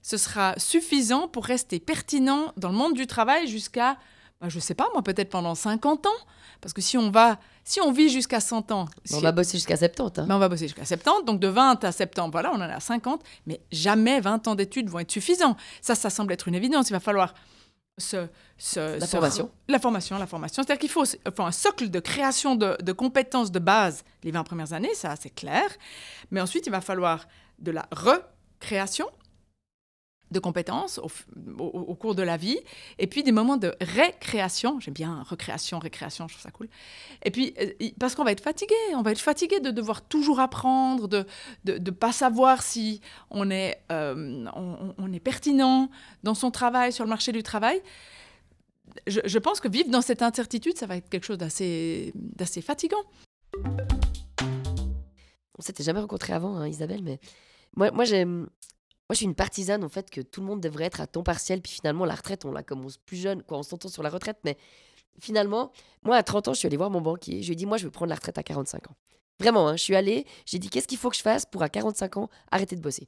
ce 0.00 0.16
sera 0.16 0.58
suffisant 0.58 1.28
pour 1.28 1.44
rester 1.44 1.78
pertinent 1.80 2.52
dans 2.56 2.70
le 2.70 2.76
monde 2.76 2.94
du 2.94 3.06
travail 3.06 3.46
jusqu'à, 3.46 3.98
bah, 4.42 4.48
je 4.48 4.56
ne 4.56 4.60
sais 4.60 4.74
pas 4.74 4.88
moi, 4.92 5.02
peut-être 5.02 5.30
pendant 5.30 5.54
50 5.54 6.06
ans. 6.06 6.10
Parce 6.60 6.72
que 6.72 6.80
si 6.80 6.98
on 6.98 7.10
va, 7.10 7.38
si 7.64 7.80
on 7.80 7.92
vit 7.92 8.08
jusqu'à 8.08 8.40
100 8.40 8.72
ans... 8.72 8.86
on 9.12 9.20
va 9.20 9.30
bosser 9.30 9.56
jusqu'à 9.56 9.76
70. 9.76 10.20
Hein. 10.20 10.26
on 10.28 10.38
va 10.38 10.48
bosser 10.48 10.66
jusqu'à 10.66 10.84
70, 10.84 11.24
donc 11.24 11.40
de 11.40 11.46
20 11.46 11.84
à 11.84 11.92
70, 11.92 12.30
voilà, 12.32 12.50
on 12.52 12.56
en 12.56 12.60
a 12.62 12.80
50, 12.80 13.22
mais 13.46 13.60
jamais 13.70 14.20
20 14.20 14.48
ans 14.48 14.54
d'études 14.56 14.88
vont 14.88 14.98
être 14.98 15.10
suffisants. 15.10 15.56
Ça, 15.80 15.94
ça 15.94 16.10
semble 16.10 16.32
être 16.32 16.48
une 16.48 16.56
évidence. 16.56 16.90
Il 16.90 16.92
va 16.92 17.00
falloir 17.00 17.34
ce, 17.98 18.26
la 18.76 19.06
formation. 19.06 19.50
La 19.68 19.78
formation, 19.78 20.18
la 20.18 20.26
formation. 20.26 20.62
C'est-à-dire 20.64 20.80
qu'il 20.80 20.90
faut, 20.90 21.04
un 21.38 21.52
socle 21.52 21.88
de 21.88 22.00
création 22.00 22.56
de, 22.56 22.76
de, 22.82 22.92
compétences 22.92 23.52
de 23.52 23.60
base 23.60 24.02
les 24.24 24.32
20 24.32 24.42
premières 24.42 24.72
années, 24.72 24.94
ça 24.94 25.14
c'est 25.20 25.34
clair. 25.34 25.68
Mais 26.32 26.40
ensuite, 26.40 26.66
il 26.66 26.70
va 26.70 26.80
falloir 26.80 27.26
de 27.60 27.70
la 27.70 27.86
recréation, 27.92 29.08
de 30.32 30.38
compétences 30.38 30.98
au, 31.58 31.94
cours 31.94 32.14
de 32.14 32.22
la 32.22 32.36
vie, 32.36 32.58
et 32.98 33.06
puis 33.06 33.22
des 33.22 33.32
moments 33.32 33.56
de 33.56 33.74
récréation. 33.80 34.80
J'aime 34.80 34.94
bien 34.94 35.22
recréation, 35.28 35.78
récréation, 35.78 36.26
je 36.28 36.34
trouve 36.34 36.42
ça 36.42 36.50
cool. 36.50 36.68
Et 37.24 37.30
puis, 37.30 37.54
euh, 37.60 37.90
parce 37.98 38.14
qu'on 38.14 38.24
va 38.24 38.32
être 38.32 38.42
fatigué, 38.42 38.74
on 38.94 39.02
va 39.02 39.12
être 39.12 39.20
fatigué 39.20 39.60
de 39.60 39.70
devoir 39.70 40.02
toujours 40.02 40.40
apprendre, 40.40 41.06
de 41.06 41.24
ne 41.64 41.90
pas 41.90 42.12
savoir 42.12 42.62
si 42.62 43.00
on 43.30 43.50
est, 43.50 43.78
euh, 43.92 44.46
on, 44.54 45.12
est 45.12 45.20
pertinent 45.20 45.90
dans 46.22 46.34
son 46.34 46.50
travail, 46.50 46.92
sur 46.92 47.04
le 47.04 47.10
marché 47.10 47.32
du 47.32 47.42
travail. 47.42 47.80
Je, 49.06 49.38
pense 49.38 49.60
que 49.60 49.68
vivre 49.68 49.90
dans 49.90 50.02
cette 50.02 50.22
incertitude, 50.22 50.76
ça 50.76 50.86
va 50.86 50.96
être 50.96 51.08
quelque 51.08 51.24
chose 51.24 51.38
d'assez 51.38 52.12
fatigant. 52.62 53.02
On 55.58 55.62
s'était 55.62 55.84
jamais 55.84 56.00
rencontré 56.00 56.32
avant, 56.32 56.56
hein, 56.56 56.66
Isabelle, 56.66 57.02
mais 57.02 57.20
moi, 57.76 57.90
moi 57.92 58.04
moi, 59.12 59.14
je 59.14 59.18
suis 59.18 59.26
une 59.26 59.34
partisane 59.34 59.84
en 59.84 59.90
fait 59.90 60.08
que 60.08 60.22
tout 60.22 60.40
le 60.40 60.46
monde 60.46 60.62
devrait 60.62 60.84
être 60.84 61.02
à 61.02 61.06
temps 61.06 61.22
partiel. 61.22 61.60
Puis 61.60 61.70
finalement, 61.70 62.06
la 62.06 62.14
retraite, 62.14 62.46
on 62.46 62.50
la 62.50 62.62
commence 62.62 62.96
plus 62.96 63.18
jeune. 63.18 63.42
Quoi, 63.42 63.58
on 63.58 63.62
s'entend 63.62 63.90
sur 63.90 64.02
la 64.02 64.08
retraite, 64.08 64.38
mais 64.42 64.56
finalement, 65.20 65.70
moi, 66.02 66.16
à 66.16 66.22
30 66.22 66.48
ans, 66.48 66.54
je 66.54 66.60
suis 66.60 66.66
allée 66.66 66.78
voir 66.78 66.88
mon 66.88 67.02
banquier. 67.02 67.42
Je 67.42 67.48
lui 67.48 67.52
ai 67.52 67.56
dit, 67.56 67.66
moi, 67.66 67.76
je 67.76 67.84
veux 67.84 67.90
prendre 67.90 68.08
la 68.08 68.14
retraite 68.14 68.38
à 68.38 68.42
45 68.42 68.90
ans. 68.90 68.94
Vraiment, 69.38 69.68
hein, 69.68 69.76
je 69.76 69.82
suis 69.82 69.94
allée, 69.94 70.24
j'ai 70.46 70.58
dit, 70.58 70.70
qu'est-ce 70.70 70.88
qu'il 70.88 70.96
faut 70.96 71.10
que 71.10 71.16
je 71.16 71.20
fasse 71.20 71.44
pour 71.44 71.62
à 71.62 71.68
45 71.68 72.16
ans 72.16 72.30
arrêter 72.50 72.74
de 72.74 72.80
bosser? 72.80 73.06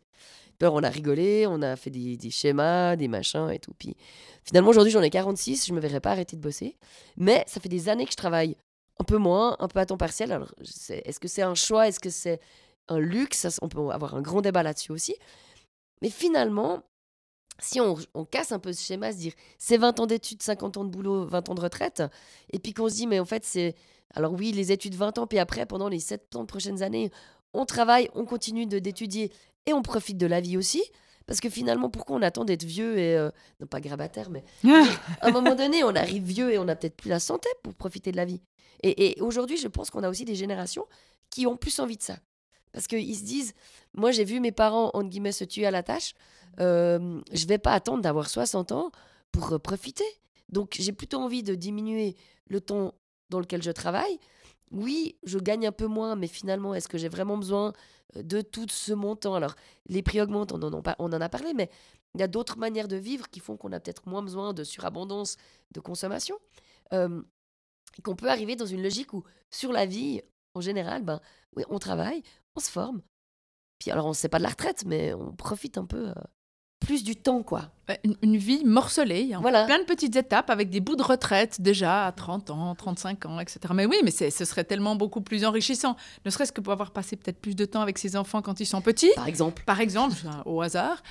Puis 0.59 0.69
on 0.71 0.83
a 0.83 0.91
rigolé, 0.91 1.47
on 1.49 1.63
a 1.63 1.75
fait 1.75 1.89
des, 1.89 2.19
schémas, 2.31 2.97
des 2.97 3.09
machins 3.09 3.49
et 3.51 3.59
tout. 3.59 3.73
Puis 3.79 3.97
finalement, 4.45 4.69
aujourd'hui, 4.69 4.93
j'en 4.93 5.01
ai 5.01 5.09
46, 5.09 5.67
je 5.67 5.73
me 5.73 5.81
verrai 5.81 6.01
pas 6.01 6.11
arrêter 6.11 6.37
de 6.37 6.43
bosser. 6.43 6.77
Mais 7.17 7.45
ça 7.47 7.61
fait 7.61 7.71
des 7.71 7.89
années 7.89 8.05
que 8.05 8.13
je 8.13 8.19
travaille 8.19 8.59
un 9.01 9.05
peu 9.05 9.17
moins, 9.17 9.57
un 9.59 9.69
peu 9.69 9.79
à 9.79 9.87
temps 9.87 9.97
partiel. 9.97 10.33
Alors, 10.33 10.55
est-ce 10.61 11.19
que 11.19 11.29
c'est 11.29 11.41
un 11.41 11.55
choix 11.55 11.89
Est-ce 11.89 11.99
que 11.99 12.11
c'est 12.11 12.41
un 12.89 12.99
luxe? 12.99 13.47
On 13.63 13.71
peut 13.71 13.89
avoir 13.89 14.15
un 14.15 14.21
grand 14.21 14.43
débat 14.43 14.63
là-dessus 14.63 14.93
aussi. 14.93 15.17
Mais 16.05 16.11
finalement, 16.11 16.83
si 17.59 17.81
on, 17.81 17.97
casse 18.27 18.53
un 18.53 18.59
peu 18.59 18.75
ce 18.75 18.83
schéma, 18.83 19.11
se 19.11 19.17
dire 19.17 19.33
c'est 19.57 19.79
20 19.79 20.01
ans 20.01 20.07
d'études, 20.07 20.43
50 20.43 20.77
ans 20.77 20.85
de 20.85 20.91
boulot, 20.91 21.25
20 21.25 21.49
ans 21.49 21.55
de 21.55 21.63
retraite, 21.63 22.03
et 22.53 22.59
puis 22.59 22.75
qu'on 22.75 22.91
se 22.91 22.97
dit 22.97 23.07
mais 23.07 23.21
en 23.21 23.25
fait 23.25 23.43
c'est... 23.43 23.75
Alors 24.13 24.35
oui, 24.35 24.53
les 24.53 24.71
études 24.71 24.97
20 24.97 25.17
ans, 25.17 25.27
puis 25.27 25.39
après, 25.39 25.65
pendant 25.65 25.89
les 25.89 26.01
7 26.01 26.37
ans 26.37 26.45
prochaines 26.45 26.83
années, 26.83 27.11
on 27.55 27.65
travaille, 27.65 28.11
on 28.15 28.27
continue 28.27 28.67
d'étudier 28.67 29.33
et 29.65 29.73
on 29.73 29.81
profite 29.81 30.19
de 30.19 30.27
la 30.27 30.43
vie 30.43 30.59
aussi. 30.59 30.83
Parce 31.25 31.41
que 31.41 31.49
finalement, 31.49 31.89
pourquoi 31.89 32.17
on 32.17 32.23
attend 32.23 32.45
d'être 32.45 32.65
vieux 32.65 32.99
et. 32.99 33.17
Euh, 33.17 33.31
non, 33.59 33.67
pas 33.67 33.81
grabataire, 33.81 34.29
mais. 34.29 34.45
à 35.23 35.29
un 35.29 35.31
moment 35.31 35.55
donné, 35.55 35.83
on 35.85 35.97
arrive 35.97 36.23
vieux 36.23 36.53
et 36.53 36.59
on 36.59 36.67
n'a 36.67 36.77
peut-être 36.77 36.99
plus 36.99 37.09
la 37.09 37.19
santé 37.19 37.49
pour 37.63 37.75
profiter 37.75 38.13
de 38.13 38.19
la 38.19 38.27
vie. 38.27 38.43
Et, 38.83 39.17
aujourd'hui, 39.23 39.57
je 39.57 39.69
pense 39.69 39.89
qu'on 39.89 40.03
a 40.03 40.11
aussi 40.11 40.27
des 40.27 40.35
générations 40.35 40.85
qui 41.31 41.47
ont 41.47 41.57
plus 41.57 41.79
envie 41.79 41.97
de 41.97 42.03
ça. 42.03 42.19
Parce 42.73 42.87
qu'ils 42.87 43.17
se 43.17 43.25
disent 43.25 43.55
Moi, 43.95 44.11
j'ai 44.11 44.25
vu 44.25 44.41
mes 44.41 44.53
parents, 44.53 44.91
entre 44.95 45.09
guillemets, 45.09 45.33
se 45.33 45.45
tuer 45.45 45.67
à 45.67 45.71
la 45.71 45.83
tâche. 45.83 46.15
Euh, 46.61 47.21
je 47.33 47.47
vais 47.47 47.59
pas 47.59 47.73
attendre 47.73 48.03
d'avoir 48.03 48.29
60 48.29 48.73
ans 48.73 48.91
pour 49.33 49.53
euh, 49.53 49.59
profiter. 49.59 50.05
Donc, 50.49 50.77
j'ai 50.79 50.93
plutôt 50.93 51.19
envie 51.19 51.43
de 51.43 51.55
diminuer 51.55 52.17
le 52.49 52.61
temps 52.61 52.95
dans 53.31 53.41
lequel 53.41 53.63
je 53.63 53.71
travaille. 53.71 54.19
Oui, 54.71 55.17
je 55.25 55.39
gagne 55.39 55.67
un 55.67 55.73
peu 55.73 55.87
moins, 55.87 56.17
mais 56.17 56.27
finalement, 56.27 56.75
est-ce 56.75 56.89
que 56.89 56.99
j'ai 56.99 57.09
vraiment 57.09 57.39
besoin 57.39 57.73
de 58.17 58.41
tout 58.41 58.67
ce 58.69 58.93
montant? 58.93 59.35
Alors, 59.35 59.55
les 59.87 60.03
prix 60.03 60.21
augmentent, 60.21 60.53
on 60.53 60.63
en, 60.63 60.83
on 60.99 61.13
en 61.13 61.21
a 61.21 61.29
parlé, 61.29 61.55
mais 61.55 61.71
il 62.15 62.21
y 62.21 62.25
a 62.25 62.29
d'autres 62.29 62.59
manières 62.59 62.89
de 62.89 62.97
vivre 62.97 63.29
qui 63.29 63.41
font 63.41 63.57
qu'on 63.57 63.73
a 63.73 63.81
peut-être 63.81 64.09
moins 64.09 64.23
besoin 64.23 64.53
de 64.53 64.65
surabondance 64.65 65.37
de 65.73 65.81
consommation. 65.81 66.37
Euh, 66.93 67.23
qu'on 68.03 68.17
peut 68.17 68.29
arriver 68.29 68.57
dans 68.57 68.67
une 68.67 68.83
logique 68.83 69.13
où, 69.13 69.25
sur 69.51 69.73
la 69.73 69.87
vie, 69.87 70.21
en 70.55 70.61
général, 70.61 71.03
ben, 71.03 71.21
oui, 71.57 71.65
on 71.69 71.79
travaille, 71.79 72.23
on 72.57 72.61
se 72.61 72.71
forme. 72.71 73.03
Puis 73.79 73.91
alors, 73.91 74.07
on 74.07 74.13
sait 74.13 74.29
pas 74.29 74.39
de 74.39 74.45
la 74.45 74.51
retraite, 74.51 74.85
mais 74.87 75.15
on 75.15 75.33
profite 75.33 75.79
un 75.79 75.85
peu 75.85 76.13
plus 76.81 77.05
du 77.05 77.17
temps, 77.17 77.43
quoi. 77.43 77.71
Une, 78.23 78.37
vie 78.37 78.65
morcelée, 78.65 79.33
hein. 79.35 79.41
voilà. 79.43 79.65
plein 79.65 79.79
de 79.79 79.85
petites 79.85 80.17
étapes 80.17 80.49
avec 80.49 80.71
des 80.71 80.81
bouts 80.81 80.97
de 80.97 81.03
retraite 81.03 81.61
déjà 81.61 82.07
à 82.07 82.13
30 82.13 82.51
ans, 82.51 82.75
35 82.75 83.27
ans, 83.27 83.41
etc. 83.41 83.59
Mais 83.75 83.85
oui, 83.85 83.97
mais 84.03 84.11
ce 84.11 84.45
serait 84.45 84.65
tellement 84.65 84.97
beaucoup 84.97 85.21
plus 85.21 85.45
enrichissant, 85.45 85.95
ne 86.25 86.31
serait-ce 86.31 86.53
que 86.53 86.63
pour 86.63 86.73
avoir 86.73 86.93
passé 86.93 87.17
peut-être 87.17 87.39
plus 87.39 87.55
de 87.55 87.67
temps 87.67 87.83
avec 87.83 87.99
ses 87.99 88.17
enfants 88.17 88.41
quand 88.41 88.59
ils 88.61 88.67
sont 88.67 88.81
petits. 88.81 89.13
Par 89.17 89.29
exemple. 89.29 89.63
Par 89.67 89.81
exemple, 89.81 90.17
au 90.47 90.63
hasard. 90.63 91.03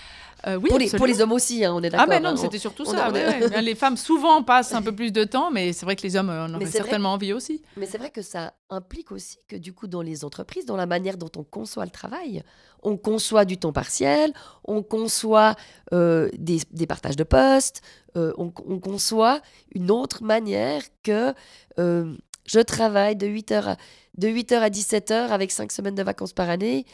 Euh, 0.46 0.58
oui, 0.58 0.68
pour, 0.68 0.80
les, 0.80 0.90
pour, 0.90 1.08
les, 1.08 1.22
hommes 1.22 1.32
aussi, 1.32 1.64
hein, 1.64 1.74
on 1.74 1.82
est 1.82 1.90
d'accord. 1.90 2.06
Ah, 2.10 2.10
mais 2.10 2.20
non, 2.20 2.32
hein. 2.32 2.38
c'était 2.38 2.60
surtout 2.60 2.84
ça. 2.86 3.10
les 3.10 3.76
femmes 3.76 3.96
souvent 3.96 4.44
passent 4.44 4.74
un 4.74 4.82
peu 4.82 4.94
plus 4.94 5.12
de 5.12 5.24
temps, 5.24 5.52
mais 5.52 5.72
c'est 5.72 5.86
vrai 5.86 5.96
que 5.96 6.02
les 6.02 6.16
hommes 6.16 6.30
en 6.30 6.54
auraient 6.54 6.66
certainement 6.66 7.14
envie 7.14 7.34
aussi. 7.34 7.62
Mais 7.78 7.86
c'est 7.86 7.98
vrai 7.98 8.10
que 8.10 8.22
ça 8.22 8.54
implique 8.70 9.12
aussi 9.12 9.38
que 9.48 9.56
du 9.56 9.74
coup, 9.74 9.88
dans 9.88 10.02
les 10.02 10.26
entreprises, 10.26 10.66
dans 10.66 10.76
la 10.76 10.86
manière 10.86 11.18
dont 11.18 11.32
on 11.38 11.44
conçoit 11.44 11.86
le 11.86 11.92
travail, 11.92 12.44
on 12.82 12.98
conçoit 12.98 13.46
du 13.46 13.58
temps 13.58 13.72
partiel, 13.72 14.34
on 14.66 14.84
conçoit 14.84 15.56
euh, 15.94 16.30
des, 16.38 16.60
des, 16.72 16.88
partages 16.88 17.16
de 17.16 17.24
postes, 17.24 17.82
euh, 18.16 18.34
on, 18.38 18.50
conçoit 18.52 19.42
une 19.74 19.92
autre 19.92 20.24
manière 20.24 20.84
que 21.04 21.34
euh, 21.80 22.16
je 22.46 22.60
travaille 22.60 23.16
de 23.16 23.28
8h 23.28 23.64
à, 23.64 23.78
de 24.18 24.28
8h 24.28 24.56
à 24.56 24.70
17h 24.70 25.30
avec 25.30 25.52
5 25.52 25.72
semaines 25.72 25.96
de 25.96 26.04
vacances 26.04 26.34
par 26.34 26.50
année. 26.50 26.86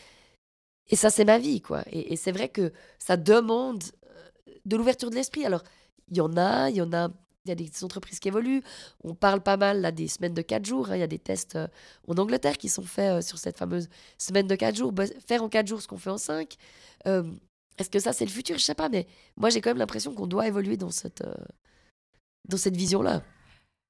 Et 0.89 0.95
ça, 0.95 1.10
c'est 1.10 1.25
ma 1.25 1.38
vie, 1.38 1.62
quoi. 1.62 1.84
Et, 1.91 2.15
c'est 2.15 2.32
vrai 2.32 2.49
que 2.49 2.71
ça 2.97 3.17
demande 3.17 3.84
de 4.65 4.75
l'ouverture 4.75 5.10
de 5.10 5.15
l'esprit. 5.15 5.45
Alors, 5.45 5.63
il 6.10 6.17
y 6.17 6.21
en 6.21 6.36
a, 6.38 6.69
il 6.69 6.75
y 6.77 6.82
en 6.82 6.93
a 6.93 7.10
il 7.45 7.49
y 7.49 7.51
a 7.51 7.55
des 7.55 7.84
entreprises 7.84 8.19
qui 8.19 8.27
évoluent. 8.27 8.62
On 9.03 9.15
parle 9.15 9.41
pas 9.41 9.58
mal 9.58 9.82
là 9.82 9.91
des 9.91 10.08
semaines 10.08 10.34
de 10.34 10.41
4 10.41 10.65
jours. 10.65 10.89
Hein. 10.89 10.97
Il 10.97 10.99
y 10.99 11.03
a 11.03 11.08
des 11.08 11.19
tests 11.19 11.55
euh, 11.55 11.67
en 12.08 12.17
Angleterre 12.17 12.58
qui 12.58 12.69
sont 12.69 12.84
faits 12.84 13.12
euh, 13.12 13.21
sur 13.21 13.38
cette 13.38 13.58
fameuse 13.58 13.89
semaine 14.17 14.47
de 14.47 14.55
4 14.55 14.75
jours. 14.75 14.93
faire 15.25 15.43
en 15.43 15.49
4 15.49 15.67
jours 15.67 15.82
ce 15.82 15.88
qu'on 15.88 15.97
fait 15.97 16.10
en 16.10 16.17
5. 16.17 16.55
Euh, 17.08 17.23
est-ce 17.79 17.89
que 17.89 17.99
ça, 17.99 18.13
c'est 18.13 18.25
le 18.25 18.31
futur? 18.31 18.57
Je 18.57 18.63
sais 18.63 18.75
pas, 18.75 18.89
mais 18.89 19.07
moi, 19.37 19.49
j'ai 19.49 19.61
quand 19.61 19.69
même 19.71 19.77
l'impression 19.77 20.13
qu'on 20.13 20.27
doit 20.27 20.47
évoluer 20.47 20.77
dans 20.77 20.91
cette, 20.91 21.23
dans 22.47 22.57
cette 22.57 22.75
vision-là. 22.75 23.23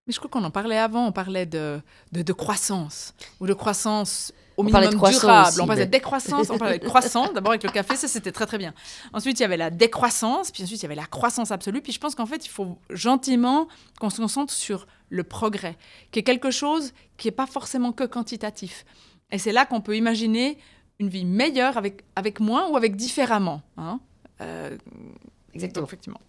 Mais 0.08 0.13
je 0.13 0.19
crois 0.19 0.30
qu'on 0.30 0.43
en 0.43 0.52
parlait 0.52 0.78
avant, 0.78 1.08
on 1.08 1.12
parlait 1.12 1.45
de, 1.45 1.82
de, 2.12 2.21
de 2.21 2.34
croissance, 2.34 3.13
ou 3.39 3.47
de 3.47 3.54
croissance 3.54 4.34
au 4.58 4.63
minimum 4.63 4.89
durable. 4.89 5.62
on 5.62 5.67
parlait 5.67 5.86
de 5.86 5.91
décroissance, 5.91 6.49
on 6.49 6.58
parlait 6.58 6.80
de 6.80 6.86
croissance. 6.86 7.32
D'abord 7.34 7.52
avec 7.52 7.63
le 7.63 7.69
café, 7.69 7.95
ça 7.95 8.08
c'était 8.08 8.32
très 8.32 8.45
très 8.45 8.58
bien. 8.58 8.73
Ensuite, 9.13 9.39
il 9.39 9.43
y 9.43 9.45
avait 9.45 9.56
la 9.58 9.69
décroissance, 9.69 10.52
puis 10.52 10.63
ensuite 10.63 10.80
il 10.80 10.84
y 10.84 10.86
avait 10.86 10.95
la 10.95 11.06
croissance 11.06 11.52
absolue. 11.52 11.82
Puis 11.82 11.93
je 11.93 11.99
pense 11.99 12.15
qu'en 12.15 12.25
fait, 12.25 12.45
il 12.45 12.49
faut 12.49 12.80
gentiment 12.89 13.67
qu'on 13.99 14.10
se 14.10 14.17
concentre 14.17 14.52
sur 14.52 14.88
le 15.10 15.23
progrès, 15.23 15.78
qui 16.12 16.19
est 16.19 16.23
quelque 16.23 16.52
chose 16.52 16.91
qui 17.17 17.28
n'est 17.28 17.32
pas 17.32 17.45
forcément 17.45 17.91
que 17.91 18.04
quantitatif. 18.04 18.86
Et 19.32 19.38
c'est 19.38 19.52
là 19.52 19.65
qu'on 19.65 19.82
peut 19.82 19.95
imaginer 19.95 20.58
une 21.00 21.10
vie 21.10 21.26
meilleure 21.26 21.78
avec, 21.78 22.04
avec 22.16 22.40
moins 22.40 22.70
ou 22.70 22.78
avec 22.78 22.96
différemment. 22.96 23.62
Hein. 23.78 24.00
Euh, 24.42 24.78
Exactement. 25.54 25.86
effectivement. 25.86 26.22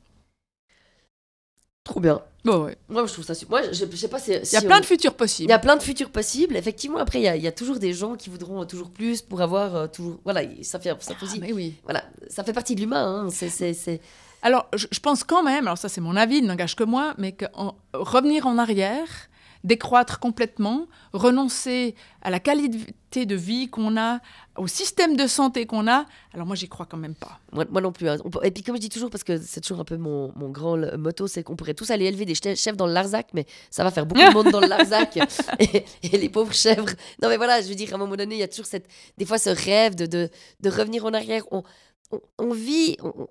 Trop 1.85 2.01
bien. 2.01 2.23
Bon, 2.45 2.65
ouais. 2.65 2.77
Moi, 2.89 3.05
je 3.07 3.13
trouve 3.13 3.25
ça 3.25 3.35
super. 3.35 3.59
Moi, 3.59 3.73
je, 3.73 3.85
sais 3.97 4.09
pas 4.09 4.19
si. 4.19 4.33
Il 4.33 4.53
y 4.53 4.57
a 4.57 4.63
plein 4.63 4.81
de 4.81 4.87
futurs 4.87 5.15
possibles. 5.15 5.49
Il 5.49 5.51
y 5.51 5.55
a 5.55 5.59
plein 5.59 5.77
de 5.77 5.83
futurs 5.83 6.11
possibles. 6.11 6.57
Effectivement, 6.57 6.99
après, 6.99 7.21
il 7.21 7.25
y 7.25 7.29
a, 7.29 7.37
il 7.37 7.43
y 7.43 7.49
a 7.49 7.53
toujours 7.53 7.79
des 7.79 7.93
gens 7.93 8.15
qui 8.15 8.31
voudront 8.31 8.65
toujours 8.65 8.91
plus 8.91 9.23
pour 9.23 9.41
avoir 9.41 9.75
euh, 9.75 9.87
toujours. 9.89 10.21
Voilà, 10.25 10.43
ça 10.63 10.79
fait, 10.79 10.95
ça 11.01 11.15
ah, 11.21 11.27
mais 11.41 11.53
oui. 11.53 11.75
Voilà, 11.85 12.05
ça 12.29 12.45
fait 12.45 12.53
partie 12.53 12.75
de 12.75 12.81
l'humain. 12.81 13.27
Hein. 13.27 13.31
C'est. 13.31 14.01
Alors, 14.43 14.69
je, 14.75 14.87
je, 14.91 15.01
pense 15.01 15.23
quand 15.23 15.43
même, 15.43 15.67
alors 15.67 15.77
ça 15.77 15.91
c'est 15.91 16.01
mon 16.01 16.17
avis, 16.17 16.39
il 16.39 16.47
n'engage 16.47 16.75
que 16.75 16.85
moi, 16.85 17.13
mais 17.19 17.33
que 17.33 17.45
revenir 17.93 18.47
en 18.47 18.57
arrière, 18.57 19.29
décroître 19.65 20.21
complètement, 20.21 20.87
renoncer 21.13 21.95
à 22.23 22.31
la 22.31 22.41
qualité 22.41 23.27
de 23.27 23.35
vie 23.35 23.69
qu'on 23.69 23.97
a, 23.97 24.21
au 24.57 24.67
système 24.67 25.17
de 25.17 25.27
santé 25.27 25.67
qu'on 25.67 25.87
a, 25.89 26.07
alors 26.33 26.47
moi, 26.47 26.57
j'y 26.57 26.69
crois 26.69 26.87
quand 26.87 26.97
même 26.97 27.15
pas. 27.15 27.41
Moi, 27.53 27.81
non 27.81 27.93
plus. 27.93 28.09
Hein. 28.09 28.17
Et 28.43 28.51
puis, 28.51 28.63
comme 28.63 28.77
je 28.77 28.81
dis 28.81 28.89
toujours, 28.89 29.11
parce 29.11 29.25
que 29.25 29.39
c'est 29.39 29.61
toujours 29.61 29.81
un 29.81 29.85
peu 29.85 29.97
mon, 29.97 30.33
mon 30.37 30.49
grand 30.49 30.77
motto, 30.99 31.27
c'est 31.27 31.43
qu'on 31.43 31.57
pourrait 31.57 31.75
tous 31.75 31.91
aller 31.91 32.07
élever 32.07 32.25
des 32.25 32.35
chefs 32.35 32.77
dans 32.77 32.87
le 32.87 32.93
Larzac, 32.93 33.29
mais 33.35 33.47
ça 33.71 33.85
va 33.85 33.91
faire 33.91 34.07
beaucoup 34.07 34.23
de 34.23 34.33
monde 34.33 34.51
dans 34.51 34.61
le 34.61 34.69
Larzac. 34.69 35.17
et, 35.59 35.85
les 36.03 36.29
pauvres 36.29 36.55
chèvres. 36.55 36.91
Non, 37.23 37.29
mais 37.29 37.37
voilà, 37.37 37.61
je 37.61 37.69
veux 37.69 37.75
dire, 37.75 37.93
à 37.93 37.97
un 37.97 37.99
moment 37.99 38.17
donné, 38.17 38.37
il 38.37 38.41
y 38.41 38.45
a 38.45 38.49
toujours 38.49 38.67
cette, 38.67 38.87
des 39.19 39.25
fois 39.25 39.39
ce 39.39 39.51
rêve 39.51 39.95
de, 39.95 40.07
de, 40.07 40.31
de 40.61 40.71
revenir 40.71 41.05
en 41.05 41.13
arrière. 41.13 41.43
On, 41.51 41.63
on, 42.39 42.53
vit, 42.53 42.97
on 43.03 43.29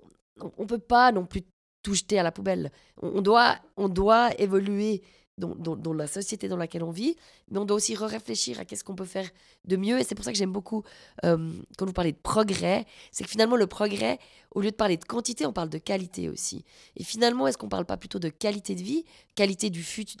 ne 0.58 0.66
peut 0.66 0.78
pas 0.78 1.12
non 1.12 1.26
plus 1.26 1.42
tout 1.82 1.94
jeter 1.94 2.18
à 2.18 2.22
la 2.22 2.32
poubelle. 2.32 2.70
On 3.02 3.22
doit, 3.22 3.56
on 3.76 3.88
doit 3.88 4.30
évoluer 4.38 5.02
dans, 5.40 5.92
la 5.92 6.06
société 6.06 6.48
dans 6.48 6.56
laquelle 6.56 6.82
on 6.82 6.90
vit, 6.90 7.16
mais 7.50 7.58
on 7.58 7.64
doit 7.64 7.76
aussi 7.76 7.94
réfléchir 7.94 8.60
à 8.60 8.64
qu'est-ce 8.64 8.84
qu'on 8.84 8.94
peut 8.94 9.04
faire 9.04 9.28
de 9.64 9.76
mieux. 9.76 9.98
Et 9.98 10.04
c'est 10.04 10.14
pour 10.14 10.24
ça 10.24 10.32
que 10.32 10.38
j'aime 10.38 10.52
beaucoup, 10.52 10.84
euh, 11.24 11.52
quand 11.76 11.86
vous 11.86 11.92
parlez 11.92 12.12
de 12.12 12.18
progrès, 12.18 12.86
c'est 13.10 13.24
que 13.24 13.30
finalement, 13.30 13.56
le 13.56 13.66
progrès, 13.66 14.18
au 14.52 14.60
lieu 14.60 14.70
de 14.70 14.76
parler 14.76 14.96
de 14.96 15.04
quantité, 15.04 15.46
on 15.46 15.52
parle 15.52 15.70
de 15.70 15.78
qualité 15.78 16.28
aussi. 16.28 16.64
Et 16.96 17.04
finalement, 17.04 17.46
est-ce 17.46 17.58
qu'on 17.58 17.66
ne 17.66 17.70
parle 17.70 17.86
pas 17.86 17.96
plutôt 17.96 18.18
de 18.18 18.28
qualité 18.28 18.74
de 18.74 18.82
vie, 18.82 19.04
qualité 19.34 19.70
du 19.70 19.82
futur 19.82 20.18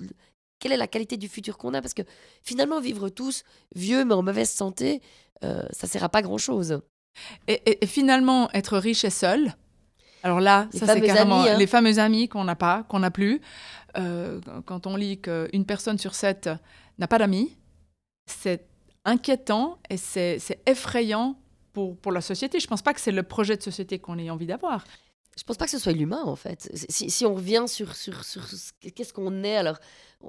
quelle 0.60 0.72
est 0.72 0.76
la 0.76 0.86
qualité 0.86 1.16
du 1.16 1.26
futur 1.26 1.56
qu'on 1.56 1.72
a? 1.72 1.80
Parce 1.80 1.94
que 1.94 2.02
finalement, 2.42 2.80
vivre 2.80 3.08
tous 3.08 3.44
vieux 3.74 4.04
mais 4.04 4.12
en 4.12 4.22
mauvaise 4.22 4.50
santé, 4.50 5.00
euh, 5.42 5.62
ça 5.70 5.86
ne 5.86 5.90
sert 5.90 6.04
à 6.04 6.10
pas 6.10 6.22
grand-chose. 6.22 6.80
Et, 7.48 7.86
finalement, 7.86 8.50
être 8.52 8.78
riche 8.78 9.04
et 9.04 9.10
seul, 9.10 9.54
alors 10.22 10.40
là, 10.40 10.68
ça 10.72 10.86
c'est 10.86 11.00
carrément 11.00 11.42
hein. 11.42 11.56
les 11.56 11.66
fameux 11.66 11.98
amis 11.98 12.28
qu'on 12.28 12.44
n'a 12.44 12.54
pas, 12.54 12.84
qu'on 12.88 12.98
n'a 12.98 13.10
plus. 13.10 13.40
Euh, 13.96 14.40
quand 14.66 14.86
on 14.86 14.96
lit 14.96 15.20
qu'une 15.20 15.64
personne 15.66 15.98
sur 15.98 16.14
sept 16.14 16.48
n'a 16.98 17.08
pas 17.08 17.18
d'amis, 17.18 17.56
c'est 18.26 18.66
inquiétant 19.04 19.78
et 19.88 19.96
c'est 19.96 20.40
effrayant 20.66 21.36
pour, 21.72 21.96
pour 21.96 22.12
la 22.12 22.20
société. 22.20 22.60
Je 22.60 22.66
ne 22.66 22.68
pense 22.68 22.82
pas 22.82 22.94
que 22.94 23.00
c'est 23.00 23.12
le 23.12 23.22
projet 23.22 23.56
de 23.56 23.62
société 23.62 23.98
qu'on 23.98 24.18
ait 24.18 24.30
envie 24.30 24.46
d'avoir. 24.46 24.84
Je 25.38 25.44
pense 25.44 25.56
pas 25.56 25.64
que 25.64 25.70
ce 25.70 25.78
soit 25.78 25.92
l'humain, 25.92 26.22
en 26.24 26.36
fait. 26.36 26.70
Si, 26.74 27.08
si, 27.08 27.24
on 27.24 27.34
revient 27.34 27.64
sur, 27.66 27.94
sur, 27.94 28.24
sur 28.24 28.42
qu'est-ce 28.94 29.12
qu'on 29.12 29.42
est, 29.44 29.56
alors 29.56 29.78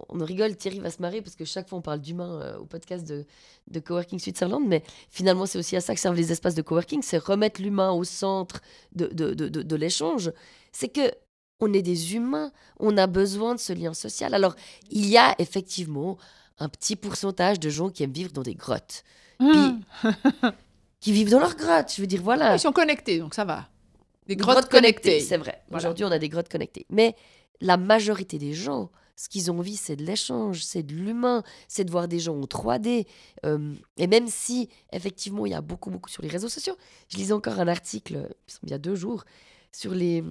on 0.10 0.24
rigole, 0.24 0.56
Thierry 0.56 0.80
va 0.80 0.90
se 0.90 1.02
marrer 1.02 1.22
parce 1.22 1.36
que 1.36 1.44
chaque 1.44 1.68
fois 1.68 1.80
on 1.80 1.82
parle 1.82 2.00
d'humain 2.00 2.40
euh, 2.42 2.58
au 2.60 2.66
podcast 2.66 3.06
de, 3.06 3.26
de 3.68 3.80
Coworking 3.82 4.20
Switzerland, 4.20 4.66
mais 4.66 4.84
finalement 5.10 5.46
c'est 5.46 5.60
aussi 5.60 5.76
à 5.76 5.82
ça 5.82 5.94
que 5.94 6.00
servent 6.00 6.16
les 6.16 6.32
espaces 6.32 6.56
de 6.56 6.62
coworking, 6.62 7.02
c'est 7.02 7.18
remettre 7.18 7.62
l'humain 7.62 7.92
au 7.92 8.06
centre 8.06 8.62
de, 8.94 9.08
de, 9.08 9.34
de, 9.34 9.50
de 9.50 9.76
l'échange. 9.76 10.32
C'est 10.72 10.88
que 10.88 11.12
on 11.62 11.72
est 11.74 11.84
des 11.84 12.16
humains, 12.16 12.52
on 12.80 12.98
a 12.98 13.08
besoin 13.08 13.56
de 13.56 13.60
ce 13.60 13.72
lien 13.72 13.94
social. 13.94 14.34
Alors, 14.34 14.56
il 14.90 15.08
y 15.08 15.18
a 15.18 15.36
effectivement 15.38 16.18
un 16.60 16.68
petit 16.68 16.96
pourcentage 16.96 17.60
de 17.60 17.70
gens 17.70 17.90
qui 17.90 18.04
aiment 18.04 18.12
vivre 18.12 18.32
dans 18.34 18.42
des 18.42 18.56
grottes. 18.56 19.04
Mmh. 19.40 19.80
qui 21.00 21.12
vivent 21.12 21.30
dans 21.30 21.40
leurs 21.40 21.56
grottes, 21.56 21.94
je 21.96 22.02
veux 22.02 22.08
dire, 22.08 22.22
voilà. 22.22 22.56
Ils 22.56 22.60
sont 22.60 22.72
connectés, 22.72 23.20
donc 23.20 23.34
ça 23.34 23.46
va. 23.46 23.70
Des 24.28 24.36
grottes, 24.36 24.70
connectées. 24.70 25.20
C'est 25.20 25.38
vrai. 25.38 25.64
Aujourd'hui, 25.72 26.06
on 26.06 26.12
a 26.12 26.20
des 26.20 26.30
grottes 26.30 26.50
connectées. 26.50 26.86
Mais 26.90 27.16
la 27.60 27.78
majorité 27.78 28.38
des 28.38 28.54
gens, 28.54 28.92
ce 29.16 29.30
qu'ils 29.30 29.52
ont 29.52 29.60
envie, 29.60 29.76
c'est 29.76 29.96
de 29.96 30.04
l'échange, 30.04 30.64
c'est 30.64 30.84
de 30.84 30.94
l'humain, 30.94 31.44
c'est 31.68 31.84
de 31.84 31.92
voir 31.92 32.08
des 32.08 32.20
gens 32.20 32.40
en 32.40 32.46
3D. 32.46 33.06
Euh, 33.46 33.74
et 33.98 34.08
même 34.08 34.28
si, 34.28 34.70
effectivement, 34.94 35.46
il 35.46 35.52
y 35.52 35.56
a 35.56 35.62
beaucoup, 35.62 35.90
beaucoup 35.90 36.10
sur 36.10 36.22
les 36.22 36.30
réseaux 36.30 36.50
sociaux, 36.50 36.76
je 37.10 37.18
lisais 37.18 37.34
encore 37.34 37.60
un 37.60 37.68
article, 37.68 38.30
il 38.64 38.70
y 38.70 38.74
a 38.74 38.78
deux 38.78 38.96
jours, 38.96 39.26
sur 39.72 39.94
les, 39.94 40.24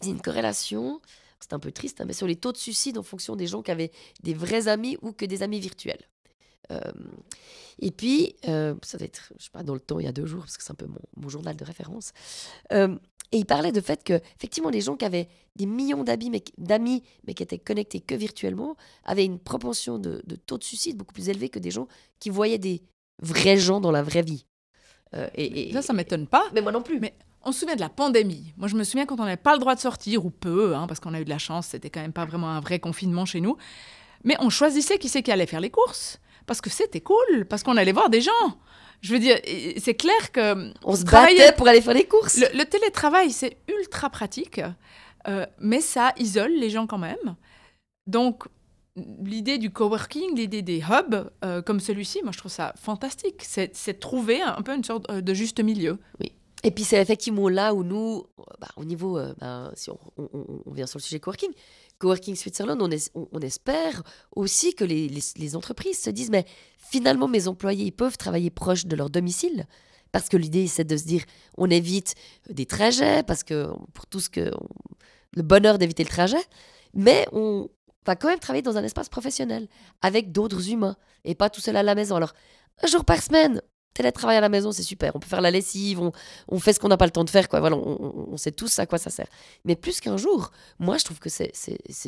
il 0.00 0.08
y 0.08 0.10
a 0.10 0.12
une 0.14 0.20
corrélation, 0.20 1.00
c'est 1.40 1.52
un 1.52 1.58
peu 1.58 1.72
triste, 1.72 2.00
hein, 2.00 2.04
mais 2.06 2.12
sur 2.12 2.26
les 2.26 2.36
taux 2.36 2.52
de 2.52 2.56
suicide 2.56 2.98
en 2.98 3.02
fonction 3.02 3.36
des 3.36 3.46
gens 3.46 3.62
qui 3.62 3.70
avaient 3.70 3.90
des 4.22 4.34
vrais 4.34 4.68
amis 4.68 4.96
ou 5.02 5.12
que 5.12 5.24
des 5.24 5.42
amis 5.42 5.60
virtuels. 5.60 6.08
Euh, 6.70 6.80
et 7.80 7.90
puis, 7.90 8.36
euh, 8.48 8.74
ça 8.82 8.98
doit 8.98 9.06
être, 9.06 9.32
je 9.38 9.44
sais 9.44 9.50
pas, 9.50 9.62
dans 9.62 9.74
le 9.74 9.80
temps, 9.80 9.98
il 9.98 10.04
y 10.04 10.08
a 10.08 10.12
deux 10.12 10.26
jours, 10.26 10.40
parce 10.40 10.56
que 10.56 10.62
c'est 10.62 10.70
un 10.70 10.76
peu 10.76 10.86
mon, 10.86 11.00
mon, 11.16 11.28
journal 11.28 11.56
de 11.56 11.64
référence. 11.64 12.12
Euh, 12.72 12.96
et 13.32 13.38
il 13.38 13.46
parlait 13.46 13.72
de 13.72 13.80
fait 13.80 14.04
que, 14.04 14.20
effectivement, 14.36 14.70
les 14.70 14.80
gens 14.80 14.96
qui 14.96 15.04
avaient 15.04 15.28
des 15.56 15.66
millions 15.66 16.04
d'amis, 16.04 16.30
mais, 16.30 16.44
d'amis, 16.58 17.02
mais 17.26 17.34
qui 17.34 17.42
étaient 17.42 17.58
connectés 17.58 18.00
que 18.00 18.14
virtuellement, 18.14 18.76
avaient 19.04 19.24
une 19.24 19.38
propension 19.38 19.98
de, 19.98 20.22
de, 20.26 20.36
taux 20.36 20.58
de 20.58 20.64
suicide 20.64 20.96
beaucoup 20.96 21.14
plus 21.14 21.28
élevé 21.28 21.48
que 21.48 21.58
des 21.58 21.70
gens 21.70 21.88
qui 22.20 22.30
voyaient 22.30 22.58
des 22.58 22.82
vrais 23.20 23.56
gens 23.56 23.80
dans 23.80 23.90
la 23.90 24.02
vraie 24.02 24.22
vie. 24.22 24.46
et, 25.34 25.68
et, 25.68 25.72
ça, 25.72 25.82
ça 25.82 25.92
m'étonne 25.92 26.26
pas. 26.26 26.44
Mais 26.54 26.60
moi 26.60 26.72
non 26.72 26.82
plus. 26.82 27.00
Mais 27.00 27.14
on 27.44 27.52
se 27.52 27.60
souvient 27.60 27.76
de 27.76 27.80
la 27.80 27.88
pandémie. 27.88 28.52
Moi, 28.56 28.68
je 28.68 28.76
me 28.76 28.84
souviens 28.84 29.06
quand 29.06 29.20
on 29.20 29.24
n'avait 29.24 29.36
pas 29.36 29.54
le 29.54 29.58
droit 29.58 29.74
de 29.74 29.80
sortir, 29.80 30.24
ou 30.24 30.30
peu, 30.30 30.74
hein, 30.74 30.86
parce 30.86 31.00
qu'on 31.00 31.14
a 31.14 31.20
eu 31.20 31.24
de 31.24 31.30
la 31.30 31.38
chance, 31.38 31.68
c'était 31.68 31.90
quand 31.90 32.00
même 32.00 32.12
pas 32.12 32.24
vraiment 32.24 32.50
un 32.50 32.60
vrai 32.60 32.78
confinement 32.78 33.24
chez 33.24 33.40
nous. 33.40 33.56
Mais 34.24 34.36
on 34.40 34.50
choisissait 34.50 34.98
qui 34.98 35.08
c'est 35.08 35.22
qui 35.22 35.32
allait 35.32 35.46
faire 35.46 35.60
les 35.60 35.70
courses 35.70 36.18
parce 36.46 36.60
que 36.60 36.70
c'était 36.70 37.00
cool, 37.00 37.46
parce 37.48 37.62
qu'on 37.62 37.76
allait 37.76 37.92
voir 37.92 38.10
des 38.10 38.20
gens. 38.20 38.58
Je 39.00 39.12
veux 39.12 39.18
dire, 39.18 39.38
c'est 39.78 39.94
clair 39.94 40.32
que... 40.32 40.72
On 40.84 40.94
se 40.94 41.04
battait 41.04 41.52
pour 41.56 41.66
aller 41.68 41.80
faire 41.80 41.94
les 41.94 42.06
courses. 42.06 42.38
Le, 42.38 42.64
télétravail, 42.64 43.30
c'est 43.30 43.56
ultra 43.68 44.10
pratique, 44.10 44.60
euh, 45.28 45.46
mais 45.58 45.80
ça 45.80 46.12
isole 46.18 46.52
les 46.52 46.70
gens 46.70 46.86
quand 46.86 46.98
même. 46.98 47.36
Donc, 48.06 48.44
l'idée 48.96 49.58
du 49.58 49.70
coworking, 49.70 50.36
l'idée 50.36 50.62
des 50.62 50.80
hubs 50.80 51.30
euh, 51.44 51.62
comme 51.62 51.80
celui-ci, 51.80 52.20
moi 52.22 52.32
je 52.32 52.38
trouve 52.38 52.52
ça 52.52 52.74
fantastique. 52.76 53.42
C'est 53.42 54.00
trouver 54.00 54.42
un 54.42 54.62
peu 54.62 54.74
une 54.74 54.84
sorte 54.84 55.08
euh, 55.10 55.20
de 55.20 55.34
juste 55.34 55.60
milieu. 55.60 55.98
Oui. 56.20 56.32
Et 56.64 56.70
puis 56.70 56.84
c'est 56.84 57.00
effectivement 57.00 57.48
là 57.48 57.74
où 57.74 57.82
nous, 57.82 58.24
bah, 58.60 58.68
au 58.76 58.84
niveau, 58.84 59.20
bah, 59.40 59.72
si 59.74 59.90
on, 59.90 60.72
vient 60.72 60.86
sur 60.86 60.98
le 60.98 61.02
sujet 61.02 61.18
coworking, 61.18 61.50
Coworking 62.02 62.34
Switzerland, 62.34 62.82
on, 62.82 62.90
on, 63.32 63.40
espère 63.40 64.02
aussi 64.34 64.74
que 64.74 64.82
les, 64.84 65.08
les, 65.36 65.56
entreprises 65.56 66.00
se 66.00 66.10
disent, 66.10 66.30
mais 66.30 66.44
finalement, 66.76 67.28
mes 67.28 67.46
employés, 67.46 67.86
ils 67.86 67.92
peuvent 67.92 68.16
travailler 68.16 68.50
proche 68.50 68.86
de 68.86 68.96
leur 68.96 69.08
domicile. 69.08 69.66
Parce 70.10 70.28
que 70.28 70.36
l'idée, 70.36 70.66
c'est 70.66 70.84
de 70.84 70.96
se 70.96 71.04
dire, 71.04 71.22
on 71.56 71.70
évite 71.70 72.16
des 72.50 72.66
trajets, 72.66 73.22
parce 73.22 73.44
que 73.44 73.68
pour 73.94 74.06
tout 74.06 74.18
ce 74.18 74.28
que... 74.28 74.50
le 75.36 75.42
bonheur 75.42 75.78
d'éviter 75.78 76.02
le 76.02 76.08
trajet, 76.08 76.42
mais 76.92 77.26
on 77.30 77.68
va 78.04 78.16
quand 78.16 78.28
même 78.28 78.40
travailler 78.40 78.62
dans 78.62 78.76
un 78.76 78.84
espace 78.84 79.08
professionnel, 79.08 79.68
avec 80.02 80.32
d'autres 80.32 80.70
humains, 80.70 80.96
et 81.24 81.36
pas 81.36 81.50
tout 81.50 81.60
seul 81.60 81.76
à 81.76 81.84
la 81.84 81.94
maison. 81.94 82.16
Alors, 82.16 82.32
un 82.82 82.88
jour 82.88 83.04
par 83.04 83.22
semaine, 83.22 83.62
télétravail 83.94 84.36
à 84.36 84.40
la 84.40 84.48
maison, 84.48 84.72
c'est 84.72 84.82
super. 84.82 85.14
On 85.14 85.18
peut 85.18 85.28
faire 85.28 85.40
la 85.40 85.50
lessive, 85.50 86.00
on, 86.48 86.58
fait 86.58 86.72
ce 86.72 86.80
qu'on 86.80 86.88
n'a 86.88 86.96
pas 86.96 87.06
le 87.06 87.10
temps 87.10 87.24
de 87.24 87.30
faire. 87.30 87.48
Quoi. 87.48 87.60
Voilà, 87.60 87.76
on, 87.76 88.36
sait 88.36 88.52
tous 88.52 88.78
à 88.78 88.86
quoi 88.86 88.98
ça 88.98 89.10
sert. 89.10 89.28
Mais 89.64 89.76
plus 89.76 90.00
qu'un 90.00 90.16
jour, 90.16 90.50
moi, 90.78 90.98
je 90.98 91.04
trouve 91.04 91.18
que 91.18 91.28
c'est 91.28 91.52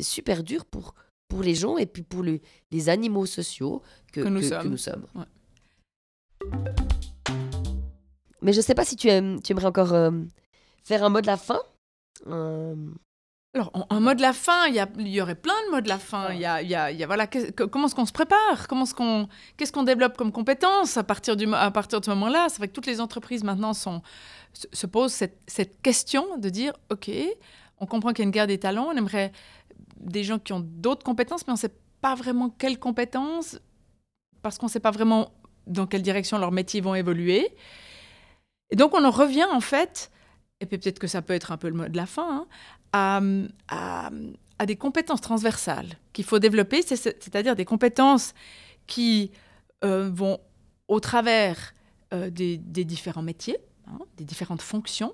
super 0.03 0.43
dur 0.43 0.65
pour, 0.65 0.95
pour 1.27 1.43
les 1.43 1.55
gens 1.55 1.77
et 1.77 1.85
puis 1.85 2.03
pour 2.03 2.23
les, 2.23 2.41
les 2.71 2.89
animaux 2.89 3.25
sociaux 3.25 3.81
que, 4.11 4.21
nous, 4.21 4.41
sommes. 4.77 5.05
Mais 8.41 8.53
je 8.53 8.57
ne 8.57 8.63
sais 8.63 8.75
pas 8.75 8.85
si 8.85 8.95
tu, 8.95 9.07
aimes, 9.07 9.41
tu 9.41 9.51
aimerais 9.51 9.65
encore 9.65 9.93
euh, 9.93 10.11
faire 10.83 11.03
un 11.03 11.09
mot 11.09 11.21
de 11.21 11.27
la 11.27 11.37
fin. 11.37 11.59
Euh, 12.27 12.75
alors, 13.55 13.71
un 13.89 14.01
mot 14.01 14.13
de 14.13 14.21
la 14.21 14.33
fin, 14.33 14.67
il 14.67 14.75
y, 14.75 15.09
y, 15.09 15.21
aurait 15.21 15.35
plein 15.35 15.53
de 15.67 15.71
mots 15.71 15.79
de 15.79 15.87
la 15.87 15.97
fin. 15.97 16.33
Il 16.33 16.41
y 16.41 16.45
a, 16.45 16.61
y 16.61 16.75
a, 16.75 17.05
voilà, 17.05 17.25
comment 17.25 17.87
est-ce 17.87 17.95
qu'on 17.95 18.05
se 18.05 18.11
prépare? 18.11 18.67
Comment 18.67 18.83
qu'on, 18.85 19.29
qu'est-ce 19.55 19.71
qu'on 19.71 19.83
développe 19.83 20.17
comme 20.17 20.33
compétences 20.33 20.97
à 20.97 21.03
partir, 21.03 21.37
du, 21.37 21.47
à 21.53 21.71
partir 21.71 22.01
de 22.01 22.05
ce 22.05 22.09
moment-là? 22.11 22.47
C'est 22.49 22.57
vrai 22.57 22.67
que 22.67 22.73
toutes 22.73 22.85
les 22.85 22.99
entreprises 22.99 23.45
maintenant 23.45 23.73
sont, 23.73 24.01
se, 24.53 24.85
posent 24.85 25.13
cette, 25.13 25.39
cette, 25.47 25.81
question 25.81 26.37
de 26.37 26.49
dire, 26.49 26.73
OK, 26.91 27.09
on 27.79 27.85
comprend 27.85 28.09
qu'il 28.11 28.19
y 28.19 28.21
a 28.23 28.27
une 28.27 28.31
guerre 28.31 28.47
des 28.47 28.59
talents, 28.59 28.89
on 28.91 28.97
aimerait 28.97 29.31
des 30.01 30.25
gens 30.25 30.37
qui 30.37 30.51
ont 30.51 30.59
d'autres 30.59 31.05
compétences, 31.05 31.47
mais 31.47 31.51
on 31.51 31.55
ne 31.55 31.59
sait 31.59 31.75
pas 32.01 32.13
vraiment 32.13 32.49
quelles 32.49 32.77
compétences, 32.77 33.57
parce 34.41 34.57
qu'on 34.57 34.65
ne 34.65 34.71
sait 34.71 34.81
pas 34.81 34.91
vraiment 34.91 35.31
dans 35.65 35.87
quelle 35.87 36.01
direction 36.01 36.37
leurs 36.37 36.51
métiers 36.51 36.81
vont 36.81 36.93
évoluer. 36.93 37.47
Et 38.69 38.75
donc, 38.75 38.93
on 38.93 39.05
en 39.05 39.11
revient 39.11 39.47
en 39.49 39.61
fait 39.61 40.11
et 40.61 40.65
puis 40.65 40.77
peut-être 40.77 40.99
que 40.99 41.07
ça 41.07 41.21
peut 41.21 41.33
être 41.33 41.51
un 41.51 41.57
peu 41.57 41.67
le 41.67 41.75
mot 41.75 41.87
de 41.87 41.97
la 41.97 42.05
fin, 42.05 42.37
hein, 42.37 42.47
à, 42.95 44.09
des 44.65 44.75
compétences 44.75 45.21
transversales 45.21 45.97
qu'il 46.13 46.25
faut 46.25 46.39
développer, 46.39 46.81
c'est-à-dire 46.81 47.55
des 47.55 47.65
compétences 47.65 48.33
qui 48.87 49.31
euh, 49.83 50.09
vont 50.11 50.39
au 50.87 50.99
travers 50.99 51.73
euh, 52.13 52.29
des, 52.29 52.57
différents 52.57 53.21
métiers, 53.21 53.57
hein, 53.87 53.99
des 54.17 54.23
différentes 54.23 54.61
fonctions, 54.61 55.13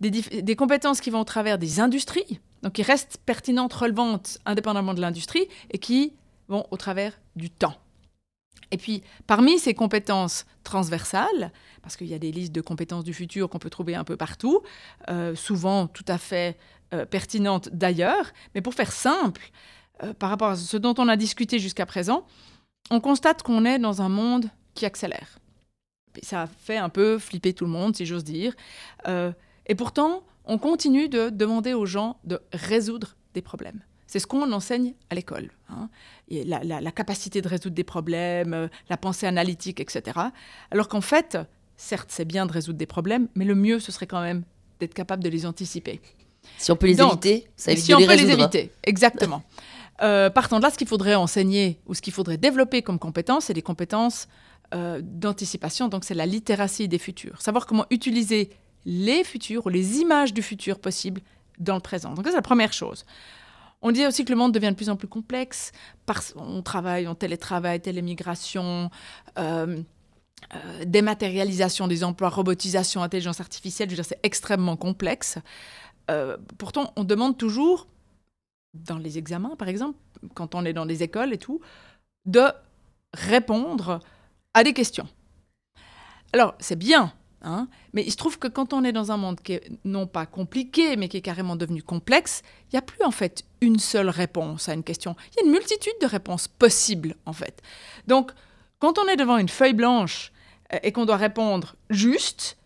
des, 0.00 0.56
compétences 0.56 1.00
qui 1.00 1.10
vont 1.10 1.20
au 1.20 1.24
travers 1.24 1.56
des 1.56 1.78
industries, 1.80 2.40
donc 2.62 2.72
qui 2.72 2.82
restent 2.82 3.18
pertinentes, 3.24 3.72
relevantes, 3.72 4.38
indépendamment 4.44 4.94
de 4.94 5.00
l'industrie, 5.00 5.46
et 5.70 5.78
qui 5.78 6.14
vont 6.48 6.66
au 6.70 6.76
travers 6.76 7.18
du 7.36 7.48
temps. 7.48 7.76
Et 8.70 8.76
puis, 8.76 9.02
parmi 9.26 9.58
ces 9.58 9.72
compétences 9.72 10.46
transversales, 10.64 11.52
parce 11.82 11.96
qu'il 11.96 12.08
y 12.08 12.14
a 12.14 12.18
des 12.18 12.32
listes 12.32 12.52
de 12.52 12.60
compétences 12.60 13.04
du 13.04 13.14
futur 13.14 13.48
qu'on 13.48 13.58
peut 13.58 13.70
trouver 13.70 13.94
un 13.94 14.04
peu 14.04 14.16
partout, 14.16 14.62
euh, 15.08 15.36
souvent 15.36 15.86
tout 15.86 16.04
à 16.08 16.18
fait 16.18 16.56
euh, 16.94 17.06
pertinentes 17.06 17.68
d'ailleurs, 17.72 18.32
mais 18.54 18.62
pour 18.62 18.74
faire 18.74 18.92
simple, 18.92 19.50
euh, 20.02 20.14
par 20.14 20.30
rapport 20.30 20.50
à 20.50 20.56
ce 20.56 20.76
dont 20.76 20.94
on 20.98 21.08
a 21.08 21.16
discuté 21.16 21.58
jusqu'à 21.58 21.86
présent, 21.86 22.26
on 22.90 23.00
constate 23.00 23.42
qu'on 23.42 23.64
est 23.64 23.78
dans 23.78 24.02
un 24.02 24.08
monde 24.08 24.46
qui 24.74 24.86
accélère. 24.86 25.38
Et 26.20 26.24
ça 26.24 26.46
fait 26.46 26.76
un 26.76 26.88
peu 26.88 27.18
flipper 27.18 27.52
tout 27.54 27.64
le 27.64 27.70
monde, 27.70 27.96
si 27.96 28.06
j'ose 28.06 28.24
dire. 28.24 28.54
et 29.06 29.74
pourtant, 29.74 30.22
on 30.44 30.58
continue 30.58 31.08
de 31.08 31.30
demander 31.30 31.74
aux 31.74 31.86
gens 31.86 32.18
de 32.24 32.40
résoudre 32.52 33.16
des 33.34 33.42
problèmes. 33.42 33.80
C'est 34.06 34.18
ce 34.18 34.26
qu'on 34.26 34.52
enseigne 34.52 34.94
à 35.10 35.14
l'école. 35.14 35.50
Hein. 35.68 35.88
La, 36.30 36.92
capacité 36.92 37.40
de 37.42 37.48
résoudre 37.48 37.74
des 37.74 37.84
problèmes, 37.84 38.54
euh, 38.54 38.68
la 38.88 38.96
pensée 38.96 39.26
analytique, 39.26 39.80
etc. 39.80 40.20
Alors 40.70 40.88
qu'en 40.88 41.00
fait, 41.00 41.38
certes, 41.76 42.10
c'est 42.12 42.24
bien 42.24 42.46
de 42.46 42.52
résoudre 42.52 42.78
des 42.78 42.86
problèmes, 42.86 43.28
mais 43.34 43.44
le 43.44 43.54
mieux, 43.54 43.80
ce 43.80 43.90
serait 43.90 44.06
quand 44.06 44.20
même 44.20 44.44
d'être 44.78 44.94
capable 44.94 45.24
de 45.24 45.28
les 45.28 45.46
anticiper. 45.46 46.00
Si 46.58 46.72
on 46.72 46.76
peut 46.76 46.86
les 46.86 47.00
éviter, 47.00 47.46
ça 47.56 47.72
évite 47.72 47.84
si 47.84 47.94
on 47.94 47.98
peut 47.98 48.14
les 48.14 48.30
éviter, 48.30 48.72
exactement. 48.82 49.42
euh, 50.02 50.30
partant 50.30 50.58
de 50.58 50.62
là, 50.62 50.70
ce 50.70 50.78
qu'il 50.78 50.88
faudrait 50.88 51.14
enseigner 51.14 51.80
ou 51.86 51.94
ce 51.94 52.02
qu'il 52.02 52.12
faudrait 52.12 52.36
développer 52.36 52.82
comme 52.82 52.98
compétences, 52.98 53.46
c'est 53.46 53.54
des 53.54 53.62
compétences 53.62 54.28
euh, 54.74 55.00
d'anticipation. 55.02 55.88
Donc, 55.88 56.04
c'est 56.04 56.14
la 56.14 56.26
littératie 56.26 56.88
des 56.88 56.98
futurs. 56.98 57.40
Savoir 57.40 57.66
comment 57.66 57.86
utiliser 57.90 58.50
les 58.84 59.24
futurs 59.24 59.66
ou 59.66 59.68
les 59.68 59.98
images 59.98 60.34
du 60.34 60.42
futur 60.42 60.78
possible 60.78 61.20
dans 61.58 61.74
le 61.74 61.80
présent. 61.80 62.12
Donc, 62.14 62.24
ça, 62.24 62.30
c'est 62.30 62.36
la 62.36 62.42
première 62.42 62.72
chose. 62.72 63.04
On 63.82 63.92
dit 63.92 64.06
aussi 64.06 64.24
que 64.24 64.30
le 64.30 64.36
monde 64.36 64.52
devient 64.52 64.70
de 64.70 64.74
plus 64.74 64.90
en 64.90 64.96
plus 64.96 65.08
complexe. 65.08 65.72
Parce 66.06 66.34
on 66.36 66.62
travaille, 66.62 67.06
on 67.06 67.14
télétravail, 67.14 67.80
télémigration, 67.80 68.90
euh, 69.38 69.82
dématérialisation 70.84 71.86
des 71.86 72.04
emplois, 72.04 72.28
robotisation, 72.28 73.02
intelligence 73.02 73.40
artificielle. 73.40 73.88
Je 73.88 73.94
veux 73.94 74.02
dire, 74.02 74.06
c'est 74.08 74.20
extrêmement 74.22 74.76
complexe. 74.76 75.38
Euh, 76.10 76.36
pourtant, 76.58 76.92
on 76.96 77.04
demande 77.04 77.38
toujours, 77.38 77.86
dans 78.74 78.98
les 78.98 79.18
examens 79.18 79.56
par 79.56 79.68
exemple, 79.68 79.98
quand 80.34 80.54
on 80.54 80.64
est 80.64 80.72
dans 80.72 80.86
des 80.86 81.02
écoles 81.02 81.32
et 81.32 81.38
tout, 81.38 81.60
de 82.26 82.44
répondre 83.12 84.00
à 84.54 84.64
des 84.64 84.72
questions. 84.72 85.08
Alors, 86.32 86.54
c'est 86.58 86.76
bien 86.76 87.12
Hein. 87.46 87.68
mais 87.92 88.02
il 88.02 88.10
se 88.10 88.16
trouve 88.16 88.38
que 88.38 88.48
quand 88.48 88.72
on 88.72 88.84
est 88.84 88.92
dans 88.92 89.12
un 89.12 89.18
monde 89.18 89.38
qui 89.38 89.52
est 89.52 89.70
non 89.84 90.06
pas 90.06 90.24
compliqué, 90.24 90.96
mais 90.96 91.08
qui 91.08 91.18
est 91.18 91.22
carrément 91.22 91.56
devenu 91.56 91.82
complexe, 91.82 92.42
il 92.62 92.74
n'y 92.74 92.78
a 92.78 92.82
plus 92.82 93.04
en 93.04 93.10
fait 93.10 93.44
une 93.60 93.78
seule 93.78 94.08
réponse 94.08 94.70
à 94.70 94.72
une 94.72 94.82
question. 94.82 95.14
Il 95.32 95.36
y 95.36 95.42
a 95.42 95.46
une 95.46 95.52
multitude 95.52 95.92
de 96.00 96.06
réponses 96.06 96.48
possibles 96.48 97.16
en 97.26 97.34
fait. 97.34 97.60
Donc, 98.06 98.32
quand 98.78 98.98
on 98.98 99.06
est 99.08 99.16
devant 99.16 99.36
une 99.36 99.50
feuille 99.50 99.74
blanche 99.74 100.32
euh, 100.72 100.78
et 100.82 100.92
qu'on 100.92 101.04
doit 101.04 101.18
répondre 101.18 101.76
juste, 101.90 102.56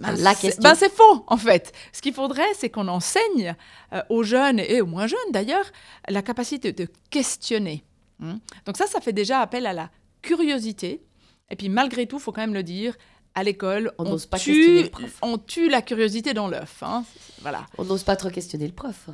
ben, 0.00 0.16
la 0.16 0.34
question. 0.34 0.62
Ben 0.62 0.74
c'est 0.74 0.92
faux, 0.92 1.24
en 1.26 1.36
fait. 1.36 1.72
Ce 1.92 2.00
qu'il 2.02 2.14
faudrait, 2.14 2.52
c'est 2.56 2.70
qu'on 2.70 2.88
enseigne 2.88 3.54
euh, 3.92 4.02
aux 4.08 4.22
jeunes 4.22 4.60
et 4.60 4.80
aux 4.80 4.86
moins 4.86 5.06
jeunes 5.06 5.18
d'ailleurs 5.30 5.64
la 6.08 6.22
capacité 6.22 6.72
de 6.72 6.88
questionner. 7.10 7.84
Hein. 8.22 8.38
Donc 8.66 8.76
ça, 8.76 8.86
ça 8.86 9.00
fait 9.00 9.12
déjà 9.12 9.40
appel 9.40 9.66
à 9.66 9.72
la 9.72 9.90
curiosité. 10.22 11.02
Et 11.50 11.56
puis 11.56 11.68
malgré 11.68 12.06
tout, 12.06 12.16
il 12.16 12.22
faut 12.22 12.32
quand 12.32 12.42
même 12.42 12.54
le 12.54 12.62
dire, 12.62 12.96
à 13.34 13.42
l'école, 13.42 13.92
on, 13.98 14.18
pas 14.18 14.38
tue, 14.38 14.82
le 14.82 14.88
prof. 14.88 15.18
on 15.22 15.38
tue 15.38 15.68
la 15.68 15.82
curiosité 15.82 16.34
dans 16.34 16.48
l'œuf. 16.48 16.82
Hein. 16.82 17.04
Voilà. 17.42 17.66
On 17.78 17.84
n'ose 17.84 18.02
pas 18.02 18.16
trop 18.16 18.30
questionner 18.30 18.66
le 18.66 18.72
prof. 18.72 19.08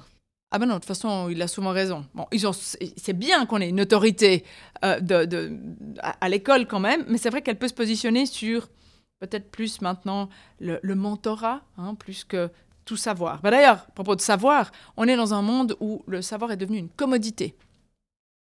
Ah 0.53 0.59
ben 0.59 0.67
non, 0.67 0.75
de 0.75 0.79
toute 0.79 0.87
façon, 0.87 1.29
il 1.29 1.43
a 1.43 1.49
souvent 1.49 1.71
raison. 1.71 2.07
Bon, 2.15 2.27
c'est 2.97 3.13
bien 3.13 3.47
qu'on 3.47 3.61
ait 3.61 3.69
une 3.69 3.81
autorité 3.81 4.45
euh, 4.85 5.01
de, 5.01 5.59
à, 5.99 6.29
l'école 6.29 6.67
quand 6.67 6.81
même, 6.81 7.05
mais 7.09 7.19
c'est 7.19 7.31
vrai 7.31 7.43
qu'elle 7.43 7.59
peut 7.59 7.69
se 7.69 7.75
positionner 7.75 8.27
sur 8.27 8.69
peut-être 9.19 9.51
plus 9.51 9.81
maintenant 9.81 10.29
le, 10.61 10.95
mentorat, 10.95 11.63
hein, 11.79 11.95
plus 11.95 12.25
que 12.25 12.51
tout 12.85 12.97
savoir. 12.97 13.41
Ben 13.43 13.51
D'ailleurs, 13.51 13.87
à 13.89 13.91
propos 13.93 14.17
de 14.17 14.21
savoir, 14.21 14.71
on 14.97 15.09
est 15.09 15.17
dans 15.17 15.35
un 15.35 15.43
monde 15.43 15.77
où 15.81 16.03
le 16.07 16.23
savoir 16.23 16.53
est 16.53 16.57
devenu 16.57 16.79
une 16.79 16.89
commodité. 16.89 17.57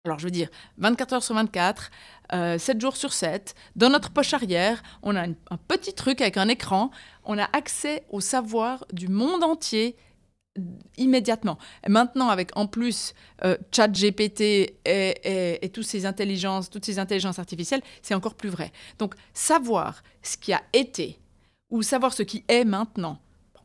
Alors, 0.05 0.19
je 0.19 0.25
veux 0.25 0.31
dire, 0.31 0.49
24 0.79 1.15
heures 1.15 1.23
sur 1.23 1.35
24, 1.35 1.91
7 2.31 2.33
euh, 2.77 2.81
jours 2.81 2.97
sur 2.97 3.13
7, 3.13 3.55
dans 3.75 3.91
notre 3.91 4.11
poche 4.11 4.35
arrière, 4.35 4.83
on 5.03 5.17
a 5.17 5.23
un 5.27 5.57
petit 5.67 5.95
truc 5.95 6.21
avec 6.21 6.37
un 6.37 6.49
écran, 6.49 6.91
on 7.25 7.39
a 7.39 7.49
accès 7.57 8.05
au 8.11 8.21
savoir 8.21 8.85
du 8.93 9.09
monde 9.09 9.43
entier 9.43 9.97
immédiatement. 10.97 11.59
maintenant, 11.89 12.29
avec 12.29 12.57
en 12.57 12.67
plus 12.67 13.15
euh, 13.45 13.57
ChatGPT 13.73 14.77
et, 14.85 15.71
toutes 15.73 15.85
ces 15.85 16.07
intelligences, 16.07 16.71
toutes 16.71 16.85
ces 16.85 16.99
intelligences 16.99 17.39
artificielles, 17.39 17.83
c'est 18.03 18.15
encore 18.15 18.35
plus 18.35 18.49
vrai. 18.49 18.73
Donc, 18.99 19.15
savoir 19.35 20.03
ce 20.23 20.37
qui 20.37 20.53
a 20.53 20.63
été 20.73 21.19
ou 21.71 21.83
savoir 21.83 22.13
ce 22.13 22.23
qui 22.23 22.45
est 22.49 22.65
maintenant, 22.65 23.19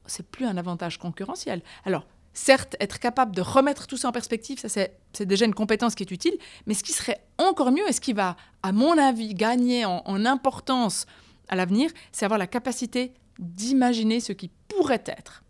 c'est 0.06 0.28
plus 0.28 0.46
un 0.46 0.58
avantage 0.58 0.98
concurrentiel. 0.98 1.62
Alors, 1.86 2.06
certes, 2.34 2.76
être 2.80 3.00
capable 3.00 3.36
de 3.36 3.42
remettre 3.42 3.88
tout 3.88 3.98
ça 3.98 4.10
en 4.10 4.12
perspective, 4.12 4.60
ça 4.60 4.68
c'est 4.70 5.26
déjà 5.26 5.46
une 5.46 5.54
compétence 5.54 5.96
qui 5.96 6.04
est 6.04 6.12
utile, 6.12 6.38
mais 6.66 6.74
ce 6.74 6.84
qui 6.84 6.94
serait 6.94 7.22
encore 7.38 7.72
mieux 7.72 7.88
et 7.88 7.94
ce 7.94 8.02
qui 8.02 8.14
va, 8.14 8.36
à 8.64 8.72
mon 8.72 8.98
avis, 8.98 9.34
gagner 9.36 9.86
en 9.86 10.26
importance 10.26 11.06
à 11.50 11.56
l'avenir, 11.56 11.92
c'est 12.12 12.26
avoir 12.26 12.40
la 12.40 12.48
capacité 12.48 13.14
d'imaginer 13.40 14.20
ce 14.20 14.34
qui 14.34 14.50
pourrait 14.68 15.04
être 15.06 15.44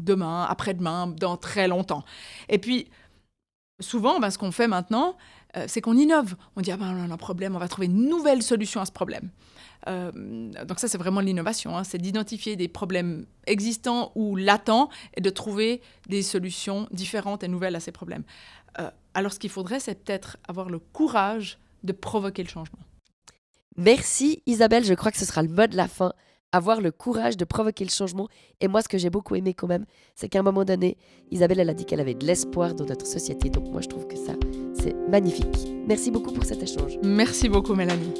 demain, 0.00 0.44
après-demain, 0.48 1.06
dans 1.08 1.36
très 1.36 1.68
longtemps. 1.68 2.04
Et 2.48 2.58
puis, 2.58 2.88
souvent, 3.80 4.20
ben, 4.20 4.30
ce 4.30 4.38
qu'on 4.38 4.52
fait 4.52 4.68
maintenant, 4.68 5.16
euh, 5.56 5.64
c'est 5.66 5.80
qu'on 5.80 5.96
innove. 5.96 6.36
On 6.56 6.60
dit, 6.60 6.70
ah 6.70 6.76
ben, 6.76 6.94
on 6.94 7.10
a 7.10 7.14
un 7.14 7.16
problème, 7.16 7.56
on 7.56 7.58
va 7.58 7.68
trouver 7.68 7.86
une 7.86 8.08
nouvelle 8.08 8.42
solution 8.42 8.80
à 8.80 8.86
ce 8.86 8.92
problème. 8.92 9.30
Euh, 9.88 10.12
donc 10.64 10.78
ça, 10.78 10.88
c'est 10.88 10.98
vraiment 10.98 11.20
l'innovation, 11.20 11.76
hein. 11.76 11.84
c'est 11.84 11.98
d'identifier 11.98 12.54
des 12.56 12.68
problèmes 12.68 13.24
existants 13.46 14.12
ou 14.14 14.36
latents 14.36 14.90
et 15.14 15.20
de 15.20 15.30
trouver 15.30 15.80
des 16.08 16.22
solutions 16.22 16.86
différentes 16.90 17.42
et 17.42 17.48
nouvelles 17.48 17.76
à 17.76 17.80
ces 17.80 17.92
problèmes. 17.92 18.24
Euh, 18.78 18.90
alors 19.14 19.32
ce 19.32 19.38
qu'il 19.38 19.50
faudrait, 19.50 19.80
c'est 19.80 19.94
peut-être 19.94 20.36
avoir 20.46 20.68
le 20.68 20.78
courage 20.78 21.58
de 21.82 21.92
provoquer 21.92 22.42
le 22.42 22.48
changement. 22.48 22.78
Merci 23.76 24.42
Isabelle, 24.46 24.84
je 24.84 24.94
crois 24.94 25.10
que 25.10 25.18
ce 25.18 25.24
sera 25.24 25.42
le 25.42 25.48
mot 25.48 25.66
de 25.66 25.76
la 25.76 25.88
fin 25.88 26.12
avoir 26.52 26.80
le 26.80 26.90
courage 26.90 27.36
de 27.36 27.44
provoquer 27.44 27.84
le 27.84 27.90
changement. 27.90 28.28
Et 28.60 28.68
moi, 28.68 28.82
ce 28.82 28.88
que 28.88 28.98
j'ai 28.98 29.10
beaucoup 29.10 29.34
aimé 29.34 29.54
quand 29.54 29.68
même, 29.68 29.86
c'est 30.14 30.28
qu'à 30.28 30.40
un 30.40 30.42
moment 30.42 30.64
donné, 30.64 30.96
Isabelle, 31.30 31.60
elle 31.60 31.70
a 31.70 31.74
dit 31.74 31.84
qu'elle 31.84 32.00
avait 32.00 32.14
de 32.14 32.26
l'espoir 32.26 32.74
dans 32.74 32.84
notre 32.84 33.06
société. 33.06 33.50
Donc 33.50 33.68
moi, 33.70 33.80
je 33.80 33.88
trouve 33.88 34.06
que 34.06 34.16
ça, 34.16 34.32
c'est 34.74 34.94
magnifique. 35.08 35.68
Merci 35.86 36.10
beaucoup 36.10 36.32
pour 36.32 36.44
cet 36.44 36.62
échange. 36.62 36.98
Merci 37.02 37.48
beaucoup, 37.48 37.74
Mélanie. 37.74 38.14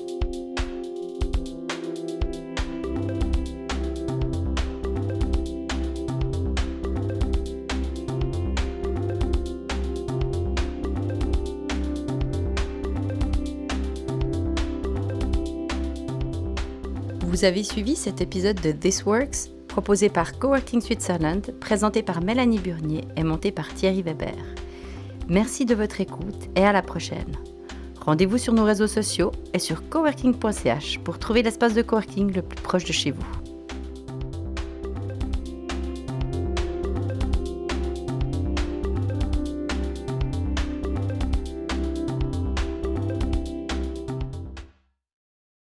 Vous 17.40 17.46
avez 17.46 17.64
suivi 17.64 17.96
cet 17.96 18.20
épisode 18.20 18.60
de 18.60 18.70
This 18.70 19.06
Works, 19.06 19.48
proposé 19.66 20.10
par 20.10 20.38
Coworking 20.38 20.82
Switzerland, 20.82 21.40
présenté 21.58 22.02
par 22.02 22.20
Mélanie 22.20 22.58
Burnier 22.58 23.08
et 23.16 23.24
monté 23.24 23.50
par 23.50 23.72
Thierry 23.72 24.02
Weber. 24.02 24.36
Merci 25.26 25.64
de 25.64 25.74
votre 25.74 26.02
écoute 26.02 26.50
et 26.54 26.62
à 26.62 26.72
la 26.72 26.82
prochaine. 26.82 27.34
Rendez-vous 28.04 28.36
sur 28.36 28.52
nos 28.52 28.64
réseaux 28.64 28.86
sociaux 28.86 29.32
et 29.54 29.58
sur 29.58 29.88
coworking.ch 29.88 30.98
pour 30.98 31.18
trouver 31.18 31.42
l'espace 31.42 31.72
de 31.72 31.80
coworking 31.80 32.30
le 32.30 32.42
plus 32.42 32.60
proche 32.60 32.84
de 32.84 32.92
chez 32.92 33.10
vous. 33.10 33.39